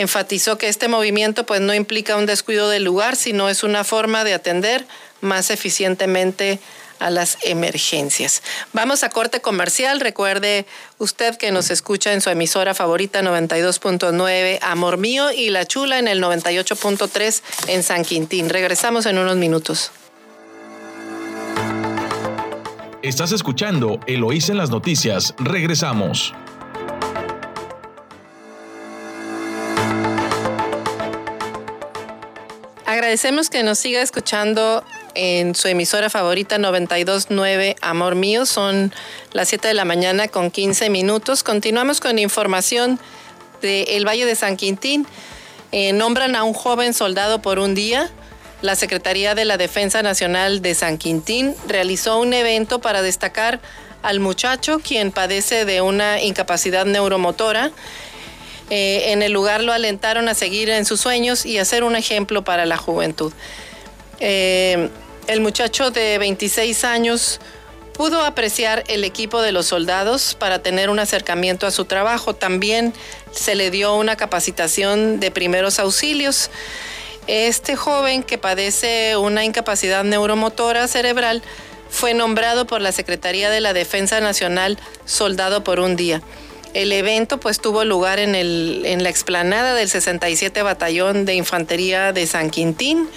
enfatizó 0.00 0.58
que 0.58 0.68
este 0.68 0.88
movimiento 0.88 1.46
pues 1.46 1.60
no 1.60 1.74
implica 1.74 2.16
un 2.16 2.26
descuido 2.26 2.68
del 2.68 2.84
lugar, 2.84 3.16
sino 3.16 3.48
es 3.48 3.62
una 3.62 3.84
forma 3.84 4.24
de 4.24 4.34
atender 4.34 4.86
más 5.20 5.50
eficientemente 5.50 6.58
a 6.98 7.10
las 7.10 7.38
emergencias. 7.42 8.42
Vamos 8.72 9.02
a 9.02 9.10
corte 9.10 9.40
comercial. 9.40 10.00
Recuerde 10.00 10.66
usted 10.98 11.36
que 11.36 11.50
nos 11.50 11.70
escucha 11.70 12.12
en 12.12 12.20
su 12.20 12.30
emisora 12.30 12.74
favorita 12.74 13.22
92.9 13.22 14.58
Amor 14.62 14.98
Mío 14.98 15.32
y 15.32 15.50
La 15.50 15.64
Chula 15.66 15.98
en 15.98 16.08
el 16.08 16.22
98.3 16.22 17.42
en 17.68 17.82
San 17.82 18.04
Quintín. 18.04 18.48
Regresamos 18.48 19.06
en 19.06 19.18
unos 19.18 19.36
minutos. 19.36 19.90
Estás 23.02 23.32
escuchando 23.32 23.98
Eloís 24.06 24.50
en 24.50 24.58
las 24.58 24.68
noticias. 24.68 25.34
Regresamos. 25.38 26.34
Agradecemos 32.90 33.50
que 33.50 33.62
nos 33.62 33.78
siga 33.78 34.02
escuchando 34.02 34.82
en 35.14 35.54
su 35.54 35.68
emisora 35.68 36.10
favorita 36.10 36.58
929 36.58 37.76
Amor 37.82 38.16
Mío. 38.16 38.46
Son 38.46 38.92
las 39.32 39.48
7 39.48 39.68
de 39.68 39.74
la 39.74 39.84
mañana 39.84 40.26
con 40.26 40.50
15 40.50 40.90
minutos. 40.90 41.44
Continuamos 41.44 42.00
con 42.00 42.18
información 42.18 42.98
del 43.62 44.04
Valle 44.04 44.26
de 44.26 44.34
San 44.34 44.56
Quintín. 44.56 45.06
Eh, 45.70 45.92
nombran 45.92 46.34
a 46.34 46.42
un 46.42 46.52
joven 46.52 46.92
soldado 46.92 47.40
por 47.40 47.60
un 47.60 47.76
día. 47.76 48.10
La 48.60 48.74
Secretaría 48.74 49.36
de 49.36 49.44
la 49.44 49.56
Defensa 49.56 50.02
Nacional 50.02 50.60
de 50.60 50.74
San 50.74 50.98
Quintín 50.98 51.54
realizó 51.68 52.18
un 52.18 52.32
evento 52.32 52.80
para 52.80 53.02
destacar 53.02 53.60
al 54.02 54.18
muchacho 54.18 54.80
quien 54.80 55.12
padece 55.12 55.64
de 55.64 55.80
una 55.80 56.20
incapacidad 56.20 56.86
neuromotora 56.86 57.70
eh, 58.70 59.12
en 59.12 59.22
el 59.22 59.32
lugar 59.32 59.62
lo 59.62 59.72
alentaron 59.72 60.28
a 60.28 60.34
seguir 60.34 60.70
en 60.70 60.84
sus 60.84 61.00
sueños 61.00 61.44
y 61.44 61.58
a 61.58 61.64
ser 61.64 61.84
un 61.84 61.96
ejemplo 61.96 62.42
para 62.42 62.66
la 62.66 62.76
juventud. 62.76 63.32
Eh, 64.20 64.88
el 65.26 65.40
muchacho 65.40 65.90
de 65.90 66.18
26 66.18 66.84
años 66.84 67.40
pudo 67.92 68.24
apreciar 68.24 68.84
el 68.88 69.04
equipo 69.04 69.42
de 69.42 69.52
los 69.52 69.66
soldados 69.66 70.34
para 70.34 70.62
tener 70.62 70.88
un 70.88 70.98
acercamiento 70.98 71.66
a 71.66 71.70
su 71.70 71.84
trabajo. 71.84 72.34
También 72.34 72.94
se 73.32 73.54
le 73.54 73.70
dio 73.70 73.94
una 73.94 74.16
capacitación 74.16 75.20
de 75.20 75.30
primeros 75.30 75.78
auxilios. 75.78 76.50
Este 77.26 77.76
joven 77.76 78.22
que 78.22 78.38
padece 78.38 79.16
una 79.16 79.44
incapacidad 79.44 80.04
neuromotora 80.04 80.88
cerebral 80.88 81.42
fue 81.90 82.14
nombrado 82.14 82.66
por 82.66 82.80
la 82.80 82.92
Secretaría 82.92 83.50
de 83.50 83.60
la 83.60 83.72
Defensa 83.72 84.20
Nacional 84.20 84.78
Soldado 85.04 85.62
por 85.64 85.80
un 85.80 85.96
día. 85.96 86.22
El 86.72 86.92
evento 86.92 87.40
pues 87.40 87.60
tuvo 87.60 87.84
lugar 87.84 88.20
en, 88.20 88.34
el, 88.34 88.82
en 88.84 89.02
la 89.02 89.08
explanada 89.08 89.74
del 89.74 89.88
67 89.88 90.62
Batallón 90.62 91.24
de 91.24 91.34
Infantería 91.34 92.12
de 92.12 92.26
San 92.26 92.50
Quintín. 92.50 93.08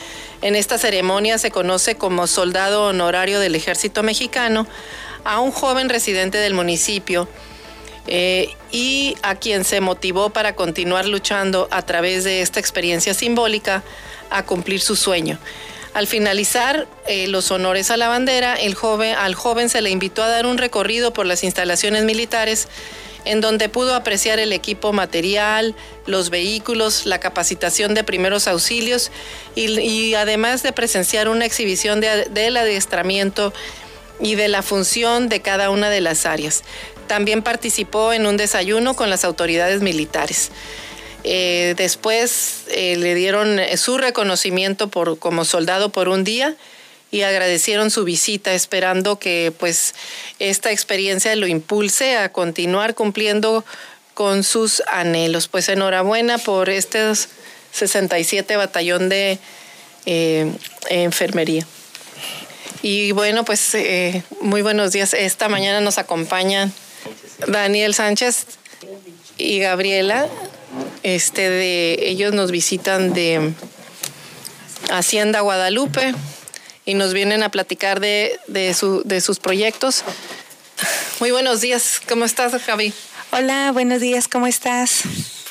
En 0.41 0.55
esta 0.55 0.77
ceremonia 0.77 1.37
se 1.37 1.51
conoce 1.51 1.95
como 1.95 2.27
soldado 2.27 2.87
honorario 2.87 3.39
del 3.39 3.55
ejército 3.55 4.01
mexicano 4.01 4.67
a 5.23 5.39
un 5.39 5.51
joven 5.51 5.89
residente 5.89 6.37
del 6.37 6.53
municipio 6.53 7.29
eh, 8.07 8.49
y 8.71 9.15
a 9.21 9.35
quien 9.35 9.63
se 9.63 9.79
motivó 9.79 10.31
para 10.31 10.55
continuar 10.55 11.07
luchando 11.07 11.67
a 11.71 11.83
través 11.83 12.23
de 12.23 12.41
esta 12.41 12.59
experiencia 12.59 13.13
simbólica 13.13 13.83
a 14.29 14.43
cumplir 14.43 14.81
su 14.81 14.95
sueño. 14.95 15.39
Al 15.93 16.07
finalizar 16.07 16.87
eh, 17.07 17.27
los 17.27 17.51
honores 17.51 17.91
a 17.91 17.97
la 17.97 18.07
bandera, 18.07 18.55
el 18.55 18.73
joven, 18.73 19.15
al 19.15 19.35
joven 19.35 19.69
se 19.69 19.81
le 19.81 19.91
invitó 19.91 20.23
a 20.23 20.27
dar 20.27 20.47
un 20.47 20.57
recorrido 20.57 21.13
por 21.13 21.27
las 21.27 21.43
instalaciones 21.43 22.03
militares 22.03 22.67
en 23.25 23.41
donde 23.41 23.69
pudo 23.69 23.95
apreciar 23.95 24.39
el 24.39 24.53
equipo 24.53 24.93
material, 24.93 25.75
los 26.05 26.29
vehículos, 26.29 27.05
la 27.05 27.19
capacitación 27.19 27.93
de 27.93 28.03
primeros 28.03 28.47
auxilios 28.47 29.11
y, 29.55 30.13
además 30.15 30.63
de 30.63 30.73
presenciar 30.73 31.29
una 31.29 31.45
exhibición 31.45 32.01
del 32.01 32.57
adiestramiento 32.57 33.53
y 34.19 34.35
de 34.35 34.47
la 34.47 34.61
función 34.61 35.29
de 35.29 35.41
cada 35.41 35.69
una 35.69 35.89
de 35.89 36.01
las 36.01 36.25
áreas. 36.25 36.63
También 37.07 37.41
participó 37.41 38.13
en 38.13 38.25
un 38.25 38.37
desayuno 38.37 38.95
con 38.95 39.09
las 39.09 39.25
autoridades 39.25 39.81
militares. 39.81 40.51
Eh, 41.25 41.73
después 41.77 42.63
eh, 42.69 42.97
le 42.97 43.15
dieron 43.15 43.57
su 43.77 43.97
reconocimiento 43.97 44.89
por, 44.89 45.17
como 45.19 45.45
soldado 45.45 45.89
por 45.89 46.09
un 46.09 46.23
día 46.25 46.57
y 47.13 47.21
agradecieron 47.21 47.91
su 47.91 48.05
visita, 48.05 48.55
esperando 48.55 49.19
que 49.19 49.53
pues 49.59 49.93
esta 50.39 50.71
experiencia 50.71 51.35
lo 51.35 51.45
impulse 51.45 52.17
a 52.17 52.29
continuar 52.29 52.95
cumpliendo 52.95 53.63
con 54.15 54.43
sus 54.43 54.81
anhelos. 54.87 55.47
Pues 55.47 55.69
enhorabuena 55.69 56.39
por 56.39 56.71
este 56.71 57.13
67 57.71 58.55
batallón 58.55 59.09
de 59.09 59.37
eh, 60.07 60.51
enfermería. 60.89 61.67
Y 62.81 63.11
bueno, 63.11 63.45
pues 63.45 63.75
eh, 63.75 64.23
muy 64.41 64.63
buenos 64.63 64.91
días. 64.91 65.13
Esta 65.13 65.49
mañana 65.49 65.81
nos 65.81 65.99
acompañan 65.99 66.73
Daniel 67.47 67.93
Sánchez 67.93 68.47
y 69.37 69.59
Gabriela. 69.59 70.27
Este 71.03 71.47
de 71.47 71.95
ellos 72.07 72.33
nos 72.33 72.49
visitan 72.49 73.13
de 73.13 73.53
Hacienda 74.89 75.41
Guadalupe 75.41 76.15
y 76.85 76.93
nos 76.95 77.13
vienen 77.13 77.43
a 77.43 77.49
platicar 77.49 77.99
de, 77.99 78.39
de, 78.47 78.73
su, 78.73 79.01
de 79.05 79.21
sus 79.21 79.39
proyectos. 79.39 80.03
Muy 81.19 81.31
buenos 81.31 81.61
días, 81.61 82.01
¿cómo 82.07 82.25
estás, 82.25 82.59
Javi? 82.61 82.93
Hola, 83.31 83.71
buenos 83.71 84.01
días, 84.01 84.27
¿cómo 84.27 84.47
estás? 84.47 85.03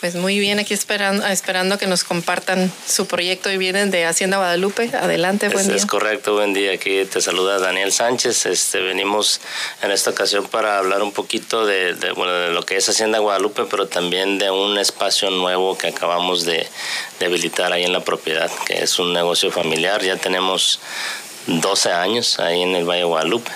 Pues 0.02 0.16
muy 0.16 0.40
bien, 0.40 0.58
aquí 0.58 0.74
esperando, 0.74 1.24
esperando 1.28 1.78
que 1.78 1.86
nos 1.86 2.02
compartan 2.02 2.72
su 2.88 3.06
proyecto 3.06 3.52
y 3.52 3.56
vienen 3.56 3.92
de 3.92 4.04
Hacienda 4.04 4.38
Guadalupe. 4.38 4.90
Adelante, 5.00 5.48
buen 5.48 5.68
día. 5.68 5.76
Es 5.76 5.86
correcto, 5.86 6.34
buen 6.34 6.52
día. 6.52 6.72
Aquí 6.72 7.04
te 7.04 7.20
saluda 7.20 7.60
Daniel 7.60 7.92
Sánchez. 7.92 8.46
Este, 8.46 8.80
venimos 8.80 9.40
en 9.80 9.92
esta 9.92 10.10
ocasión 10.10 10.48
para 10.48 10.78
hablar 10.78 11.04
un 11.04 11.12
poquito 11.12 11.64
de, 11.66 11.94
bueno, 12.16 12.32
de 12.32 12.50
lo 12.50 12.66
que 12.66 12.78
es 12.78 12.88
Hacienda 12.88 13.20
Guadalupe, 13.20 13.62
pero 13.70 13.86
también 13.86 14.38
de 14.38 14.50
un 14.50 14.76
espacio 14.76 15.30
nuevo 15.30 15.78
que 15.78 15.86
acabamos 15.86 16.44
de, 16.44 16.66
de 17.20 17.26
habilitar 17.26 17.72
ahí 17.72 17.84
en 17.84 17.92
la 17.92 18.00
propiedad, 18.00 18.50
que 18.66 18.82
es 18.82 18.98
un 18.98 19.12
negocio 19.12 19.52
familiar. 19.52 20.02
Ya 20.02 20.16
tenemos 20.16 20.80
12 21.46 21.92
años 21.92 22.40
ahí 22.40 22.62
en 22.62 22.74
el 22.74 22.84
Valle 22.84 23.04
Guadalupe. 23.04 23.52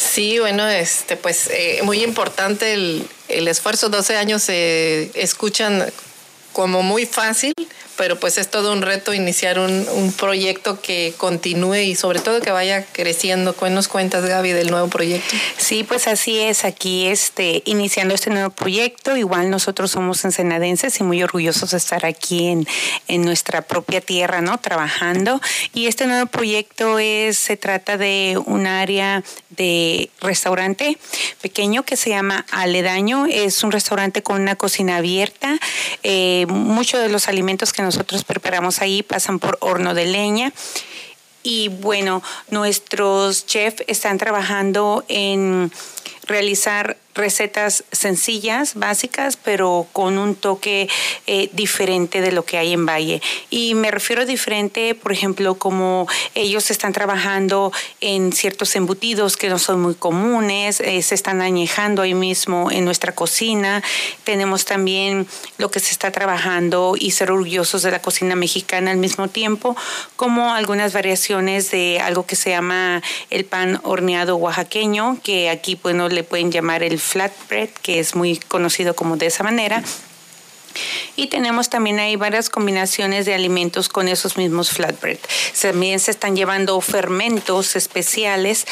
Sí, 0.00 0.38
bueno, 0.38 0.66
este, 0.66 1.18
pues 1.18 1.50
eh, 1.52 1.80
muy 1.82 2.02
importante 2.02 2.72
el, 2.72 3.06
el 3.28 3.48
esfuerzo. 3.48 3.90
12 3.90 4.16
años 4.16 4.42
se 4.42 5.10
escuchan 5.14 5.92
como 6.54 6.82
muy 6.82 7.04
fácil, 7.04 7.52
pero 8.00 8.18
pues 8.18 8.38
es 8.38 8.48
todo 8.48 8.72
un 8.72 8.80
reto 8.80 9.12
iniciar 9.12 9.58
un, 9.58 9.86
un, 9.92 10.10
proyecto 10.14 10.80
que 10.80 11.12
continúe 11.18 11.74
y 11.74 11.94
sobre 11.94 12.20
todo 12.20 12.40
que 12.40 12.50
vaya 12.50 12.82
creciendo. 12.92 13.54
¿Cuál 13.54 13.74
nos 13.74 13.88
cuentas, 13.88 14.24
Gaby, 14.24 14.52
del 14.52 14.70
nuevo 14.70 14.88
proyecto? 14.88 15.36
Sí, 15.58 15.84
pues 15.84 16.06
así 16.06 16.38
es, 16.38 16.64
aquí 16.64 17.08
este, 17.08 17.62
iniciando 17.66 18.14
este 18.14 18.30
nuevo 18.30 18.48
proyecto, 18.48 19.18
igual 19.18 19.50
nosotros 19.50 19.90
somos 19.90 20.24
ensenadenses 20.24 20.98
y 20.98 21.02
muy 21.02 21.22
orgullosos 21.22 21.72
de 21.72 21.76
estar 21.76 22.06
aquí 22.06 22.46
en, 22.46 22.66
en 23.06 23.20
nuestra 23.20 23.60
propia 23.60 24.00
tierra, 24.00 24.40
¿no? 24.40 24.56
Trabajando. 24.56 25.38
Y 25.74 25.86
este 25.86 26.06
nuevo 26.06 26.24
proyecto 26.24 26.98
es, 26.98 27.36
se 27.38 27.58
trata 27.58 27.98
de 27.98 28.40
un 28.46 28.66
área 28.66 29.22
de 29.50 30.08
restaurante 30.22 30.96
pequeño 31.42 31.82
que 31.82 31.96
se 31.96 32.08
llama 32.08 32.46
Aledaño. 32.50 33.26
Es 33.26 33.62
un 33.62 33.72
restaurante 33.72 34.22
con 34.22 34.40
una 34.40 34.56
cocina 34.56 34.96
abierta. 34.96 35.58
Eh, 36.02 36.46
muchos 36.48 37.02
de 37.02 37.10
los 37.10 37.28
alimentos 37.28 37.74
que 37.74 37.82
nosotros 37.90 38.22
preparamos 38.22 38.80
ahí 38.80 39.02
pasan 39.02 39.40
por 39.40 39.58
horno 39.60 39.94
de 39.94 40.06
leña. 40.06 40.52
Y 41.42 41.70
bueno, 41.70 42.22
nuestros 42.48 43.46
chefs 43.46 43.82
están 43.88 44.16
trabajando 44.16 45.04
en 45.08 45.72
realizar 46.22 46.98
recetas 47.14 47.84
sencillas, 47.92 48.74
básicas, 48.74 49.36
pero 49.36 49.86
con 49.92 50.18
un 50.18 50.34
toque 50.34 50.88
eh, 51.26 51.50
diferente 51.52 52.20
de 52.20 52.32
lo 52.32 52.44
que 52.44 52.58
hay 52.58 52.72
en 52.72 52.86
Valle. 52.86 53.20
Y 53.50 53.74
me 53.74 53.90
refiero 53.90 54.22
a 54.22 54.24
diferente, 54.24 54.94
por 54.94 55.12
ejemplo, 55.12 55.56
como 55.56 56.06
ellos 56.34 56.70
están 56.70 56.92
trabajando 56.92 57.72
en 58.00 58.32
ciertos 58.32 58.76
embutidos 58.76 59.36
que 59.36 59.48
no 59.48 59.58
son 59.58 59.80
muy 59.80 59.94
comunes, 59.94 60.80
eh, 60.80 61.02
se 61.02 61.14
están 61.14 61.40
añejando 61.42 62.02
ahí 62.02 62.14
mismo 62.14 62.70
en 62.70 62.84
nuestra 62.84 63.12
cocina. 63.12 63.82
Tenemos 64.24 64.64
también 64.64 65.26
lo 65.58 65.70
que 65.70 65.80
se 65.80 65.90
está 65.90 66.12
trabajando 66.12 66.94
y 66.98 67.10
ser 67.10 67.30
orgullosos 67.30 67.82
de 67.82 67.90
la 67.90 68.00
cocina 68.00 68.36
mexicana 68.36 68.90
al 68.90 68.98
mismo 68.98 69.28
tiempo, 69.28 69.76
como 70.16 70.54
algunas 70.54 70.92
variaciones 70.92 71.70
de 71.70 72.00
algo 72.00 72.26
que 72.26 72.36
se 72.36 72.50
llama 72.50 73.02
el 73.30 73.44
pan 73.44 73.80
horneado 73.82 74.36
oaxaqueño, 74.36 75.18
que 75.22 75.50
aquí 75.50 75.78
bueno 75.82 76.08
le 76.08 76.22
pueden 76.22 76.52
llamar 76.52 76.82
el 76.82 76.99
flatbread, 77.00 77.70
que 77.82 77.98
es 77.98 78.14
muy 78.14 78.38
conocido 78.38 78.94
como 78.94 79.16
de 79.16 79.26
esa 79.26 79.42
manera. 79.42 79.82
Y 81.16 81.26
tenemos 81.26 81.68
también 81.68 81.98
ahí 81.98 82.16
varias 82.16 82.48
combinaciones 82.48 83.26
de 83.26 83.34
alimentos 83.34 83.88
con 83.88 84.08
esos 84.08 84.36
mismos 84.36 84.70
flatbread. 84.70 85.18
También 85.60 85.98
se 85.98 86.12
están 86.12 86.36
llevando 86.36 86.80
fermentos 86.80 87.76
especiales 87.76 88.66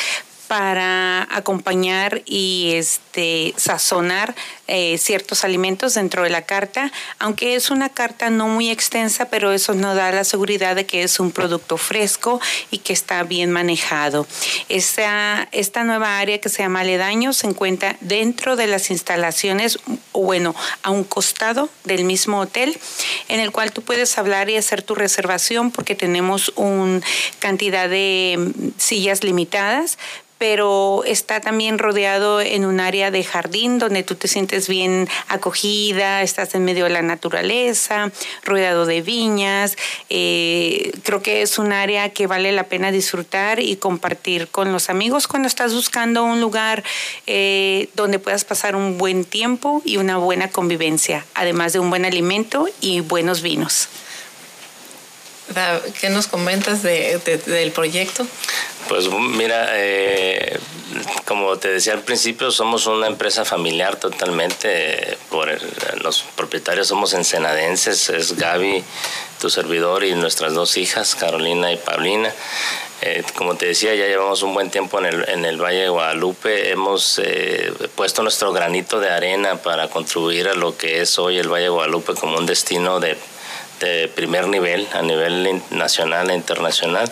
para 0.48 1.28
acompañar 1.30 2.22
y 2.24 2.72
este, 2.74 3.54
sazonar 3.56 4.34
eh, 4.66 4.98
ciertos 4.98 5.44
alimentos 5.44 5.94
dentro 5.94 6.22
de 6.22 6.30
la 6.30 6.42
carta, 6.42 6.90
aunque 7.18 7.54
es 7.54 7.70
una 7.70 7.90
carta 7.90 8.30
no 8.30 8.48
muy 8.48 8.70
extensa, 8.70 9.26
pero 9.26 9.52
eso 9.52 9.74
nos 9.74 9.94
da 9.94 10.10
la 10.10 10.24
seguridad 10.24 10.74
de 10.74 10.86
que 10.86 11.02
es 11.02 11.20
un 11.20 11.30
producto 11.30 11.76
fresco 11.76 12.40
y 12.70 12.78
que 12.78 12.92
está 12.92 13.22
bien 13.22 13.50
manejado. 13.50 14.26
Esta, 14.68 15.48
esta 15.52 15.84
nueva 15.84 16.18
área 16.18 16.38
que 16.38 16.48
se 16.48 16.62
llama 16.62 16.80
Aledaño 16.80 17.32
se 17.32 17.46
encuentra 17.46 17.96
dentro 18.00 18.56
de 18.56 18.66
las 18.66 18.90
instalaciones, 18.90 19.78
bueno, 20.12 20.54
a 20.82 20.90
un 20.90 21.04
costado 21.04 21.68
del 21.84 22.04
mismo 22.04 22.40
hotel, 22.40 22.78
en 23.28 23.40
el 23.40 23.52
cual 23.52 23.72
tú 23.72 23.82
puedes 23.82 24.16
hablar 24.16 24.48
y 24.48 24.56
hacer 24.56 24.82
tu 24.82 24.94
reservación 24.94 25.70
porque 25.70 25.94
tenemos 25.94 26.52
una 26.56 27.00
cantidad 27.38 27.88
de 27.88 28.36
mm, 28.38 28.68
sillas 28.78 29.22
limitadas, 29.24 29.98
pero 30.38 31.02
está 31.04 31.40
también 31.40 31.78
rodeado 31.78 32.40
en 32.40 32.64
un 32.64 32.80
área 32.80 33.10
de 33.10 33.24
jardín 33.24 33.78
donde 33.78 34.02
tú 34.04 34.14
te 34.14 34.28
sientes 34.28 34.68
bien 34.68 35.08
acogida, 35.28 36.22
estás 36.22 36.54
en 36.54 36.64
medio 36.64 36.84
de 36.84 36.90
la 36.90 37.02
naturaleza, 37.02 38.10
rodeado 38.44 38.86
de 38.86 39.02
viñas. 39.02 39.76
Eh, 40.08 40.92
creo 41.02 41.22
que 41.22 41.42
es 41.42 41.58
un 41.58 41.72
área 41.72 42.10
que 42.10 42.26
vale 42.26 42.52
la 42.52 42.64
pena 42.64 42.92
disfrutar 42.92 43.60
y 43.60 43.76
compartir 43.76 44.48
con 44.48 44.72
los 44.72 44.88
amigos 44.88 45.26
cuando 45.26 45.48
estás 45.48 45.74
buscando 45.74 46.24
un 46.24 46.40
lugar 46.40 46.84
eh, 47.26 47.88
donde 47.94 48.18
puedas 48.18 48.44
pasar 48.44 48.76
un 48.76 48.98
buen 48.98 49.24
tiempo 49.24 49.82
y 49.84 49.96
una 49.96 50.18
buena 50.18 50.48
convivencia, 50.50 51.26
además 51.34 51.72
de 51.72 51.80
un 51.80 51.90
buen 51.90 52.04
alimento 52.04 52.68
y 52.80 53.00
buenos 53.00 53.42
vinos. 53.42 53.88
¿Qué 56.00 56.10
nos 56.10 56.26
comentas 56.26 56.82
de, 56.82 57.18
del 57.46 57.72
proyecto? 57.72 58.26
Pues 58.88 59.08
mira, 59.08 59.68
eh, 59.72 60.58
como 61.24 61.58
te 61.58 61.68
decía 61.68 61.92
al 61.92 62.02
principio, 62.02 62.50
somos 62.50 62.86
una 62.86 63.06
empresa 63.06 63.44
familiar 63.44 63.96
totalmente. 63.96 65.18
Por 65.30 65.48
los 66.02 66.22
propietarios 66.36 66.88
somos 66.88 67.12
ensenadenses, 67.12 68.08
es 68.10 68.36
Gaby, 68.36 68.82
tu 69.40 69.50
servidor, 69.50 70.04
y 70.04 70.14
nuestras 70.14 70.54
dos 70.54 70.76
hijas, 70.76 71.14
Carolina 71.14 71.72
y 71.72 71.76
Paulina. 71.76 72.32
Eh, 73.00 73.22
como 73.36 73.54
te 73.54 73.66
decía, 73.66 73.94
ya 73.94 74.06
llevamos 74.06 74.42
un 74.42 74.54
buen 74.54 74.70
tiempo 74.70 74.98
en 74.98 75.06
el, 75.06 75.28
en 75.28 75.44
el 75.44 75.62
Valle 75.62 75.82
de 75.82 75.88
Guadalupe. 75.88 76.70
Hemos 76.70 77.20
eh, 77.22 77.72
puesto 77.94 78.22
nuestro 78.22 78.52
granito 78.52 78.98
de 78.98 79.10
arena 79.10 79.56
para 79.56 79.88
contribuir 79.88 80.48
a 80.48 80.54
lo 80.54 80.76
que 80.76 81.00
es 81.02 81.18
hoy 81.18 81.38
el 81.38 81.48
Valle 81.48 81.64
de 81.64 81.70
Guadalupe 81.70 82.14
como 82.14 82.38
un 82.38 82.46
destino 82.46 82.98
de 82.98 83.16
de 83.80 84.08
primer 84.08 84.46
nivel, 84.48 84.88
a 84.92 85.02
nivel 85.02 85.62
nacional 85.70 86.30
e 86.30 86.34
internacional. 86.34 87.10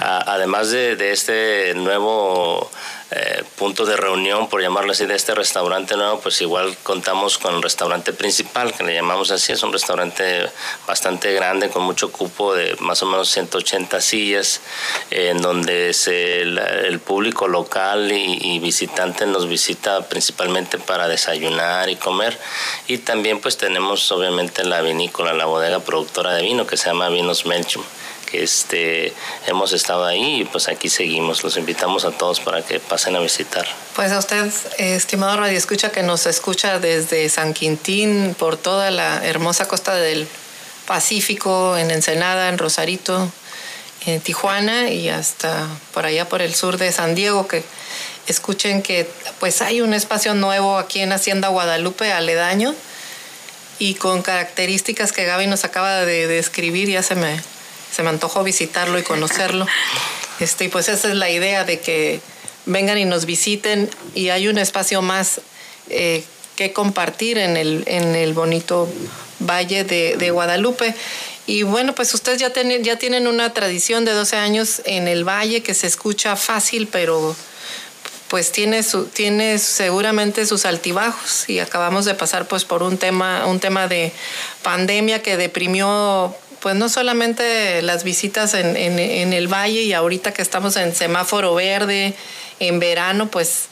Además 0.00 0.70
de, 0.70 0.96
de 0.96 1.12
este 1.12 1.74
nuevo 1.74 2.70
eh, 3.14 3.44
punto 3.58 3.84
de 3.84 3.96
reunión, 3.96 4.48
por 4.48 4.62
llamarlo 4.62 4.92
así, 4.92 5.04
de 5.04 5.14
este 5.14 5.34
restaurante 5.34 5.96
nuevo, 5.96 6.20
pues 6.20 6.40
igual 6.40 6.74
contamos 6.82 7.36
con 7.36 7.54
el 7.54 7.62
restaurante 7.62 8.12
principal, 8.12 8.72
que 8.72 8.84
le 8.84 8.94
llamamos 8.94 9.30
así, 9.30 9.52
es 9.52 9.62
un 9.62 9.72
restaurante 9.72 10.48
bastante 10.86 11.32
grande, 11.34 11.68
con 11.68 11.82
mucho 11.82 12.10
cupo 12.10 12.54
de 12.54 12.74
más 12.80 13.02
o 13.02 13.06
menos 13.06 13.28
180 13.30 14.00
sillas, 14.00 14.62
en 15.10 15.42
donde 15.42 15.94
el, 16.06 17.00
público 17.00 17.48
local 17.48 18.12
y, 18.12 18.38
y, 18.40 18.58
visitante 18.60 19.26
nos 19.26 19.48
visita 19.48 20.08
principalmente 20.08 20.78
para 20.78 21.08
desayunar 21.08 21.90
y 21.90 21.96
comer. 21.96 22.38
Y 22.86 22.98
también 22.98 23.40
pues 23.40 23.58
tenemos 23.58 24.10
obviamente 24.12 24.64
la 24.64 24.80
vinícola, 24.80 25.34
la 25.34 25.44
bodega 25.44 25.80
productora 25.80 26.32
de 26.34 26.42
vino, 26.42 26.66
que 26.66 26.76
se 26.76 26.86
llama 26.86 27.08
Vinos 27.08 27.44
Melchum 27.44 27.82
este, 28.34 29.12
hemos 29.46 29.72
estado 29.72 30.04
ahí 30.04 30.42
y 30.42 30.44
pues 30.44 30.68
aquí 30.68 30.88
seguimos. 30.88 31.42
Los 31.42 31.56
invitamos 31.56 32.04
a 32.04 32.10
todos 32.10 32.40
para 32.40 32.62
que 32.62 32.80
pasen 32.80 33.16
a 33.16 33.20
visitar. 33.20 33.66
Pues 33.94 34.12
a 34.12 34.18
usted, 34.18 34.50
estimado 34.78 35.36
Radio 35.36 35.56
Escucha, 35.56 35.90
que 35.90 36.02
nos 36.02 36.26
escucha 36.26 36.78
desde 36.78 37.28
San 37.28 37.54
Quintín, 37.54 38.34
por 38.38 38.56
toda 38.56 38.90
la 38.90 39.24
hermosa 39.26 39.68
costa 39.68 39.94
del 39.94 40.26
Pacífico, 40.86 41.76
en 41.76 41.90
Ensenada, 41.90 42.48
en 42.48 42.58
Rosarito, 42.58 43.30
en 44.06 44.20
Tijuana 44.20 44.90
y 44.90 45.08
hasta 45.08 45.68
por 45.92 46.06
allá 46.06 46.28
por 46.28 46.42
el 46.42 46.54
sur 46.54 46.76
de 46.76 46.90
San 46.92 47.14
Diego, 47.14 47.46
que 47.46 47.62
escuchen 48.26 48.82
que 48.82 49.08
pues 49.40 49.62
hay 49.62 49.80
un 49.80 49.94
espacio 49.94 50.34
nuevo 50.34 50.78
aquí 50.78 51.00
en 51.00 51.12
Hacienda 51.12 51.48
Guadalupe, 51.48 52.12
aledaño, 52.12 52.74
y 53.78 53.94
con 53.94 54.22
características 54.22 55.12
que 55.12 55.24
Gaby 55.24 55.46
nos 55.46 55.64
acaba 55.64 56.04
de 56.04 56.26
describir, 56.26 56.88
ya 56.88 57.02
se 57.02 57.14
me 57.14 57.40
se 57.92 58.02
me 58.02 58.08
antojó 58.08 58.42
visitarlo 58.42 58.98
y 58.98 59.02
conocerlo. 59.02 59.66
Este, 60.40 60.64
y 60.64 60.68
pues 60.68 60.88
esa 60.88 61.08
es 61.08 61.14
la 61.14 61.30
idea 61.30 61.64
de 61.64 61.80
que 61.80 62.20
vengan 62.66 62.98
y 62.98 63.04
nos 63.04 63.26
visiten 63.26 63.90
y 64.14 64.30
hay 64.30 64.48
un 64.48 64.58
espacio 64.58 65.02
más 65.02 65.40
eh, 65.90 66.24
que 66.56 66.72
compartir 66.72 67.38
en 67.38 67.56
el, 67.56 67.84
en 67.86 68.14
el 68.14 68.32
bonito 68.34 68.88
Valle 69.40 69.84
de, 69.84 70.30
Guadalupe. 70.30 70.94
Y 71.46 71.64
bueno, 71.64 71.94
pues 71.94 72.14
ustedes 72.14 72.38
ya, 72.38 72.50
tienen 72.50 72.84
ya 72.84 72.96
tienen 72.96 73.26
una 73.26 73.52
tradición 73.52 74.04
de 74.04 74.12
12 74.12 74.36
años 74.36 74.82
en 74.84 75.08
el 75.08 75.24
valle 75.26 75.62
que 75.62 75.74
se 75.74 75.88
escucha 75.88 76.36
fácil, 76.36 76.86
pero 76.86 77.34
pues 78.28 78.52
tiene, 78.52 78.82
su, 78.82 79.06
tiene 79.06 79.58
seguramente 79.58 80.46
sus 80.46 80.64
altibajos 80.64 81.48
y 81.48 81.58
acabamos 81.58 82.04
de 82.04 82.14
pasar 82.14 82.46
pues 82.46 82.64
por 82.64 82.82
un 82.82 82.96
tema, 82.96 83.44
un 83.46 83.60
tema 83.60 83.88
de 83.88 84.12
pandemia 84.62 85.20
que 85.20 85.36
deprimió 85.36 86.34
pues 86.62 86.76
no 86.76 86.88
solamente 86.88 87.82
las 87.82 88.04
visitas 88.04 88.54
en, 88.54 88.76
el 88.76 89.48
valle 89.52 89.82
y 89.82 89.92
ahorita 89.92 90.32
que 90.32 90.42
estamos 90.42 90.76
en 90.76 90.94
semáforo 90.94 91.54
verde, 91.54 92.14
en 92.60 92.78
verano, 92.78 93.28
pues 93.28 93.64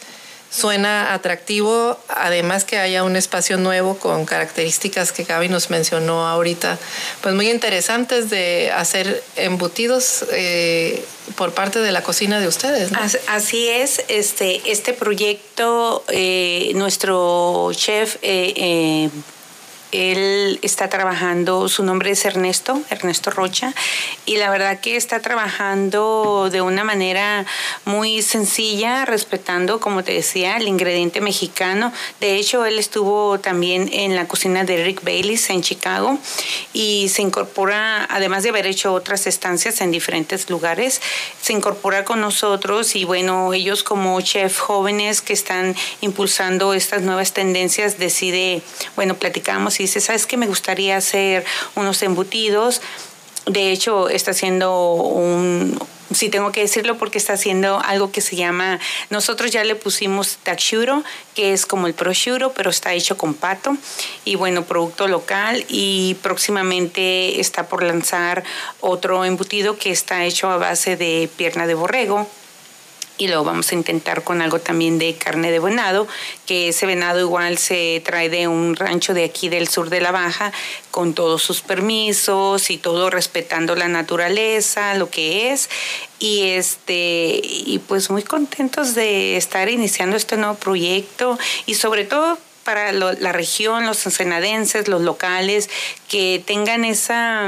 suena 0.50 1.14
atractivo, 1.14 1.96
además 2.08 2.64
que 2.64 2.78
haya 2.78 3.04
un 3.04 3.14
espacio 3.14 3.58
nuevo 3.58 3.96
con 3.96 4.26
características 4.26 5.12
que 5.12 5.22
Gaby 5.22 5.48
nos 5.48 5.70
mencionó 5.70 6.26
ahorita, 6.26 6.80
pues 7.20 7.36
muy 7.36 7.48
interesantes 7.48 8.28
de 8.28 8.72
hacer 8.74 9.22
embutidos 9.36 10.24
eh, 10.32 11.04
por 11.36 11.54
parte 11.54 11.78
de 11.78 11.92
la 11.92 12.02
cocina 12.02 12.40
de 12.40 12.48
ustedes. 12.48 12.90
Así 13.28 13.68
es, 13.68 14.02
este, 14.08 14.68
este 14.68 14.94
proyecto, 14.94 16.02
eh, 16.08 16.72
nuestro 16.74 17.70
chef 17.72 18.16
eh, 18.22 19.08
él 19.92 20.58
está 20.62 20.88
trabajando, 20.88 21.68
su 21.68 21.82
nombre 21.82 22.10
es 22.10 22.24
Ernesto, 22.24 22.80
Ernesto 22.90 23.30
Rocha, 23.30 23.74
y 24.26 24.36
la 24.36 24.50
verdad 24.50 24.80
que 24.80 24.96
está 24.96 25.20
trabajando 25.20 26.48
de 26.50 26.62
una 26.62 26.84
manera 26.84 27.46
muy 27.84 28.22
sencilla, 28.22 29.04
respetando, 29.04 29.80
como 29.80 30.04
te 30.04 30.12
decía, 30.12 30.56
el 30.56 30.68
ingrediente 30.68 31.20
mexicano. 31.20 31.92
De 32.20 32.36
hecho, 32.36 32.64
él 32.66 32.78
estuvo 32.78 33.38
también 33.40 33.90
en 33.92 34.14
la 34.14 34.28
cocina 34.28 34.64
de 34.64 34.84
Rick 34.84 35.02
Bailey's 35.02 35.50
en 35.50 35.62
Chicago 35.62 36.18
y 36.72 37.08
se 37.08 37.22
incorpora, 37.22 38.06
además 38.10 38.42
de 38.42 38.50
haber 38.50 38.66
hecho 38.66 38.92
otras 38.92 39.26
estancias 39.26 39.80
en 39.80 39.90
diferentes 39.90 40.50
lugares, 40.50 41.00
se 41.40 41.52
incorpora 41.52 42.04
con 42.04 42.20
nosotros 42.20 42.94
y 42.94 43.04
bueno, 43.04 43.52
ellos 43.52 43.82
como 43.82 44.20
chef 44.20 44.58
jóvenes 44.58 45.20
que 45.20 45.32
están 45.32 45.74
impulsando 46.00 46.74
estas 46.74 47.02
nuevas 47.02 47.32
tendencias, 47.32 47.98
decide, 47.98 48.62
bueno, 48.96 49.14
platicamos 49.14 49.79
dice, 49.82 50.00
¿sabes 50.00 50.26
qué? 50.26 50.36
Me 50.36 50.46
gustaría 50.46 50.96
hacer 50.96 51.44
unos 51.74 52.02
embutidos. 52.02 52.80
De 53.46 53.72
hecho, 53.72 54.08
está 54.08 54.32
haciendo 54.32 54.94
un, 54.94 55.78
sí 56.12 56.28
tengo 56.28 56.52
que 56.52 56.60
decirlo 56.60 56.98
porque 56.98 57.18
está 57.18 57.34
haciendo 57.34 57.80
algo 57.80 58.10
que 58.10 58.20
se 58.20 58.36
llama, 58.36 58.80
nosotros 59.10 59.50
ya 59.50 59.64
le 59.64 59.74
pusimos 59.74 60.38
takshuro, 60.42 61.04
que 61.34 61.52
es 61.52 61.66
como 61.66 61.86
el 61.86 61.94
prosciutto, 61.94 62.52
pero 62.52 62.70
está 62.70 62.92
hecho 62.92 63.16
con 63.16 63.34
pato 63.34 63.76
y 64.24 64.36
bueno, 64.36 64.64
producto 64.64 65.08
local 65.08 65.64
y 65.68 66.16
próximamente 66.22 67.40
está 67.40 67.68
por 67.68 67.82
lanzar 67.82 68.44
otro 68.80 69.24
embutido 69.24 69.78
que 69.78 69.90
está 69.90 70.24
hecho 70.24 70.50
a 70.50 70.56
base 70.56 70.96
de 70.96 71.30
pierna 71.36 71.66
de 71.66 71.74
borrego 71.74 72.28
y 73.20 73.28
lo 73.28 73.44
vamos 73.44 73.70
a 73.70 73.74
intentar 73.74 74.24
con 74.24 74.40
algo 74.40 74.60
también 74.60 74.98
de 74.98 75.14
carne 75.14 75.50
de 75.50 75.60
venado, 75.60 76.08
que 76.46 76.68
ese 76.68 76.86
venado 76.86 77.20
igual 77.20 77.58
se 77.58 78.00
trae 78.02 78.30
de 78.30 78.48
un 78.48 78.74
rancho 78.76 79.12
de 79.12 79.24
aquí 79.24 79.50
del 79.50 79.68
sur 79.68 79.90
de 79.90 80.00
la 80.00 80.10
Baja, 80.10 80.52
con 80.90 81.12
todos 81.12 81.42
sus 81.42 81.60
permisos 81.60 82.70
y 82.70 82.78
todo 82.78 83.10
respetando 83.10 83.76
la 83.76 83.88
naturaleza, 83.88 84.94
lo 84.94 85.10
que 85.10 85.52
es. 85.52 85.68
Y 86.18 86.52
este, 86.52 87.42
y 87.44 87.78
pues 87.86 88.08
muy 88.08 88.22
contentos 88.22 88.94
de 88.94 89.36
estar 89.36 89.68
iniciando 89.68 90.16
este 90.16 90.38
nuevo 90.38 90.54
proyecto 90.54 91.38
y 91.66 91.74
sobre 91.74 92.04
todo 92.06 92.38
para 92.64 92.90
la 92.92 93.32
región, 93.32 93.84
los 93.84 94.06
ensenadenses, 94.06 94.88
los 94.88 95.02
locales, 95.02 95.68
que 96.08 96.42
tengan 96.46 96.86
esa 96.86 97.46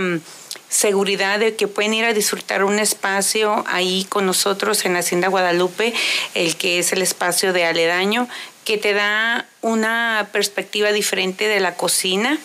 seguridad 0.72 1.38
de 1.38 1.54
que 1.54 1.68
pueden 1.68 1.94
ir 1.94 2.04
a 2.04 2.14
disfrutar 2.14 2.64
un 2.64 2.78
espacio 2.78 3.62
ahí 3.68 4.06
con 4.08 4.24
nosotros 4.24 4.84
en 4.84 4.96
Hacienda 4.96 5.28
Guadalupe, 5.28 5.92
el 6.34 6.56
que 6.56 6.78
es 6.78 6.92
el 6.92 7.02
espacio 7.02 7.52
de 7.52 7.66
aledaño, 7.66 8.26
que 8.64 8.78
te 8.78 8.94
da 8.94 9.46
una 9.60 10.30
perspectiva 10.32 10.92
diferente 10.92 11.46
de 11.46 11.60
la 11.60 11.74
cocina 11.74 12.38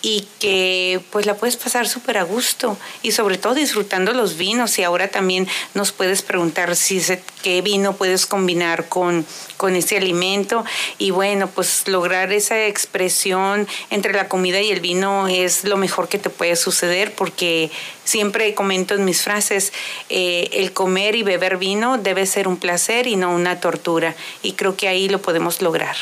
y 0.00 0.28
que 0.38 1.00
pues 1.10 1.26
la 1.26 1.34
puedes 1.34 1.56
pasar 1.56 1.88
súper 1.88 2.18
a 2.18 2.22
gusto 2.22 2.78
y 3.02 3.12
sobre 3.12 3.36
todo 3.36 3.54
disfrutando 3.54 4.12
los 4.12 4.36
vinos. 4.36 4.78
Y 4.78 4.84
ahora 4.84 5.08
también 5.08 5.48
nos 5.74 5.90
puedes 5.90 6.22
preguntar 6.22 6.76
si 6.76 7.02
qué 7.42 7.62
vino 7.62 7.94
puedes 7.94 8.26
combinar 8.26 8.88
con, 8.88 9.26
con 9.56 9.74
ese 9.74 9.96
alimento. 9.96 10.64
Y 10.98 11.10
bueno 11.10 11.48
pues 11.48 11.88
lograr 11.88 12.32
esa 12.32 12.66
expresión 12.66 13.66
entre 13.90 14.12
la 14.12 14.28
comida 14.28 14.60
y 14.60 14.70
el 14.70 14.80
vino 14.80 15.26
es 15.26 15.64
lo 15.64 15.76
mejor 15.76 16.08
que 16.08 16.18
te 16.18 16.30
puede 16.30 16.54
suceder 16.54 17.14
porque 17.14 17.70
siempre 18.04 18.54
comento 18.54 18.94
en 18.94 19.04
mis 19.04 19.22
frases 19.22 19.72
eh, 20.08 20.48
el 20.52 20.72
comer 20.72 21.16
y 21.16 21.24
beber 21.24 21.56
vino 21.56 21.98
debe 21.98 22.24
ser 22.26 22.46
un 22.46 22.56
placer 22.56 23.08
y 23.08 23.16
no 23.16 23.34
una 23.34 23.60
tortura. 23.60 24.14
Y 24.42 24.52
creo 24.52 24.76
que 24.76 24.86
ahí 24.86 25.08
lo 25.08 25.20
podemos 25.20 25.60
lograr. 25.60 25.96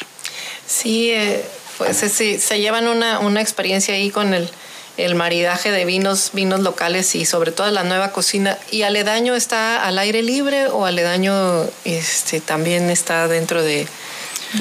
Sí, 0.66 1.10
eh 1.12 1.42
pues 1.78 1.96
sí, 1.96 2.38
se 2.38 2.60
llevan 2.60 2.88
una, 2.88 3.18
una 3.18 3.40
experiencia 3.40 3.94
ahí 3.94 4.10
con 4.10 4.34
el, 4.34 4.48
el 4.96 5.14
maridaje 5.14 5.70
de 5.70 5.84
vinos, 5.84 6.30
vinos 6.32 6.60
locales 6.60 7.14
y 7.14 7.26
sobre 7.26 7.52
todo 7.52 7.70
la 7.70 7.84
nueva 7.84 8.12
cocina. 8.12 8.58
¿Y 8.70 8.82
Aledaño 8.82 9.34
está 9.34 9.84
al 9.84 9.98
aire 9.98 10.22
libre 10.22 10.66
o 10.68 10.86
Aledaño 10.86 11.64
este, 11.84 12.40
también 12.40 12.88
está 12.90 13.28
dentro 13.28 13.62
de, 13.62 13.86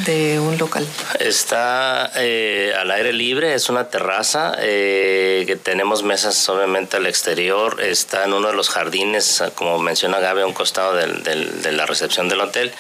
de 0.06 0.40
un 0.40 0.58
local? 0.58 0.86
Está 1.20 2.12
eh, 2.16 2.74
al 2.78 2.92
aire 2.92 3.14
libre, 3.14 3.54
es 3.54 3.70
una 3.70 3.88
terraza, 3.88 4.56
eh, 4.60 5.46
que 5.48 5.56
tenemos 5.56 6.04
mesas 6.04 6.48
obviamente 6.50 6.98
al 6.98 7.06
exterior, 7.06 7.82
está 7.82 8.26
en 8.26 8.34
uno 8.34 8.50
de 8.50 8.56
los 8.56 8.70
jardines, 8.70 9.42
como 9.56 9.80
menciona 9.80 10.20
Gaby, 10.20 10.42
a 10.42 10.46
un 10.48 10.54
costado 10.54 10.96
del, 10.96 11.24
del, 11.24 11.62
de 11.62 11.72
la 11.72 11.86
recepción 11.86 12.28
del 12.28 12.42
hotel 12.42 12.74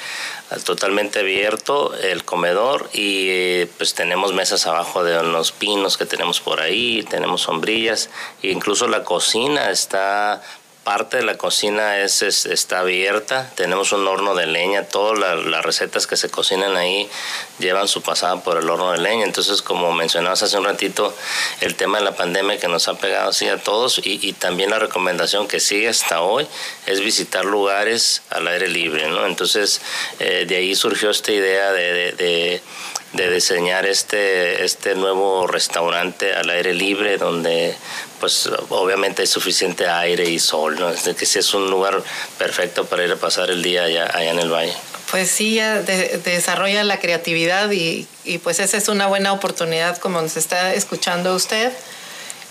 totalmente 0.63 1.19
abierto 1.19 1.95
el 1.95 2.23
comedor 2.23 2.89
y 2.93 3.27
eh, 3.29 3.69
pues 3.77 3.93
tenemos 3.93 4.33
mesas 4.33 4.67
abajo 4.67 5.03
de 5.03 5.21
los 5.23 5.51
pinos 5.51 5.97
que 5.97 6.05
tenemos 6.05 6.39
por 6.39 6.61
ahí, 6.61 7.03
tenemos 7.09 7.41
sombrillas 7.41 8.09
e 8.43 8.51
incluso 8.51 8.87
la 8.87 9.03
cocina 9.03 9.71
está 9.71 10.41
parte 10.85 11.17
de 11.17 11.23
la 11.23 11.35
cocina 11.35 11.97
es, 11.97 12.21
está 12.21 12.79
abierta, 12.79 13.51
tenemos 13.55 13.91
un 13.91 14.07
horno 14.07 14.35
de 14.35 14.45
leña, 14.45 14.83
todas 14.83 15.17
las 15.43 15.65
recetas 15.65 16.05
que 16.05 16.15
se 16.15 16.29
cocinan 16.29 16.77
ahí 16.77 17.09
llevan 17.57 17.87
su 17.87 18.03
pasada 18.03 18.43
por 18.43 18.57
el 18.57 18.69
horno 18.69 18.91
de 18.91 18.99
leña, 18.99 19.25
entonces 19.25 19.63
como 19.63 19.91
mencionabas 19.93 20.43
hace 20.43 20.57
un 20.59 20.63
ratito, 20.63 21.13
el 21.61 21.73
tema 21.73 21.97
de 21.97 22.03
la 22.03 22.15
pandemia 22.15 22.59
que 22.59 22.67
nos 22.67 22.87
ha 22.87 22.93
pegado 22.93 23.31
así 23.31 23.49
a 23.49 23.57
todos 23.57 23.99
y, 24.03 24.33
también 24.33 24.69
la 24.69 24.79
recomendación 24.79 25.47
que 25.47 25.59
sigue 25.59 25.89
hasta 25.89 26.21
hoy 26.21 26.45
es 26.85 26.99
visitar 26.99 27.45
lugares 27.45 28.21
al 28.29 28.47
aire 28.47 28.67
libre, 28.67 29.09
¿no? 29.09 29.25
Entonces 29.25 29.81
eh, 30.19 30.45
de 30.47 30.55
ahí 30.57 30.75
surgió 30.75 31.09
esta 31.09 31.31
idea 31.31 31.71
de 31.71 32.11
de 32.11 32.61
diseñar 33.15 33.85
este, 33.85 34.63
este 34.63 34.95
nuevo 34.95 35.47
restaurante 35.47 36.33
al 36.33 36.49
aire 36.49 36.73
libre 36.73 37.17
donde 37.17 37.75
pues 38.19 38.49
obviamente 38.69 39.21
hay 39.21 39.27
suficiente 39.27 39.87
aire 39.87 40.29
y 40.29 40.39
sol, 40.39 40.77
¿no? 40.79 40.89
Es 40.89 41.03
que 41.03 41.25
sí 41.25 41.39
es 41.39 41.53
un 41.53 41.69
lugar 41.69 42.01
perfecto 42.37 42.85
para 42.85 43.03
ir 43.03 43.11
a 43.11 43.17
pasar 43.17 43.49
el 43.49 43.61
día 43.61 43.83
allá, 43.83 44.09
allá 44.13 44.31
en 44.31 44.39
el 44.39 44.51
valle. 44.51 44.73
Pues 45.11 45.29
sí, 45.29 45.59
desarrolla 46.23 46.83
la 46.83 46.99
creatividad 46.99 47.71
y, 47.71 48.07
y, 48.23 48.39
pues 48.39 48.59
esa 48.59 48.77
es 48.77 48.87
una 48.87 49.07
buena 49.07 49.33
oportunidad 49.33 49.97
como 49.97 50.21
nos 50.21 50.35
está 50.35 50.73
escuchando 50.73 51.35
usted. 51.35 51.71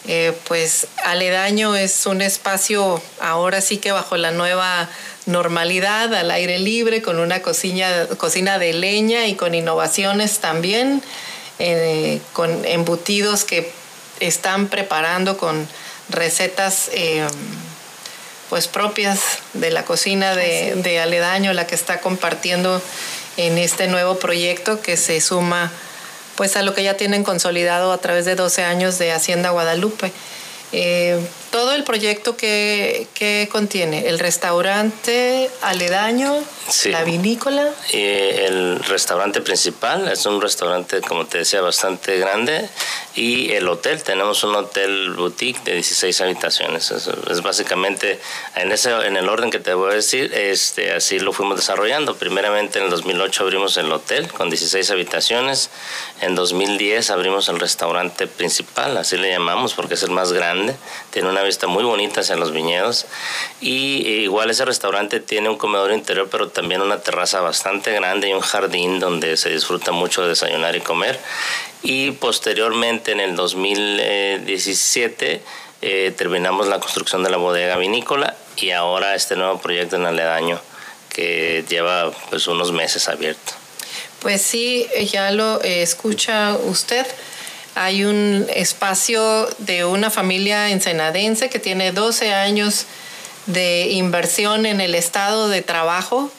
Eh, 0.06 0.32
pues 0.46 0.86
Aledaño 1.02 1.74
es 1.74 2.04
un 2.04 2.20
espacio 2.20 3.02
ahora 3.20 3.62
sí 3.62 3.78
que 3.78 3.90
bajo 3.90 4.18
la 4.18 4.32
nueva 4.32 4.88
normalidad 5.24 6.14
al 6.14 6.30
aire 6.30 6.58
libre, 6.58 7.00
con 7.00 7.18
una 7.18 7.40
cocina, 7.40 8.06
cocina 8.18 8.58
de 8.58 8.74
leña 8.74 9.26
y 9.26 9.34
con 9.34 9.54
innovaciones 9.54 10.40
también, 10.40 11.02
eh, 11.58 12.20
con 12.34 12.66
embutidos 12.66 13.44
que 13.44 13.72
están 14.20 14.68
preparando 14.68 15.38
con 15.38 15.66
recetas 16.10 16.90
eh, 16.92 17.26
pues 18.50 18.68
propias 18.68 19.20
de 19.54 19.70
la 19.70 19.84
cocina 19.86 20.34
de, 20.36 20.74
de, 20.76 21.00
Aledaño, 21.00 21.54
la 21.54 21.66
que 21.66 21.74
está 21.74 22.00
compartiendo 22.00 22.82
en 23.38 23.56
este 23.56 23.88
nuevo 23.88 24.18
proyecto 24.18 24.82
que 24.82 24.98
se 24.98 25.20
suma 25.22 25.72
pues 26.36 26.56
a 26.56 26.62
lo 26.62 26.74
que 26.74 26.82
ya 26.82 26.96
tienen 26.96 27.24
consolidado 27.24 27.92
a 27.92 27.98
través 27.98 28.24
de 28.24 28.34
12 28.34 28.62
años 28.62 28.98
de 28.98 29.12
Hacienda 29.12 29.50
Guadalupe. 29.50 30.12
Eh, 30.72 31.18
todo 31.54 31.72
el 31.72 31.84
proyecto 31.84 32.36
que, 32.36 33.06
contiene 33.52 34.08
el 34.08 34.18
restaurante 34.18 35.48
aledaño, 35.62 36.42
la 36.86 37.04
vinícola. 37.04 37.70
Y 37.92 38.02
el 38.02 38.82
restaurante 38.82 39.40
principal 39.40 40.08
es 40.08 40.26
un 40.26 40.40
restaurante, 40.40 41.00
como 41.00 41.26
te 41.26 41.38
decía, 41.38 41.60
bastante 41.60 42.18
grande. 42.18 42.68
Y 43.14 43.52
el 43.52 43.68
hotel, 43.68 44.02
tenemos 44.02 44.42
un 44.42 44.56
hotel 44.56 45.10
boutique 45.10 45.62
de 45.62 45.74
16 45.74 46.20
habitaciones. 46.22 46.90
Es, 46.90 47.40
básicamente, 47.42 48.18
en, 48.56 48.72
ese, 48.72 48.90
en 48.90 49.16
el 49.16 49.28
orden 49.28 49.52
que 49.52 49.60
te 49.60 49.74
voy 49.74 49.92
a 49.92 49.94
decir, 49.94 50.34
este, 50.34 50.92
así 50.92 51.20
lo 51.20 51.32
fuimos 51.32 51.56
desarrollando. 51.56 52.16
Primeramente 52.16 52.80
en 52.80 52.86
el 52.86 52.90
2008 52.90 53.44
abrimos 53.44 53.76
el 53.76 53.92
hotel 53.92 54.26
con 54.32 54.50
16 54.50 54.90
habitaciones. 54.90 55.70
En 56.20 56.34
2010 56.34 57.10
abrimos 57.10 57.48
el 57.48 57.60
restaurante 57.60 58.26
principal, 58.26 58.96
así 58.96 59.16
le 59.16 59.30
llamamos 59.30 59.74
porque 59.74 59.94
es 59.94 60.02
el 60.02 60.10
más 60.10 60.32
grande. 60.32 60.74
Tiene 61.10 61.28
una 61.28 61.43
vista 61.44 61.66
muy 61.66 61.84
bonita 61.84 62.20
hacia 62.20 62.36
los 62.36 62.52
viñedos. 62.52 63.06
Y 63.60 64.06
eh, 64.06 64.10
igual 64.22 64.50
ese 64.50 64.64
restaurante 64.64 65.20
tiene 65.20 65.48
un 65.48 65.56
comedor 65.56 65.92
interior, 65.92 66.28
pero 66.30 66.48
también 66.48 66.82
una 66.82 67.00
terraza 67.00 67.40
bastante 67.40 67.92
grande 67.92 68.28
y 68.28 68.32
un 68.32 68.40
jardín 68.40 69.00
donde 69.00 69.36
se 69.36 69.50
disfruta 69.50 69.92
mucho 69.92 70.26
desayunar 70.26 70.76
y 70.76 70.80
comer. 70.80 71.18
Y 71.82 72.12
posteriormente, 72.12 73.12
en 73.12 73.20
el 73.20 73.36
2017, 73.36 75.42
eh, 75.82 76.14
terminamos 76.16 76.66
la 76.66 76.80
construcción 76.80 77.22
de 77.22 77.30
la 77.30 77.36
bodega 77.36 77.76
vinícola 77.76 78.34
y 78.56 78.70
ahora 78.70 79.14
este 79.14 79.36
nuevo 79.36 79.60
proyecto 79.60 79.96
en 79.96 80.06
Aledaño 80.06 80.58
que 81.10 81.64
lleva 81.68 82.10
pues 82.30 82.46
unos 82.46 82.72
meses 82.72 83.08
abierto. 83.08 83.52
Pues 84.20 84.40
sí, 84.42 84.86
ya 85.12 85.30
lo 85.30 85.60
escucha 85.62 86.56
usted. 86.64 87.06
Hay 87.74 88.04
un 88.04 88.46
espacio 88.54 89.48
de 89.58 89.84
una 89.84 90.10
familia 90.10 90.70
ensenadense 90.70 91.50
que 91.50 91.58
tiene 91.58 91.90
12 91.90 92.32
años 92.32 92.86
de 93.46 93.88
inversión 93.90 94.64
en 94.64 94.80
el 94.80 94.94
estado 94.94 95.48
de 95.48 95.62
trabajo 95.62 96.30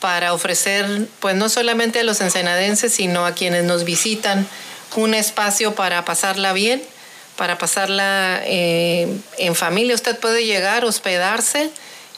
para 0.00 0.32
ofrecer, 0.32 1.08
pues 1.20 1.36
no 1.36 1.48
solamente 1.48 2.00
a 2.00 2.04
los 2.04 2.20
ensenadenses, 2.20 2.92
sino 2.92 3.24
a 3.24 3.32
quienes 3.32 3.64
nos 3.64 3.84
visitan, 3.84 4.46
un 4.96 5.14
espacio 5.14 5.74
para 5.74 6.04
pasarla 6.04 6.52
bien, 6.52 6.82
para 7.36 7.58
pasarla 7.58 8.42
eh, 8.44 9.08
en 9.38 9.54
familia. 9.54 9.94
Usted 9.94 10.18
puede 10.18 10.44
llegar, 10.44 10.84
hospedarse 10.84 11.70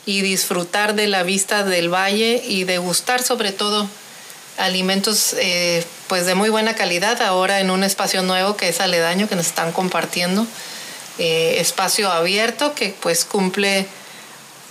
y 0.05 0.21
disfrutar 0.21 0.95
de 0.95 1.07
la 1.07 1.23
vista 1.23 1.63
del 1.63 1.93
valle 1.93 2.43
y 2.47 2.65
degustar 2.65 3.23
sobre 3.23 3.53
todo 3.53 3.89
alimentos 4.59 5.35
eh, 5.39 5.85
pues 6.09 6.27
de 6.27 6.35
muy 6.35 6.51
buena 6.51 6.75
calidad 6.75 7.21
ahora 7.23 7.61
en 7.61 7.71
un 7.71 7.85
espacio 7.85 8.23
nuevo 8.23 8.57
que 8.57 8.69
es 8.69 8.81
aledaño 8.81 9.29
que 9.29 9.37
nos 9.37 9.47
están 9.47 9.73
compartiendo 9.73 10.47
eh, 11.19 11.57
espacio 11.61 12.11
abierto 12.11 12.75
que 12.75 12.95
pues 13.01 13.25
cumple 13.25 13.87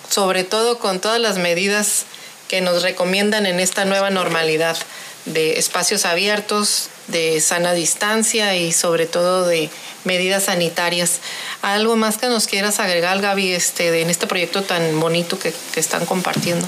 sobre 0.10 0.44
todo 0.44 0.80
con 0.80 1.00
todas 1.00 1.20
las 1.20 1.38
medidas 1.38 2.06
que 2.48 2.62
nos 2.62 2.84
recomiendan 2.84 3.46
en 3.46 3.60
esta 3.60 3.86
nueva 3.86 4.10
normalidad 4.10 4.78
de 5.26 5.60
espacios 5.60 6.06
abiertos, 6.06 6.90
de 7.08 7.40
sana 7.42 7.74
distancia 7.74 8.56
y 8.56 8.72
sobre 8.72 9.06
todo 9.06 9.48
de 9.48 9.70
medidas 10.04 10.46
sanitarias. 10.46 11.20
¿Algo 11.62 11.96
más 11.96 12.18
que 12.18 12.28
nos 12.28 12.48
quieras 12.48 12.80
agregar, 12.80 13.22
Gaby, 13.22 13.54
este, 13.54 14.02
en 14.02 14.10
este 14.10 14.28
proyecto 14.28 14.64
tan 14.64 15.00
bonito 15.00 15.38
que, 15.40 15.54
que 15.74 15.80
están 15.80 16.06
compartiendo? 16.06 16.66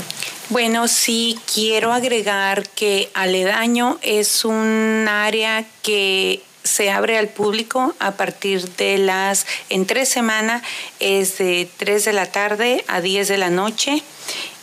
Bueno, 0.49 0.87
sí, 0.87 1.37
quiero 1.53 1.91
agregar 1.91 2.67
que 2.69 3.09
Aledaño 3.13 3.99
es 4.01 4.45
un 4.45 5.07
área 5.09 5.65
que 5.83 6.41
se 6.67 6.91
abre 6.91 7.17
al 7.17 7.29
público 7.29 7.95
a 7.99 8.11
partir 8.11 8.69
de 8.75 8.97
las, 8.97 9.45
en 9.69 9.85
tres 9.85 10.09
semanas 10.09 10.61
es 10.99 11.37
de 11.37 11.67
3 11.77 12.05
de 12.05 12.13
la 12.13 12.25
tarde 12.27 12.83
a 12.87 13.01
10 13.01 13.27
de 13.29 13.37
la 13.37 13.49
noche 13.49 14.03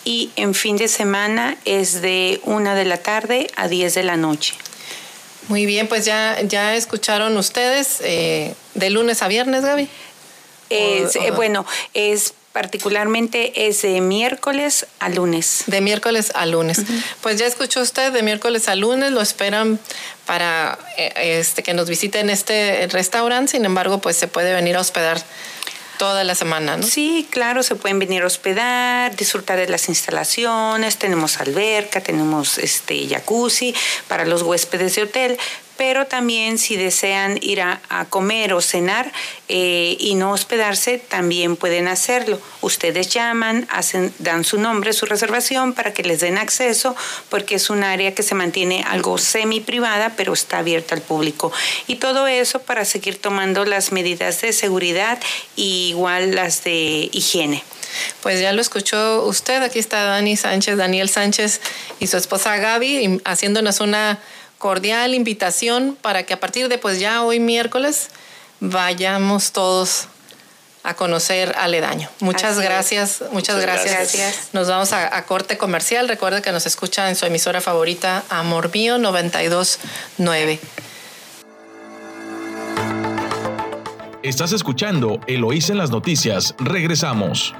y 0.04 0.30
en 0.36 0.54
fin 0.54 0.76
de 0.76 0.88
semana 0.88 1.56
es 1.64 2.00
de 2.02 2.40
1 2.44 2.74
de 2.74 2.84
la 2.84 2.98
tarde 2.98 3.50
a 3.56 3.68
10 3.68 3.94
de 3.94 4.02
la 4.02 4.16
noche. 4.16 4.54
Muy 5.48 5.66
bien, 5.66 5.88
pues 5.88 6.04
ya, 6.04 6.40
ya 6.42 6.74
escucharon 6.74 7.36
ustedes 7.36 7.98
eh, 8.02 8.54
de 8.74 8.90
lunes 8.90 9.22
a 9.22 9.28
viernes, 9.28 9.64
Gaby. 9.64 9.88
Eh, 10.70 11.06
bueno, 11.36 11.66
es 11.92 12.34
particularmente 12.52 13.66
es 13.66 13.82
de 13.82 14.00
miércoles 14.00 14.86
a 15.00 15.08
lunes. 15.08 15.64
De 15.66 15.80
miércoles 15.80 16.30
a 16.34 16.46
lunes. 16.46 16.82
Pues 17.20 17.38
ya 17.38 17.46
escuchó 17.46 17.80
usted, 17.82 18.12
de 18.12 18.22
miércoles 18.22 18.68
a 18.68 18.76
lunes 18.76 19.10
lo 19.10 19.20
esperan 19.20 19.80
para 20.24 20.78
eh, 20.96 21.12
este, 21.40 21.62
que 21.62 21.74
nos 21.74 21.88
visiten 21.88 22.30
este 22.30 22.86
restaurante, 22.86 23.52
sin 23.52 23.64
embargo, 23.64 23.98
pues 23.98 24.16
se 24.16 24.28
puede 24.28 24.54
venir 24.54 24.76
a 24.76 24.80
hospedar 24.80 25.20
toda 25.98 26.24
la 26.24 26.34
semana, 26.34 26.76
¿no? 26.76 26.82
Sí, 26.86 27.26
claro, 27.30 27.62
se 27.62 27.74
pueden 27.74 27.98
venir 27.98 28.22
a 28.22 28.26
hospedar, 28.26 29.16
disfrutar 29.16 29.58
de 29.58 29.68
las 29.68 29.88
instalaciones, 29.88 30.98
tenemos 30.98 31.40
alberca, 31.40 32.00
tenemos 32.00 32.58
este 32.58 33.06
jacuzzi 33.08 33.74
para 34.08 34.24
los 34.24 34.42
huéspedes 34.42 34.96
de 34.96 35.02
hotel, 35.02 35.38
pero 35.76 36.06
también 36.06 36.58
si 36.58 36.76
desean 36.76 37.38
ir 37.42 37.60
a, 37.60 37.80
comer 38.10 38.52
o 38.52 38.60
cenar 38.60 39.10
eh, 39.48 39.96
y 39.98 40.14
no 40.14 40.32
hospedarse, 40.32 40.98
también 40.98 41.56
pueden 41.56 41.88
hacerlo. 41.88 42.40
Ustedes 42.60 43.08
llaman, 43.08 43.66
hacen, 43.70 44.12
dan 44.18 44.44
su 44.44 44.58
nombre, 44.58 44.92
su 44.92 45.06
reservación 45.06 45.72
para 45.72 45.92
que 45.92 46.02
les 46.02 46.20
den 46.20 46.38
acceso, 46.38 46.94
porque 47.28 47.56
es 47.56 47.70
un 47.70 47.82
área 47.82 48.14
que 48.14 48.22
se 48.22 48.34
mantiene 48.34 48.84
algo 48.86 49.18
semi 49.18 49.60
privada, 49.60 50.12
pero 50.16 50.32
está 50.32 50.58
abierta 50.58 50.94
al 50.94 51.02
público. 51.02 51.52
Y 51.86 51.96
todo 51.96 52.26
eso 52.26 52.60
para 52.60 52.84
seguir 52.84 53.20
tomando 53.20 53.64
las 53.64 53.92
medidas 53.92 54.40
de 54.40 54.52
seguridad 54.52 55.18
y 55.56 55.88
igual 55.90 56.34
las 56.34 56.64
de 56.64 57.08
higiene. 57.12 57.64
Pues 58.22 58.40
ya 58.40 58.52
lo 58.52 58.60
escuchó 58.60 59.24
usted, 59.24 59.62
aquí 59.62 59.78
está 59.78 60.02
Dani 60.04 60.36
Sánchez, 60.36 60.76
Daniel 60.76 61.08
Sánchez 61.08 61.60
y 62.00 62.06
su 62.06 62.16
esposa 62.16 62.56
Gaby 62.56 63.20
haciéndonos 63.24 63.80
una 63.80 64.18
cordial 64.64 65.12
invitación 65.12 65.94
para 66.00 66.22
que 66.22 66.32
a 66.32 66.40
partir 66.40 66.70
de 66.70 66.78
pues 66.78 66.98
ya 66.98 67.22
hoy 67.22 67.38
miércoles 67.38 68.08
vayamos 68.60 69.52
todos 69.52 70.06
a 70.82 70.94
conocer 70.94 71.54
Aledaño. 71.58 72.08
Muchas 72.20 72.58
gracias, 72.58 73.22
muchas, 73.30 73.60
gracias. 73.60 74.48
Nos 74.54 74.66
vamos 74.66 74.94
a, 74.94 75.14
a, 75.18 75.26
corte 75.26 75.58
comercial. 75.58 76.08
Recuerde 76.08 76.40
que 76.40 76.50
nos 76.50 76.64
escucha 76.64 77.10
en 77.10 77.16
su 77.16 77.26
emisora 77.26 77.60
favorita, 77.60 78.24
Amor 78.30 78.70
Mío 78.72 78.96
929. 78.96 80.58
Estás 84.22 84.52
escuchando 84.52 85.20
Eloís 85.26 85.68
en 85.68 85.76
las 85.76 85.90
noticias. 85.90 86.54
Regresamos. 86.58 87.54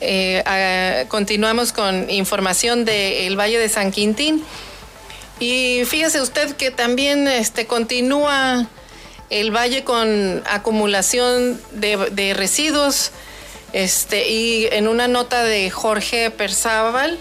Eh, 0.00 1.04
continuamos 1.08 1.72
con 1.72 2.10
información 2.10 2.86
del 2.86 3.38
Valle 3.38 3.58
de 3.58 3.68
San 3.68 3.92
Quintín. 3.92 4.42
Y 5.38 5.82
fíjese 5.84 6.22
usted 6.22 6.56
que 6.56 6.70
también 6.70 7.28
este, 7.28 7.66
continúa 7.66 8.66
el 9.30 9.54
valle 9.54 9.84
con 9.84 10.42
acumulación 10.46 11.60
de, 11.72 12.34
residuos. 12.34 13.10
Este, 13.72 14.28
y 14.30 14.66
en 14.72 14.88
una 14.88 15.08
nota 15.08 15.42
de 15.42 15.70
Jorge 15.70 16.30
Persábal, 16.30 17.18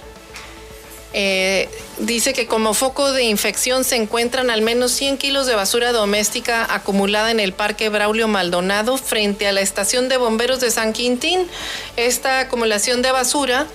eh, 1.14 1.70
dice 1.98 2.34
que 2.34 2.46
como 2.46 2.74
foco 2.74 3.14
de 3.14 3.24
infección 3.24 3.84
se 3.84 3.96
encuentran 3.96 4.50
al 4.50 4.62
menos 4.62 4.92
100 4.92 5.18
kilos 5.18 5.48
de 5.48 5.56
basura 5.56 5.92
doméstica 5.92 6.68
acumulada 6.70 7.32
en 7.32 7.40
el 7.40 7.54
Parque 7.54 7.90
Braulio 7.90 8.28
Maldonado 8.28 8.98
frente 8.98 9.48
a 9.48 9.54
la 9.54 9.62
estación 9.62 10.10
de 10.10 10.18
bomberos 10.18 10.60
de 10.60 10.72
San 10.72 10.94
Quintín. 10.94 11.48
Esta 11.96 12.42
acumulación 12.42 13.02
de 13.02 13.12
basura 13.12 13.66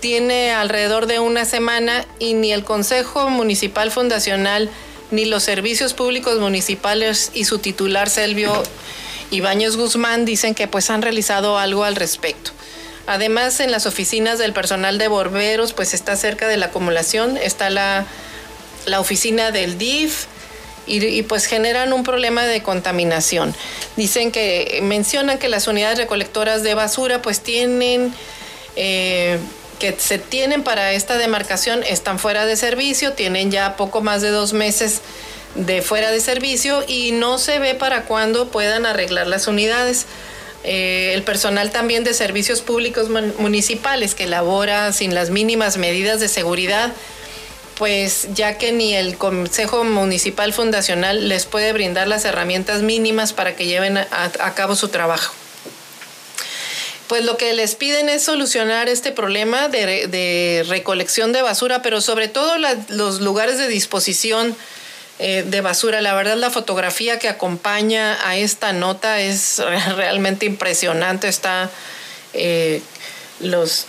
tiene 0.00 0.52
alrededor 0.52 1.06
de 1.06 1.18
una 1.18 1.44
semana 1.44 2.04
y 2.18 2.34
ni 2.34 2.52
el 2.52 2.64
Consejo 2.64 3.30
Municipal 3.30 3.90
Fundacional 3.90 4.70
ni 5.10 5.24
los 5.24 5.42
servicios 5.42 5.94
públicos 5.94 6.38
municipales 6.38 7.30
y 7.34 7.44
su 7.44 7.58
titular 7.58 8.10
Selvio 8.10 8.62
Ibáñez 9.30 9.76
Guzmán 9.76 10.24
dicen 10.24 10.54
que 10.54 10.68
pues 10.68 10.90
han 10.90 11.02
realizado 11.02 11.58
algo 11.58 11.84
al 11.84 11.96
respecto. 11.96 12.52
Además, 13.06 13.60
en 13.60 13.70
las 13.70 13.86
oficinas 13.86 14.38
del 14.38 14.52
personal 14.52 14.98
de 14.98 15.08
bomberos, 15.08 15.72
pues 15.72 15.94
está 15.94 16.16
cerca 16.16 16.48
de 16.48 16.56
la 16.56 16.66
acumulación, 16.66 17.36
está 17.36 17.70
la, 17.70 18.04
la 18.86 18.98
oficina 18.98 19.52
del 19.52 19.78
DIF 19.78 20.26
y, 20.86 21.22
pues 21.24 21.46
generan 21.46 21.92
un 21.92 22.04
problema 22.04 22.44
de 22.44 22.62
contaminación. 22.62 23.54
Dicen 23.96 24.30
que, 24.30 24.80
mencionan 24.82 25.38
que 25.38 25.48
las 25.48 25.66
unidades 25.66 25.98
recolectoras 25.98 26.62
de 26.62 26.74
basura 26.74 27.22
pues 27.22 27.40
tienen 27.40 28.12
eh, 28.76 29.38
que 29.78 29.94
se 29.98 30.18
tienen 30.18 30.62
para 30.62 30.92
esta 30.92 31.16
demarcación 31.16 31.82
están 31.82 32.18
fuera 32.18 32.46
de 32.46 32.56
servicio, 32.56 33.12
tienen 33.12 33.50
ya 33.50 33.76
poco 33.76 34.00
más 34.00 34.22
de 34.22 34.30
dos 34.30 34.52
meses 34.52 35.00
de 35.54 35.82
fuera 35.82 36.10
de 36.10 36.20
servicio 36.20 36.84
y 36.86 37.12
no 37.12 37.38
se 37.38 37.58
ve 37.58 37.74
para 37.74 38.02
cuándo 38.04 38.48
puedan 38.48 38.86
arreglar 38.86 39.26
las 39.26 39.46
unidades. 39.46 40.06
Eh, 40.64 41.12
el 41.14 41.22
personal 41.22 41.70
también 41.70 42.04
de 42.04 42.12
servicios 42.12 42.60
públicos 42.60 43.08
municipales 43.38 44.14
que 44.14 44.26
labora 44.26 44.92
sin 44.92 45.14
las 45.14 45.30
mínimas 45.30 45.76
medidas 45.76 46.18
de 46.20 46.28
seguridad, 46.28 46.92
pues 47.78 48.28
ya 48.34 48.58
que 48.58 48.72
ni 48.72 48.94
el 48.94 49.16
Consejo 49.16 49.84
Municipal 49.84 50.52
Fundacional 50.52 51.28
les 51.28 51.46
puede 51.46 51.72
brindar 51.72 52.08
las 52.08 52.24
herramientas 52.24 52.82
mínimas 52.82 53.32
para 53.32 53.54
que 53.54 53.66
lleven 53.66 53.96
a 53.98 54.54
cabo 54.54 54.74
su 54.74 54.88
trabajo 54.88 55.32
pues 57.08 57.24
lo 57.24 57.36
que 57.36 57.52
les 57.52 57.74
piden 57.74 58.08
es 58.08 58.24
solucionar 58.24 58.88
este 58.88 59.12
problema 59.12 59.68
de, 59.68 60.64
recolección 60.68 61.32
de 61.32 61.42
basura, 61.42 61.82
pero 61.82 62.00
sobre 62.00 62.28
todo 62.28 62.56
los 62.88 63.20
lugares 63.20 63.58
de 63.58 63.68
disposición 63.68 64.56
eh, 65.18 65.44
de 65.46 65.60
basura. 65.60 66.00
La 66.00 66.14
verdad, 66.14 66.36
la 66.36 66.50
fotografía 66.50 67.18
que 67.18 67.28
acompaña 67.28 68.18
a 68.28 68.36
esta 68.36 68.72
nota 68.72 69.20
es 69.20 69.62
realmente 69.96 70.46
impresionante. 70.46 71.28
Está 71.28 71.70
eh, 72.34 72.82
los 73.40 73.86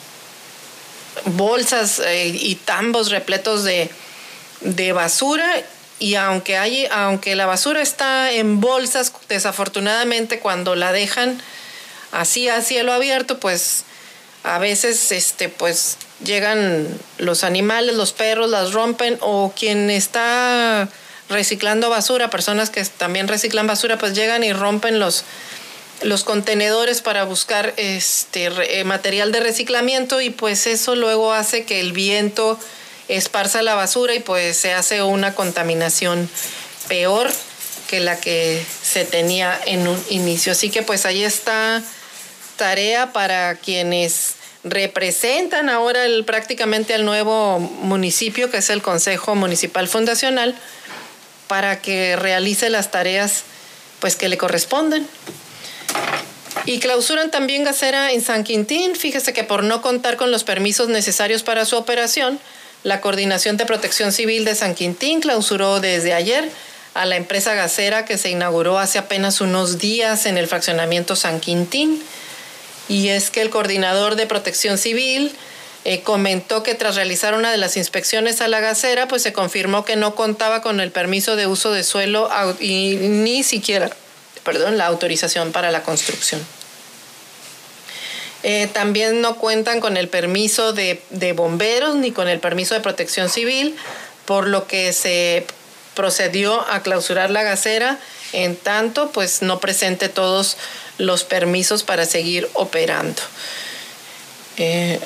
bolsas 1.26 2.00
eh, 2.00 2.28
y 2.28 2.56
tambos 2.56 3.10
repletos 3.10 3.64
de, 3.64 3.90
de 4.62 4.92
basura 4.94 5.64
y 6.00 6.16
aunque 6.16 6.58
hay, 6.58 6.88
aunque 6.92 7.36
la 7.36 7.46
basura 7.48 7.82
está 7.82 8.32
en 8.32 8.62
bolsas, 8.62 9.12
desafortunadamente 9.30 10.40
cuando 10.40 10.76
la 10.76 10.92
dejan 10.92 11.42
así 12.12 12.50
a 12.50 12.62
cielo 12.62 12.94
abierto, 12.94 13.40
pues 13.40 13.84
a 14.44 14.60
veces 14.60 15.12
este 15.12 15.50
pues 15.50 15.98
llegan 16.24 16.88
los 17.18 17.44
animales, 17.44 17.96
los 17.96 18.14
perros 18.14 18.50
las 18.50 18.74
rompen 18.74 19.18
o 19.22 19.54
quien 19.58 19.90
está 19.90 20.88
reciclando 21.30 21.90
basura, 21.90 22.30
personas 22.30 22.70
que 22.70 22.84
también 22.86 23.28
reciclan 23.28 23.68
basura, 23.68 23.98
pues 23.98 24.14
llegan 24.14 24.44
y 24.44 24.54
rompen 24.54 25.00
los 25.00 25.24
los 26.04 26.24
contenedores 26.24 27.02
para 27.02 27.24
buscar 27.24 27.74
este 27.78 28.46
eh, 28.46 28.84
material 28.84 29.32
de 29.32 29.40
reciclamiento 29.40 30.22
y 30.22 30.30
pues 30.30 30.68
eso 30.68 30.96
luego 30.96 31.34
hace 31.34 31.66
que 31.66 31.80
el 31.80 31.92
viento 31.92 32.60
esparza 33.08 33.64
la 33.64 33.74
basura 33.74 34.14
y 34.14 34.20
pues 34.20 34.58
se 34.58 34.74
hace 34.74 35.02
una 35.02 35.34
contaminación 35.34 36.30
peor 36.88 37.32
que 37.88 38.00
la 38.00 38.20
que 38.20 38.64
se 38.84 39.06
tenía 39.06 39.60
en 39.66 39.88
un 39.88 40.02
inicio. 40.10 40.52
Así 40.52 40.70
que 40.70 40.84
pues 40.84 41.06
ahí 41.06 41.24
está 41.24 41.82
tarea 42.58 43.14
para 43.14 43.56
quienes 43.56 44.36
representan 44.64 45.70
ahora 45.70 46.06
el, 46.06 46.26
prácticamente 46.26 46.94
al 46.94 47.06
nuevo 47.06 47.60
municipio, 47.60 48.52
que 48.52 48.58
es 48.58 48.70
el 48.70 48.82
Consejo 48.82 49.36
Municipal 49.36 49.88
Fundacional, 49.88 50.56
para 51.48 51.82
que 51.82 52.16
realice 52.16 52.70
las 52.70 52.92
tareas 52.92 53.44
pues 54.00 54.16
que 54.16 54.30
le 54.30 54.38
corresponden. 54.38 55.08
Y 56.66 56.80
clausuran 56.80 57.32
también 57.32 57.64
Gacera 57.64 58.12
en 58.12 58.22
San 58.22 58.44
Quintín. 58.44 58.96
Fíjese 58.96 59.32
que 59.32 59.44
por 59.44 59.64
no 59.64 59.82
contar 59.82 60.18
con 60.18 60.32
los 60.32 60.44
permisos 60.44 60.90
necesarios 60.90 61.44
para 61.44 61.66
su 61.66 61.78
operación, 61.78 62.40
la 62.84 63.00
Coordinación 63.00 63.58
de 63.58 63.66
Protección 63.66 64.12
Civil 64.12 64.44
de 64.44 64.56
San 64.56 64.76
Quintín 64.76 65.22
clausuró 65.22 65.80
desde 65.80 66.14
ayer 66.14 66.50
a 66.94 67.06
la 67.06 67.16
empresa 67.16 67.54
Gacera 67.54 68.06
que 68.06 68.18
se 68.18 68.32
inauguró 68.32 68.80
hace 68.80 68.98
apenas 68.98 69.40
unos 69.40 69.78
días 69.78 70.26
en 70.26 70.38
el 70.38 70.48
fraccionamiento 70.48 71.16
San 71.16 71.40
Quintín. 71.40 72.02
Y 72.90 73.10
es 73.10 73.30
que 73.30 73.42
el 73.42 73.50
coordinador 73.50 74.16
de 74.16 74.28
Protección 74.28 74.78
Civil 74.78 75.36
eh, 75.86 76.02
comentó 76.02 76.64
que 76.64 76.76
tras 76.76 76.96
realizar 76.96 77.34
una 77.34 77.52
de 77.52 77.58
las 77.58 77.78
inspecciones 77.78 78.42
a 78.42 78.48
la 78.48 78.60
Gacera, 78.60 79.08
pues 79.08 79.22
se 79.22 79.34
confirmó 79.34 79.86
que 79.86 79.96
no 79.96 80.16
contaba 80.16 80.62
con 80.62 80.80
el 80.80 80.92
permiso 80.92 81.36
de 81.36 81.48
uso 81.48 81.72
de 81.72 81.84
suelo 81.84 82.30
y 82.60 82.96
ni 82.96 83.44
siquiera, 83.44 83.90
perdón, 84.44 84.78
la 84.78 84.86
autorización 84.86 85.52
para 85.52 85.72
la 85.72 85.84
construcción. 85.84 86.46
Eh, 88.44 88.68
también 88.72 89.22
no 89.22 89.38
cuentan 89.38 89.80
con 89.80 89.98
el 89.98 90.10
permiso 90.10 90.74
de, 90.74 91.02
de 91.10 91.34
bomberos 91.34 91.96
ni 91.96 92.12
con 92.12 92.28
el 92.28 92.40
permiso 92.40 92.74
de 92.74 92.82
protección 92.82 93.30
civil, 93.30 93.76
por 94.26 94.48
lo 94.48 94.68
que 94.68 94.94
se 94.94 95.46
procedió 95.96 96.70
a 96.70 96.84
clausurar 96.84 97.32
la 97.32 97.44
gacera 97.44 97.98
en 98.34 98.56
tanto 98.56 99.12
pues 99.12 99.42
no 99.42 99.60
presente 99.60 100.10
todos 100.10 100.58
los 100.98 101.24
permisos 101.24 101.84
para 101.84 102.06
seguir 102.06 102.50
operando. 102.54 103.22
Eh, 104.58 105.00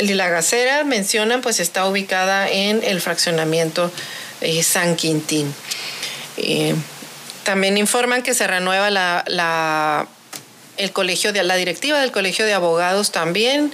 la 0.00 0.28
gacera, 0.28 0.84
mencionan, 0.84 1.42
pues 1.42 1.60
está 1.60 1.86
ubicada 1.86 2.48
en 2.48 2.82
el 2.82 3.00
fraccionamiento 3.00 3.90
San 4.62 4.96
Quintín. 4.96 5.54
Eh, 6.36 6.74
también 7.44 7.76
informan 7.76 8.22
que 8.22 8.34
se 8.34 8.46
renueva 8.46 8.90
la, 8.90 10.06
el 10.76 10.92
colegio 10.92 11.32
de 11.32 11.42
la 11.42 11.56
directiva 11.56 12.00
del 12.00 12.12
colegio 12.12 12.44
de 12.46 12.54
abogados 12.54 13.12
también 13.12 13.72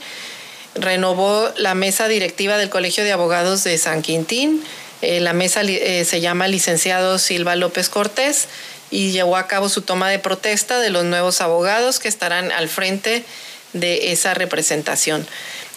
renovó 0.75 1.51
la 1.57 1.75
mesa 1.75 2.09
directiva 2.09 2.59
del 2.59 2.69
colegio 2.69 3.05
de 3.05 3.13
abogados 3.13 3.65
de 3.65 3.79
San 3.79 4.03
Quintín 4.03 4.63
eh, 5.03 5.21
la 5.21 5.33
mesa 5.33 5.63
eh, 5.63 6.05
se 6.05 6.21
llama 6.21 6.49
licenciado 6.49 7.19
Silva 7.19 7.55
López 7.55 7.89
Cortés 7.89 8.49
y 8.97 9.11
llevó 9.11 9.37
a 9.37 9.47
cabo 9.47 9.69
su 9.69 9.83
toma 9.83 10.09
de 10.09 10.19
protesta 10.19 10.81
de 10.81 10.89
los 10.89 11.05
nuevos 11.05 11.43
abogados 11.43 11.99
que 11.99 12.09
estarán 12.09 12.51
al 12.51 12.67
frente 12.67 13.27
de 13.75 14.11
esa 14.13 14.33
representación. 14.33 15.27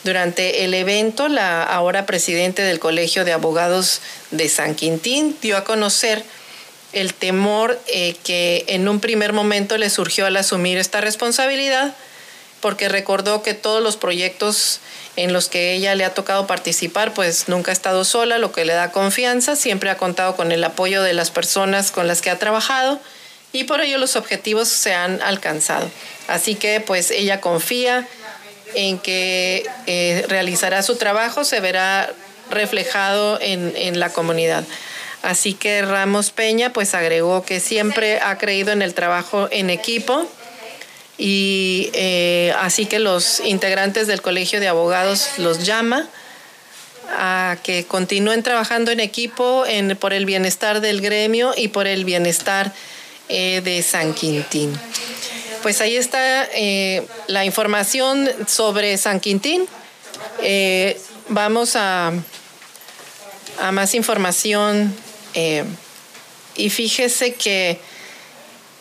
Durante 0.06 0.64
el 0.64 0.74
evento, 0.74 1.28
la 1.28 1.62
ahora 1.62 2.06
presidente 2.06 2.62
del 2.62 2.80
Colegio 2.80 3.26
de 3.26 3.34
Abogados 3.34 4.00
de 4.32 4.48
San 4.48 4.74
Quintín 4.74 5.36
dio 5.42 5.58
a 5.58 5.66
conocer 5.66 6.24
el 6.94 7.14
temor 7.14 7.78
eh, 7.88 8.16
que 8.24 8.64
en 8.70 8.88
un 8.88 9.02
primer 9.02 9.34
momento 9.34 9.78
le 9.78 9.90
surgió 9.90 10.26
al 10.26 10.38
asumir 10.38 10.78
esta 10.78 11.02
responsabilidad, 11.02 11.98
porque 12.62 12.90
recordó 12.90 13.42
que 13.44 13.54
todos 13.54 13.82
los 13.82 13.98
proyectos 13.98 14.80
en 15.16 15.34
los 15.34 15.50
que 15.50 15.74
ella 15.74 15.96
le 15.96 16.06
ha 16.06 16.14
tocado 16.14 16.48
participar, 16.48 17.14
pues 17.14 17.48
nunca 17.50 17.72
ha 17.72 17.74
estado 17.74 18.04
sola, 18.04 18.38
lo 18.38 18.52
que 18.52 18.66
le 18.66 18.74
da 18.74 18.92
confianza, 18.92 19.56
siempre 19.56 19.90
ha 19.90 19.98
contado 19.98 20.36
con 20.36 20.52
el 20.52 20.64
apoyo 20.64 21.04
de 21.04 21.14
las 21.14 21.32
personas 21.32 21.92
con 21.92 22.08
las 22.08 22.22
que 22.22 22.30
ha 22.30 22.40
trabajado 22.40 23.00
y 23.52 23.64
por 23.64 23.82
ello 23.82 23.98
los 23.98 24.16
objetivos 24.16 24.68
se 24.68 24.94
han 24.94 25.22
alcanzado. 25.22 25.90
Así 26.28 26.56
que 26.56 26.80
pues 26.80 27.12
ella 27.12 27.42
confía 27.42 28.08
en 28.76 29.00
que 29.00 29.66
eh, 29.88 30.26
realizará 30.28 30.84
su 30.84 30.96
trabajo, 30.96 31.44
se 31.44 31.60
verá 31.60 32.12
reflejado 32.50 33.40
en, 33.42 33.74
en 33.76 34.00
la 34.00 34.12
comunidad. 34.12 34.64
Así 35.22 35.54
que 35.54 35.82
Ramos 35.82 36.32
Peña 36.32 36.72
pues 36.72 36.94
agregó 36.94 37.44
que 37.44 37.60
siempre 37.60 38.20
ha 38.22 38.38
creído 38.38 38.72
en 38.72 38.82
el 38.82 38.94
trabajo 38.94 39.50
en 39.52 39.70
equipo 39.70 40.30
y 41.20 41.90
eh, 41.94 42.54
así 42.60 42.86
que 42.86 42.98
los 42.98 43.42
integrantes 43.42 44.08
del 44.08 44.22
Colegio 44.22 44.62
de 44.62 44.70
Abogados 44.70 45.32
los 45.38 45.66
llama 45.66 46.08
a 47.10 47.58
que 47.62 47.84
continúen 47.86 48.42
trabajando 48.42 48.90
en 48.92 49.02
equipo 49.02 49.66
por 50.00 50.14
el 50.14 50.26
bienestar 50.26 50.80
del 50.80 51.02
gremio 51.02 51.54
y 51.58 51.68
por 51.68 51.88
el 51.88 52.06
bienestar 52.06 52.72
eh, 53.28 53.60
de 53.66 53.84
San 53.84 54.14
Quintín. 54.14 54.72
Pues 55.62 55.82
ahí 55.82 55.98
está 55.98 56.46
eh, 56.54 57.06
la 57.28 57.44
información 57.44 58.30
sobre 58.48 58.98
San 58.98 59.20
Quintín. 59.20 59.68
vamos 61.28 61.76
a, 61.76 62.14
a, 63.60 63.72
más 63.74 63.94
información 63.94 64.96
y 66.56 66.70
fíjese 66.70 67.34
que 67.34 67.78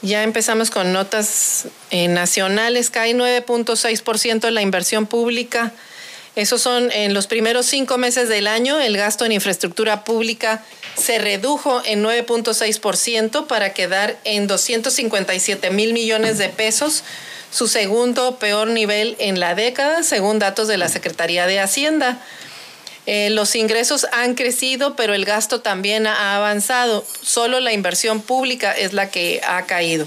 ya 0.02 0.22
empezamos 0.22 0.70
con 0.70 0.92
notas 0.92 1.66
eh, 1.90 2.08
nacionales. 2.08 2.90
Cae 2.90 3.14
9.6% 3.14 4.50
la 4.50 4.62
inversión 4.62 5.06
pública. 5.06 5.72
Esos 6.36 6.62
son 6.62 6.92
en 6.92 7.14
los 7.14 7.26
primeros 7.26 7.66
cinco 7.66 7.98
meses 7.98 8.28
del 8.28 8.46
año. 8.46 8.78
El 8.78 8.96
gasto 8.96 9.24
en 9.24 9.32
infraestructura 9.32 10.04
pública 10.04 10.62
se 10.96 11.18
redujo 11.18 11.82
en 11.84 12.04
9.6% 12.04 13.46
para 13.46 13.72
quedar 13.72 14.16
en 14.24 14.46
257 14.46 15.70
mil 15.70 15.92
millones 15.92 16.38
de 16.38 16.48
pesos, 16.48 17.02
su 17.50 17.66
segundo 17.66 18.38
peor 18.38 18.68
nivel 18.68 19.16
en 19.18 19.40
la 19.40 19.54
década, 19.54 20.02
según 20.02 20.38
datos 20.38 20.68
de 20.68 20.76
la 20.76 20.88
Secretaría 20.88 21.46
de 21.46 21.58
Hacienda. 21.58 22.20
Eh, 23.06 23.30
los 23.30 23.54
ingresos 23.56 24.06
han 24.12 24.34
crecido, 24.34 24.94
pero 24.94 25.14
el 25.14 25.24
gasto 25.24 25.60
también 25.60 26.06
ha 26.06 26.36
avanzado. 26.36 27.06
Solo 27.22 27.58
la 27.58 27.72
inversión 27.72 28.20
pública 28.20 28.72
es 28.72 28.92
la 28.92 29.10
que 29.10 29.40
ha 29.44 29.64
caído. 29.64 30.06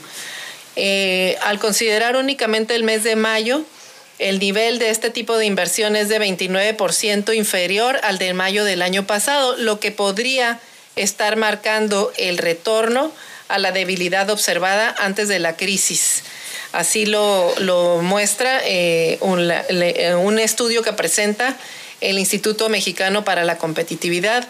Eh, 0.84 1.38
al 1.44 1.60
considerar 1.60 2.16
únicamente 2.16 2.74
el 2.74 2.84
mes 2.84 3.04
de 3.04 3.16
mayo, 3.16 3.64
el 4.18 4.40
nivel 4.40 4.80
de 4.80 4.90
este 4.90 5.12
tipo 5.12 5.38
de 5.38 5.46
inversión 5.46 5.96
es 5.96 6.10
de 6.10 6.20
29% 6.20 7.36
inferior 7.36 8.00
al 8.02 8.18
de 8.18 8.34
mayo 8.34 8.64
del 8.64 8.82
año 8.82 9.06
pasado, 9.06 9.56
lo 9.58 9.80
que 9.80 9.92
podría 9.92 10.60
estar 10.96 11.36
marcando 11.36 12.12
el 12.18 12.40
retorno 12.40 13.12
a 13.48 13.60
la 13.60 13.72
debilidad 13.72 14.32
observada 14.32 14.96
antes 14.98 15.28
de 15.28 15.38
la 15.38 15.56
crisis. 15.56 16.24
Así 16.72 17.06
lo, 17.06 17.54
muestra 18.02 18.60
eh, 18.66 19.20
un 19.22 20.40
estudio 20.40 20.82
que 20.82 20.94
presenta 20.94 21.56
el 22.00 22.18
Instituto 22.18 22.70
Mexicano 22.70 23.24
para 23.24 23.44
la 23.44 23.60
Competitividad, 23.60 24.48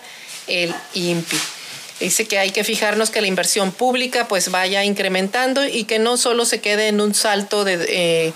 el 0.47 0.73
INPI. 0.93 1.60
Dice 2.01 2.27
que 2.27 2.39
hay 2.39 2.51
que 2.51 2.63
fijarnos 2.63 3.11
que 3.11 3.21
la 3.21 3.27
inversión 3.27 3.71
pública 3.71 4.27
pues 4.27 4.49
vaya 4.49 4.83
incrementando 4.83 5.65
y 5.65 5.83
que 5.85 5.99
no 5.99 6.17
solo 6.17 6.45
se 6.45 6.59
quede 6.59 6.87
en 6.87 6.99
un 6.99 7.13
salto 7.13 7.63
de, 7.63 7.85
eh, 7.87 8.33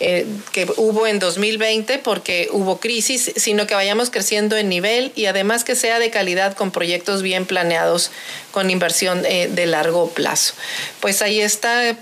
eh, 0.00 0.26
que 0.52 0.68
hubo 0.76 1.08
en 1.08 1.18
2020 1.18 1.98
porque 1.98 2.48
hubo 2.52 2.78
crisis, 2.78 3.32
sino 3.34 3.66
que 3.66 3.74
vayamos 3.74 4.10
creciendo 4.10 4.56
en 4.56 4.68
nivel 4.68 5.12
y 5.16 5.26
además 5.26 5.64
que 5.64 5.74
sea 5.74 5.98
de 5.98 6.10
calidad 6.10 6.54
con 6.54 6.70
proyectos 6.70 7.22
bien 7.22 7.46
planeados 7.46 8.12
con 8.52 8.70
inversión 8.70 9.26
eh, 9.26 9.48
de 9.52 9.66
largo 9.66 10.08
plazo. 10.10 10.54
Pues 11.00 11.20
ahí 11.20 11.40
está, 11.40 11.96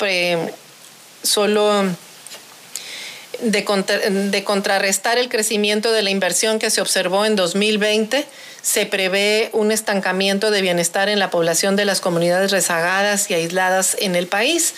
solo 1.23 1.87
de, 3.41 4.45
contrarrestar 4.45 5.19
el 5.19 5.29
crecimiento 5.29 5.93
de 5.93 6.03
la 6.03 6.11
inversión 6.11 6.59
que 6.59 6.71
se 6.71 6.81
observó 6.81 7.25
en 7.25 7.37
2020, 7.37 8.27
se 8.67 8.85
prevé 8.85 9.49
un 9.53 9.71
estancamiento 9.71 10.51
de 10.51 10.61
bienestar 10.61 11.09
en 11.09 11.21
la 11.21 11.31
población 11.31 11.77
de 11.77 11.85
las 11.85 12.01
comunidades 12.01 12.51
rezagadas 12.51 13.31
y 13.31 13.35
aisladas 13.35 13.97
en 14.01 14.17
el 14.17 14.27
país. 14.27 14.75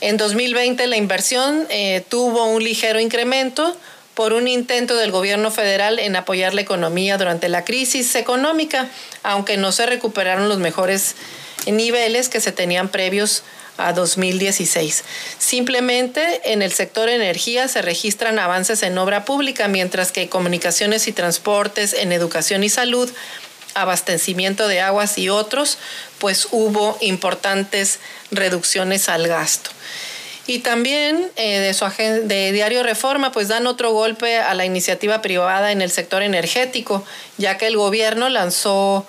En 0.00 0.16
2020 0.16 0.84
la 0.88 0.96
inversión 0.96 1.68
eh, 1.70 2.02
tuvo 2.08 2.46
un 2.46 2.64
ligero 2.64 2.98
incremento 2.98 3.76
por 4.14 4.32
un 4.32 4.48
intento 4.48 4.96
del 4.96 5.12
gobierno 5.12 5.52
federal 5.52 6.00
en 6.00 6.16
apoyar 6.16 6.52
la 6.52 6.62
economía 6.62 7.16
durante 7.16 7.48
la 7.48 7.64
crisis 7.64 8.12
económica, 8.16 8.88
aunque 9.22 9.56
no 9.56 9.70
se 9.70 9.86
recuperaron 9.86 10.48
los 10.48 10.58
mejores 10.58 11.14
niveles 11.68 12.28
que 12.28 12.40
se 12.40 12.50
tenían 12.50 12.88
previos 12.88 13.44
2016. 13.76 15.04
Simplemente 15.38 16.52
en 16.52 16.62
el 16.62 16.72
sector 16.72 17.08
energía 17.08 17.68
se 17.68 17.82
registran 17.82 18.38
avances 18.38 18.82
en 18.82 18.96
obra 18.98 19.24
pública, 19.24 19.68
mientras 19.68 20.12
que 20.12 20.28
comunicaciones 20.28 21.08
y 21.08 21.12
transportes, 21.12 21.94
en 21.94 22.12
educación 22.12 22.62
y 22.64 22.68
salud, 22.68 23.10
abastecimiento 23.74 24.68
de 24.68 24.80
aguas 24.80 25.18
y 25.18 25.28
otros, 25.28 25.78
pues 26.18 26.48
hubo 26.50 26.96
importantes 27.00 27.98
reducciones 28.30 29.08
al 29.08 29.26
gasto. 29.26 29.70
Y 30.46 30.58
también 30.58 31.30
eh, 31.36 31.60
de, 31.60 31.72
su 31.72 31.86
de 31.86 32.52
Diario 32.52 32.82
Reforma, 32.82 33.30
pues 33.30 33.48
dan 33.48 33.66
otro 33.66 33.92
golpe 33.92 34.38
a 34.38 34.54
la 34.54 34.64
iniciativa 34.64 35.22
privada 35.22 35.70
en 35.70 35.82
el 35.82 35.90
sector 35.90 36.22
energético, 36.22 37.04
ya 37.38 37.58
que 37.58 37.68
el 37.68 37.76
gobierno 37.76 38.28
lanzó, 38.28 39.06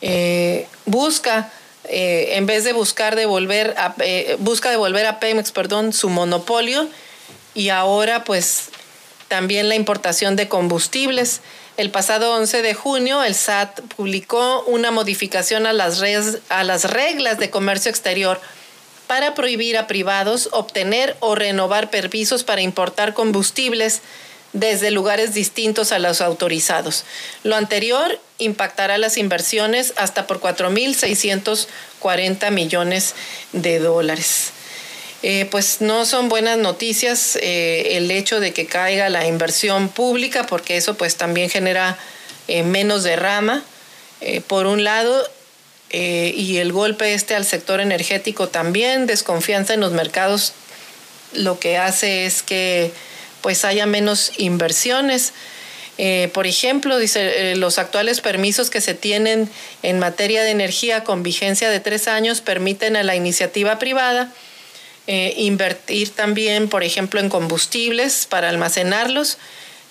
eh, 0.00 0.66
busca, 0.84 1.52
eh, 1.88 2.36
en 2.36 2.46
vez 2.46 2.64
de 2.64 2.72
buscar 2.72 3.16
devolver 3.16 3.74
a, 3.76 3.94
busca 4.38 4.70
devolver 4.70 5.06
a 5.06 5.20
Pemex, 5.20 5.52
perdón, 5.52 5.92
su 5.92 6.08
monopolio, 6.08 6.88
y 7.54 7.68
ahora 7.68 8.24
pues 8.24 8.70
también 9.28 9.68
la 9.68 9.74
importación 9.74 10.36
de 10.36 10.48
combustibles. 10.48 11.40
El 11.76 11.90
pasado 11.90 12.34
11 12.34 12.62
de 12.62 12.74
junio, 12.74 13.22
el 13.22 13.34
SAT 13.34 13.80
publicó 13.96 14.62
una 14.64 14.90
modificación 14.90 15.66
a 15.66 15.72
las 15.72 15.98
reglas 15.98 17.38
de 17.38 17.50
comercio 17.50 17.90
exterior 17.90 18.40
para 19.06 19.34
prohibir 19.34 19.76
a 19.76 19.86
privados 19.86 20.48
obtener 20.52 21.16
o 21.20 21.34
renovar 21.34 21.90
permisos 21.90 22.44
para 22.44 22.62
importar 22.62 23.14
combustibles 23.14 24.02
desde 24.54 24.90
lugares 24.90 25.34
distintos 25.34 25.92
a 25.92 25.98
los 25.98 26.22
autorizados. 26.22 27.04
Lo 27.42 27.56
anterior 27.56 28.18
impactará 28.38 28.96
las 28.96 29.18
inversiones 29.18 29.92
hasta 29.96 30.26
por 30.26 30.40
4.640 30.40 32.50
millones 32.50 33.14
de 33.52 33.80
dólares. 33.80 34.52
Eh, 35.22 35.46
pues 35.50 35.80
no 35.80 36.06
son 36.06 36.28
buenas 36.28 36.58
noticias 36.58 37.36
eh, 37.40 37.96
el 37.96 38.10
hecho 38.10 38.40
de 38.40 38.52
que 38.52 38.66
caiga 38.66 39.08
la 39.08 39.26
inversión 39.26 39.88
pública, 39.88 40.44
porque 40.46 40.76
eso 40.76 40.94
pues 40.94 41.16
también 41.16 41.48
genera 41.50 41.98
eh, 42.46 42.62
menos 42.62 43.02
derrama, 43.02 43.64
por 44.46 44.66
un 44.66 44.84
lado, 44.84 45.28
y 45.90 46.56
el 46.56 46.72
golpe 46.72 47.12
este 47.12 47.34
al 47.34 47.44
sector 47.44 47.80
energético 47.80 48.48
también, 48.48 49.06
desconfianza 49.06 49.74
en 49.74 49.80
los 49.80 49.92
mercados, 49.92 50.54
lo 51.34 51.60
que 51.60 51.76
hace 51.76 52.24
es 52.24 52.42
que 52.42 52.90
pues 53.44 53.66
haya 53.66 53.84
menos 53.84 54.32
inversiones. 54.38 55.34
Eh, 55.98 56.30
por 56.32 56.46
ejemplo, 56.46 56.96
dice, 56.96 57.52
eh, 57.52 57.56
los 57.56 57.78
actuales 57.78 58.22
permisos 58.22 58.70
que 58.70 58.80
se 58.80 58.94
tienen 58.94 59.50
en 59.82 59.98
materia 59.98 60.42
de 60.42 60.50
energía 60.50 61.04
con 61.04 61.22
vigencia 61.22 61.68
de 61.68 61.78
tres 61.78 62.08
años 62.08 62.40
permiten 62.40 62.96
a 62.96 63.02
la 63.02 63.14
iniciativa 63.14 63.78
privada 63.78 64.32
invertir 65.06 66.14
también, 66.14 66.70
por 66.70 66.82
ejemplo, 66.82 67.20
en 67.20 67.28
combustibles 67.28 68.24
para 68.26 68.48
almacenarlos 68.48 69.36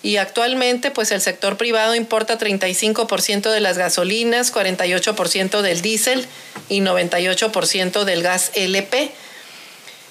y 0.04 0.18
actualmente 0.18 0.90
pues 0.90 1.10
el 1.12 1.22
sector 1.22 1.56
privado 1.56 1.94
importa 1.94 2.38
35% 2.38 3.50
de 3.50 3.60
las 3.60 3.78
gasolinas, 3.78 4.52
48% 4.52 5.62
del 5.62 5.80
diésel 5.80 6.26
y 6.68 6.80
98% 6.80 8.04
del 8.04 8.22
gas 8.22 8.50
LP. 8.54 9.12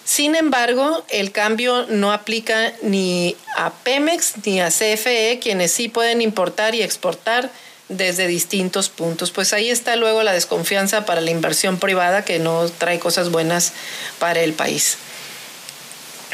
Sin 0.06 0.36
embargo, 0.36 1.06
el 1.10 1.32
cambio 1.32 1.86
no 1.88 2.12
aplica 2.12 2.74
ni 2.82 3.38
a 3.56 3.72
Pemex 3.72 4.34
ni 4.46 4.60
a 4.60 4.68
CFE, 4.68 5.40
quienes 5.42 5.72
sí 5.72 5.88
pueden 5.88 6.22
importar 6.22 6.76
y 6.76 6.82
exportar 6.82 7.50
desde 7.90 8.28
distintos 8.28 8.90
puntos. 8.90 9.32
Pues 9.32 9.54
ahí 9.54 9.70
está 9.70 9.96
luego 9.96 10.24
la 10.24 10.34
desconfianza 10.34 11.06
para 11.06 11.22
la 11.22 11.32
inversión 11.32 11.80
privada 11.80 12.26
que 12.26 12.40
no 12.40 12.70
trae 12.70 13.00
cosas 13.00 13.30
buenas 13.30 13.74
para 14.20 14.42
el 14.42 14.54
país. 14.54 14.98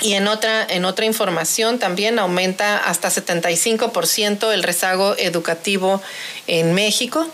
Y 0.01 0.13
en 0.13 0.27
otra, 0.27 0.65
en 0.67 0.85
otra 0.85 1.05
información 1.05 1.77
también 1.77 2.19
aumenta 2.19 2.77
hasta 2.77 3.09
75% 3.09 4.53
el 4.53 4.63
rezago 4.63 5.15
educativo 5.17 6.01
en 6.47 6.73
México. 6.73 7.27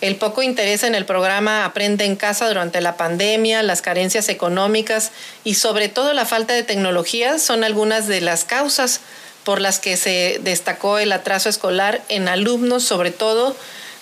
El 0.00 0.16
poco 0.16 0.42
interés 0.42 0.82
en 0.82 0.94
el 0.94 1.06
programa 1.06 1.64
Aprende 1.64 2.04
en 2.04 2.16
casa 2.16 2.48
durante 2.48 2.80
la 2.80 2.96
pandemia, 2.96 3.62
las 3.62 3.80
carencias 3.80 4.28
económicas 4.28 5.10
y 5.42 5.54
sobre 5.54 5.88
todo 5.88 6.12
la 6.12 6.26
falta 6.26 6.52
de 6.52 6.62
tecnología 6.62 7.38
son 7.38 7.64
algunas 7.64 8.06
de 8.06 8.20
las 8.20 8.44
causas 8.44 9.00
por 9.44 9.60
las 9.60 9.78
que 9.78 9.96
se 9.96 10.38
destacó 10.42 10.98
el 10.98 11.12
atraso 11.12 11.48
escolar 11.48 12.02
en 12.08 12.28
alumnos, 12.28 12.82
sobre 12.82 13.10
todo 13.10 13.56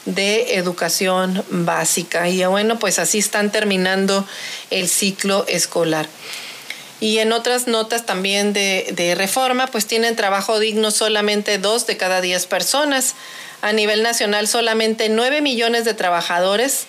de 0.07 0.57
educación 0.57 1.45
básica. 1.51 2.29
Y 2.29 2.45
bueno, 2.45 2.79
pues 2.79 2.99
así 2.99 3.19
están 3.19 3.51
terminando 3.51 4.27
el 4.71 4.89
ciclo 4.89 5.45
escolar. 5.47 6.09
Y 7.01 7.19
en 7.19 7.33
otras 7.33 7.67
notas 7.67 8.07
también 8.07 8.53
de, 8.53 9.15
reforma, 9.17 9.67
pues 9.67 9.87
tienen 9.87 10.17
trabajo 10.17 10.59
digno 10.59 10.91
solamente 10.91 11.59
dos 11.59 11.87
de 11.87 11.97
cada 11.97 12.21
diez 12.21 12.47
personas. 12.47 13.15
A 13.65 13.73
nivel 13.73 14.03
nacional, 14.03 14.47
solamente 14.47 15.09
nueve 15.09 15.41
millones 15.41 15.87
de 15.87 15.95
trabajadores, 15.95 16.85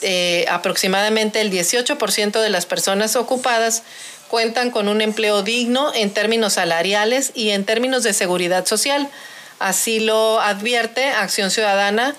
eh, 0.00 0.46
aproximadamente 0.48 1.42
el 1.42 1.50
18% 1.50 2.40
de 2.40 2.48
las 2.48 2.64
personas 2.64 3.16
ocupadas, 3.16 3.82
cuentan 4.28 4.70
con 4.70 4.88
un 4.88 5.02
empleo 5.02 5.42
digno 5.42 5.92
en 5.94 6.08
términos 6.08 6.54
salariales 6.54 7.32
y 7.34 7.50
en 7.50 7.66
términos 7.66 8.02
de 8.02 8.14
seguridad 8.14 8.64
social. 8.64 9.10
Así 9.58 10.00
lo 10.00 10.40
advierte 10.40 11.04
Acción 11.04 11.50
Ciudadana 11.50 12.16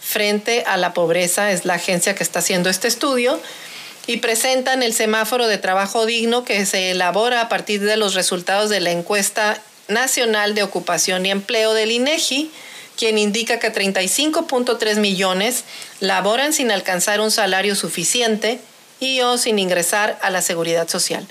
frente 0.00 0.62
a 0.68 0.76
la 0.76 0.94
pobreza, 0.94 1.50
es 1.50 1.64
la 1.64 1.74
agencia 1.74 2.14
que 2.14 2.22
está 2.22 2.38
haciendo 2.38 2.70
este 2.70 2.86
estudio 2.86 3.40
y 4.06 4.18
presentan 4.18 4.84
el 4.84 4.94
semáforo 4.94 5.48
de 5.48 5.58
trabajo 5.58 6.06
digno 6.06 6.44
que 6.44 6.64
se 6.66 6.92
elabora 6.92 7.40
a 7.40 7.48
partir 7.48 7.80
de 7.80 7.96
los 7.96 8.14
resultados 8.14 8.70
de 8.70 8.78
la 8.78 8.92
encuesta 8.92 9.60
nacional 9.88 10.54
de 10.54 10.62
ocupación 10.62 11.26
y 11.26 11.32
empleo 11.32 11.74
del 11.74 11.90
INEGI, 11.90 12.52
quien 13.00 13.16
indica 13.16 13.58
que 13.58 13.72
35.3 13.72 14.96
millones 14.96 15.64
laboran 16.00 16.52
sin 16.52 16.70
alcanzar 16.70 17.22
un 17.22 17.30
salario 17.30 17.74
suficiente 17.74 18.60
y 19.00 19.22
o 19.22 19.38
sin 19.38 19.58
ingresar 19.58 20.18
a 20.20 20.28
la 20.28 20.42
seguridad 20.42 20.86
social. 20.86 21.26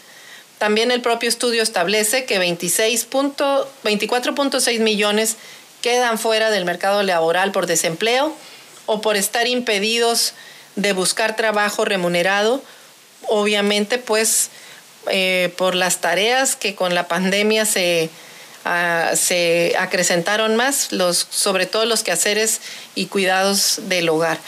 También 0.57 0.89
el 0.89 1.01
propio 1.01 1.30
estudio 1.30 1.61
establece 1.61 2.26
que 2.26 2.39
24.6 2.39 4.80
millones 4.80 5.36
quedan 5.84 6.17
fuera 6.17 6.49
del 6.49 6.65
mercado 6.65 7.03
laboral 7.03 7.51
por 7.51 7.67
desempleo 7.67 8.34
o 8.88 9.01
por 9.01 9.15
estar 9.15 9.45
impedidos 9.45 10.34
de 10.76 10.93
buscar 10.93 11.36
trabajo 11.36 11.86
remunerado, 11.86 12.63
obviamente 13.28 13.99
pues 13.99 14.49
eh, 15.11 15.53
por 15.55 15.76
las 15.76 16.01
tareas 16.01 16.55
que 16.55 16.74
con 16.74 16.95
la 16.95 17.07
pandemia 17.07 17.67
se, 17.67 18.09
ah, 18.70 19.15
se 19.15 19.76
acrecentaron 19.78 20.55
más, 20.55 20.91
los, 20.91 21.28
sobre 21.30 21.65
todo 21.65 21.86
los 21.86 22.03
quehaceres 22.03 22.61
y 22.95 23.07
cuidados 23.07 23.82
del 23.89 24.09
hogar. 24.09 24.39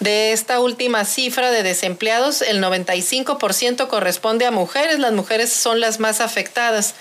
De 0.00 0.32
esta 0.32 0.60
última 0.60 1.04
cifra 1.04 1.50
de 1.50 1.62
desempleados, 1.62 2.42
el 2.42 2.62
95% 2.62 3.88
corresponde 3.88 4.44
a 4.44 4.50
mujeres, 4.50 4.98
las 4.98 5.12
mujeres 5.12 5.52
son 5.52 5.80
las 5.80 6.00
más 6.00 6.20
afectadas. 6.20 6.94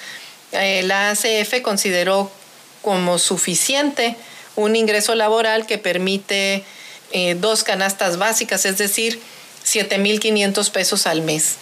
Eh, 0.54 0.84
la 0.84 1.10
ACF 1.10 1.62
consideró 1.62 2.32
como 2.82 3.20
suficiente 3.20 4.16
un 4.56 4.76
ingreso 4.76 5.16
laboral 5.16 5.66
que 5.66 5.78
permite 5.78 6.64
eh, 7.12 7.36
dos 7.36 7.64
canastas 7.64 8.18
básicas, 8.18 8.66
es 8.66 8.78
decir, 8.78 9.20
7.500 9.66 10.72
pesos 10.72 11.08
al 11.08 11.22
mes. 11.22 11.56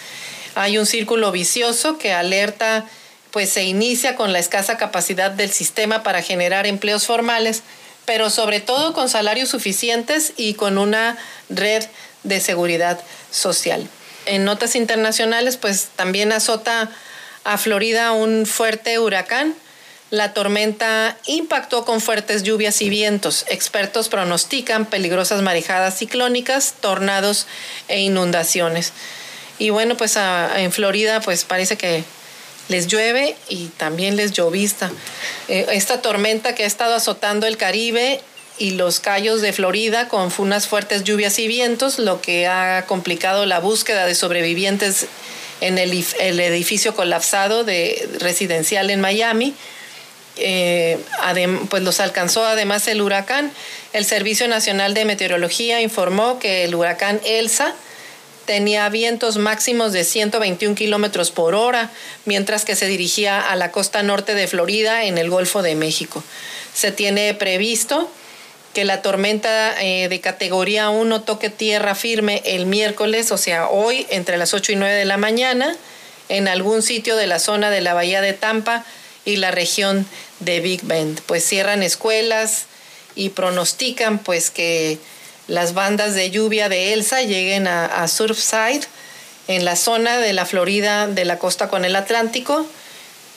Hay 0.56 0.78
un 0.78 0.86
círculo 0.86 1.32
vicioso 1.32 1.98
que 1.98 2.14
alerta, 2.14 2.86
pues 3.34 3.50
se 3.50 3.64
inicia 3.64 4.16
con 4.16 4.32
la 4.32 4.40
escasa 4.40 4.78
capacidad 4.78 5.32
del 5.32 5.52
sistema 5.52 6.04
para 6.04 6.22
generar 6.22 6.66
empleos 6.66 7.06
formales, 7.06 7.64
pero 8.06 8.30
sobre 8.30 8.62
todo 8.62 8.94
con 8.94 9.10
salarios 9.10 9.50
suficientes 9.50 10.32
y 10.38 10.54
con 10.54 10.78
una 10.78 11.18
red 11.50 11.84
de 12.24 12.40
seguridad 12.40 13.02
social. 13.32 13.90
En 14.26 14.46
notas 14.46 14.78
internacionales, 14.78 15.58
pues 15.58 15.90
también 15.98 16.32
azota 16.32 16.90
a 17.44 17.58
Florida 17.58 18.14
un 18.14 18.46
fuerte 18.46 19.00
huracán 19.00 19.56
la 20.14 20.32
tormenta 20.32 21.18
impactó 21.26 21.86
con 21.86 22.00
fuertes 22.00 22.44
lluvias 22.44 22.84
y 22.84 22.90
vientos. 22.90 23.46
Expertos 23.50 24.10
pronostican 24.10 24.86
peligrosas 24.86 25.42
marejadas 25.42 25.98
ciclónicas, 25.98 26.76
tornados 26.82 27.48
e 27.88 28.00
inundaciones. 28.02 28.94
Y 29.58 29.72
bueno, 29.72 29.98
pues 29.98 30.16
en 30.16 30.72
Florida 30.72 31.20
pues 31.20 31.46
parece 31.46 31.78
que 31.78 32.04
les 32.70 32.88
llueve 32.88 33.36
y 33.50 33.68
también 33.78 34.16
les 34.16 34.32
llovista. 34.32 34.92
Eh, 35.48 35.66
esta 35.72 36.02
tormenta 36.02 36.56
que 36.56 36.64
ha 36.64 36.68
estado 36.68 36.96
azotando 36.96 37.46
el 37.48 37.58
Caribe 37.58 38.22
y 38.58 38.72
los 38.72 39.00
callos 39.00 39.42
de 39.42 39.52
Florida 39.54 40.08
con 40.08 40.32
unas 40.38 40.68
fuertes 40.68 41.04
lluvias 41.04 41.40
y 41.40 41.48
vientos, 41.48 42.00
lo 42.00 42.22
que 42.22 42.48
ha 42.48 42.86
complicado 42.88 43.46
la 43.46 43.60
búsqueda 43.60 44.06
de 44.06 44.16
sobrevivientes 44.16 45.08
en 45.62 45.78
el, 45.78 45.92
edificio 45.92 46.94
colapsado 46.96 47.64
de 47.64 48.10
residencial 48.20 48.90
en 48.90 49.02
Miami 49.02 49.54
eh, 50.38 51.00
pues 51.70 51.84
los 51.84 52.00
alcanzó 52.00 52.46
además 52.46 52.88
el 52.88 53.02
huracán. 53.02 53.52
El 53.94 54.06
Servicio 54.06 54.48
Nacional 54.48 54.94
de 54.94 55.06
Meteorología 55.06 55.82
informó 55.82 56.40
que 56.40 56.64
el 56.66 56.76
huracán 56.76 57.22
Elsa 57.24 57.76
tenía 58.46 58.88
vientos 58.90 59.38
máximos 59.38 59.94
de 59.94 60.04
121 60.04 60.76
kilómetros 60.76 61.32
por 61.32 61.56
hora, 61.56 61.90
mientras 62.26 62.66
que 62.66 62.76
se 62.76 62.88
dirigía 62.88 63.40
a 63.40 63.56
la 63.56 63.72
costa 63.72 64.04
norte 64.04 64.36
de 64.36 64.48
Florida 64.48 65.06
en 65.06 65.18
el 65.18 65.30
Golfo 65.30 65.62
de 65.62 65.76
México. 65.76 66.24
Se 66.74 66.92
tiene 66.92 67.34
previsto 67.34 68.10
que 68.74 68.86
la 68.86 69.02
tormenta 69.02 69.82
eh, 69.82 70.10
de 70.10 70.20
categoría 70.20 70.90
1 70.90 71.22
toque 71.22 71.50
tierra 71.50 71.96
firme 71.96 72.42
el 72.46 72.66
miércoles, 72.66 73.32
o 73.32 73.38
sea, 73.38 73.68
hoy 73.68 74.08
entre 74.10 74.38
las 74.38 74.54
8 74.54 74.74
y 74.74 74.76
9 74.76 74.96
de 74.96 75.06
la 75.06 75.18
mañana, 75.18 75.76
en 76.30 76.48
algún 76.48 76.82
sitio 76.82 77.16
de 77.16 77.28
la 77.28 77.40
zona 77.40 77.70
de 77.70 77.82
la 77.82 77.94
bahía 77.94 78.22
de 78.22 78.34
Tampa 78.34 78.84
y 79.26 79.36
la 79.36 79.52
región 79.52 80.08
de 80.40 80.60
Big 80.60 80.82
Bend. 80.84 81.22
Pues 81.22 81.46
cierran 81.46 81.84
escuelas 81.84 82.66
y 83.16 83.30
pronostican 83.30 84.20
pues 84.20 84.50
que 84.50 84.98
las 85.48 85.74
bandas 85.74 86.16
de 86.16 86.32
lluvia 86.32 86.70
de 86.70 86.94
Elsa 86.94 87.22
lleguen 87.22 87.68
a, 87.68 88.08
Surfside, 88.08 88.84
en 89.48 89.66
la 89.66 89.76
zona 89.76 90.20
de 90.20 90.32
la 90.32 90.46
Florida 90.46 91.08
de 91.08 91.26
la 91.26 91.38
costa 91.38 91.68
con 91.68 91.84
el 91.84 91.98
Atlántico, 91.98 92.66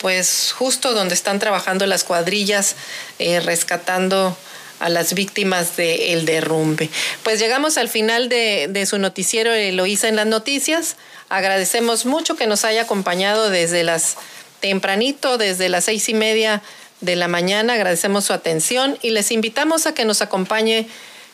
pues 0.01 0.53
justo 0.53 0.93
donde 0.95 1.15
están 1.15 1.41
trabajando 1.41 1.85
las 1.87 2.05
cuadrillas 2.05 2.77
eh, 3.19 3.41
rescatando 3.41 4.37
a 4.79 4.89
las 4.89 5.15
víctimas 5.15 5.77
del 5.77 6.27
derrumbe. 6.27 6.91
Pues 7.23 7.41
llegamos 7.41 7.79
al 7.79 7.89
final 7.89 8.29
de, 8.29 8.87
su 8.89 8.99
noticiero 8.99 9.53
Eloísa 9.53 10.09
en 10.09 10.17
las 10.17 10.27
noticias. 10.27 10.97
Agradecemos 11.29 12.07
mucho 12.07 12.37
que 12.37 12.47
nos 12.47 12.65
haya 12.65 12.83
acompañado 12.83 13.51
desde 13.51 13.83
las 13.83 14.17
tempranito, 14.61 15.39
desde 15.39 15.69
las 15.69 15.85
seis 15.85 16.09
y 16.09 16.15
media 16.15 16.63
de 17.01 17.17
la 17.17 17.29
mañana. 17.29 17.75
Agradecemos 17.75 18.27
su 18.27 18.33
atención 18.33 18.99
y 19.03 19.11
les 19.11 19.31
invitamos 19.31 19.87
a 19.87 19.95
que 19.95 20.05
nos 20.05 20.23
acompañe 20.23 20.87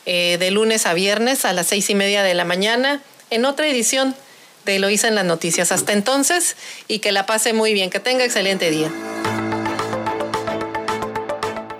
eh, 0.05 0.37
de 0.39 0.51
lunes 0.51 0.85
a 0.85 0.93
viernes 0.93 1.45
a 1.45 1.53
las 1.53 1.67
seis 1.67 1.89
y 1.89 1.95
media 1.95 2.23
de 2.23 2.33
la 2.33 2.45
mañana 2.45 3.01
en 3.29 3.45
otra 3.45 3.67
edición 3.67 4.15
de 4.65 4.77
Eloísa 4.77 5.07
en 5.07 5.15
las 5.15 5.25
noticias. 5.25 5.71
Hasta 5.71 5.93
entonces 5.93 6.55
y 6.87 6.99
que 6.99 7.11
la 7.11 7.25
pase 7.25 7.53
muy 7.53 7.73
bien, 7.73 7.89
que 7.89 7.99
tenga 7.99 8.23
excelente 8.23 8.69
día. 8.71 8.91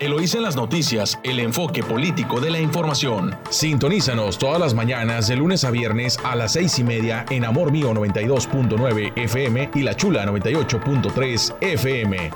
Eloísa 0.04 0.36
en 0.36 0.42
las 0.42 0.54
noticias, 0.54 1.18
el 1.22 1.40
enfoque 1.40 1.82
político 1.82 2.38
de 2.38 2.50
la 2.50 2.60
información. 2.60 3.34
Sintonízanos 3.48 4.36
todas 4.36 4.60
las 4.60 4.74
mañanas 4.74 5.28
de 5.28 5.36
lunes 5.36 5.64
a 5.64 5.70
viernes 5.70 6.18
a 6.24 6.36
las 6.36 6.52
seis 6.52 6.78
y 6.78 6.84
media 6.84 7.24
en 7.30 7.46
Amor 7.46 7.72
Mío 7.72 7.94
92.9 7.94 9.12
FM 9.16 9.70
y 9.74 9.82
La 9.82 9.96
Chula 9.96 10.26
98.3 10.26 11.56
FM. 11.58 12.30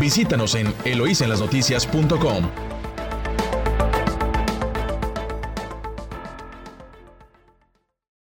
Visítanos 0.00 0.54
en 0.54 0.72
eloísenlasnoticias.com. 0.86 2.77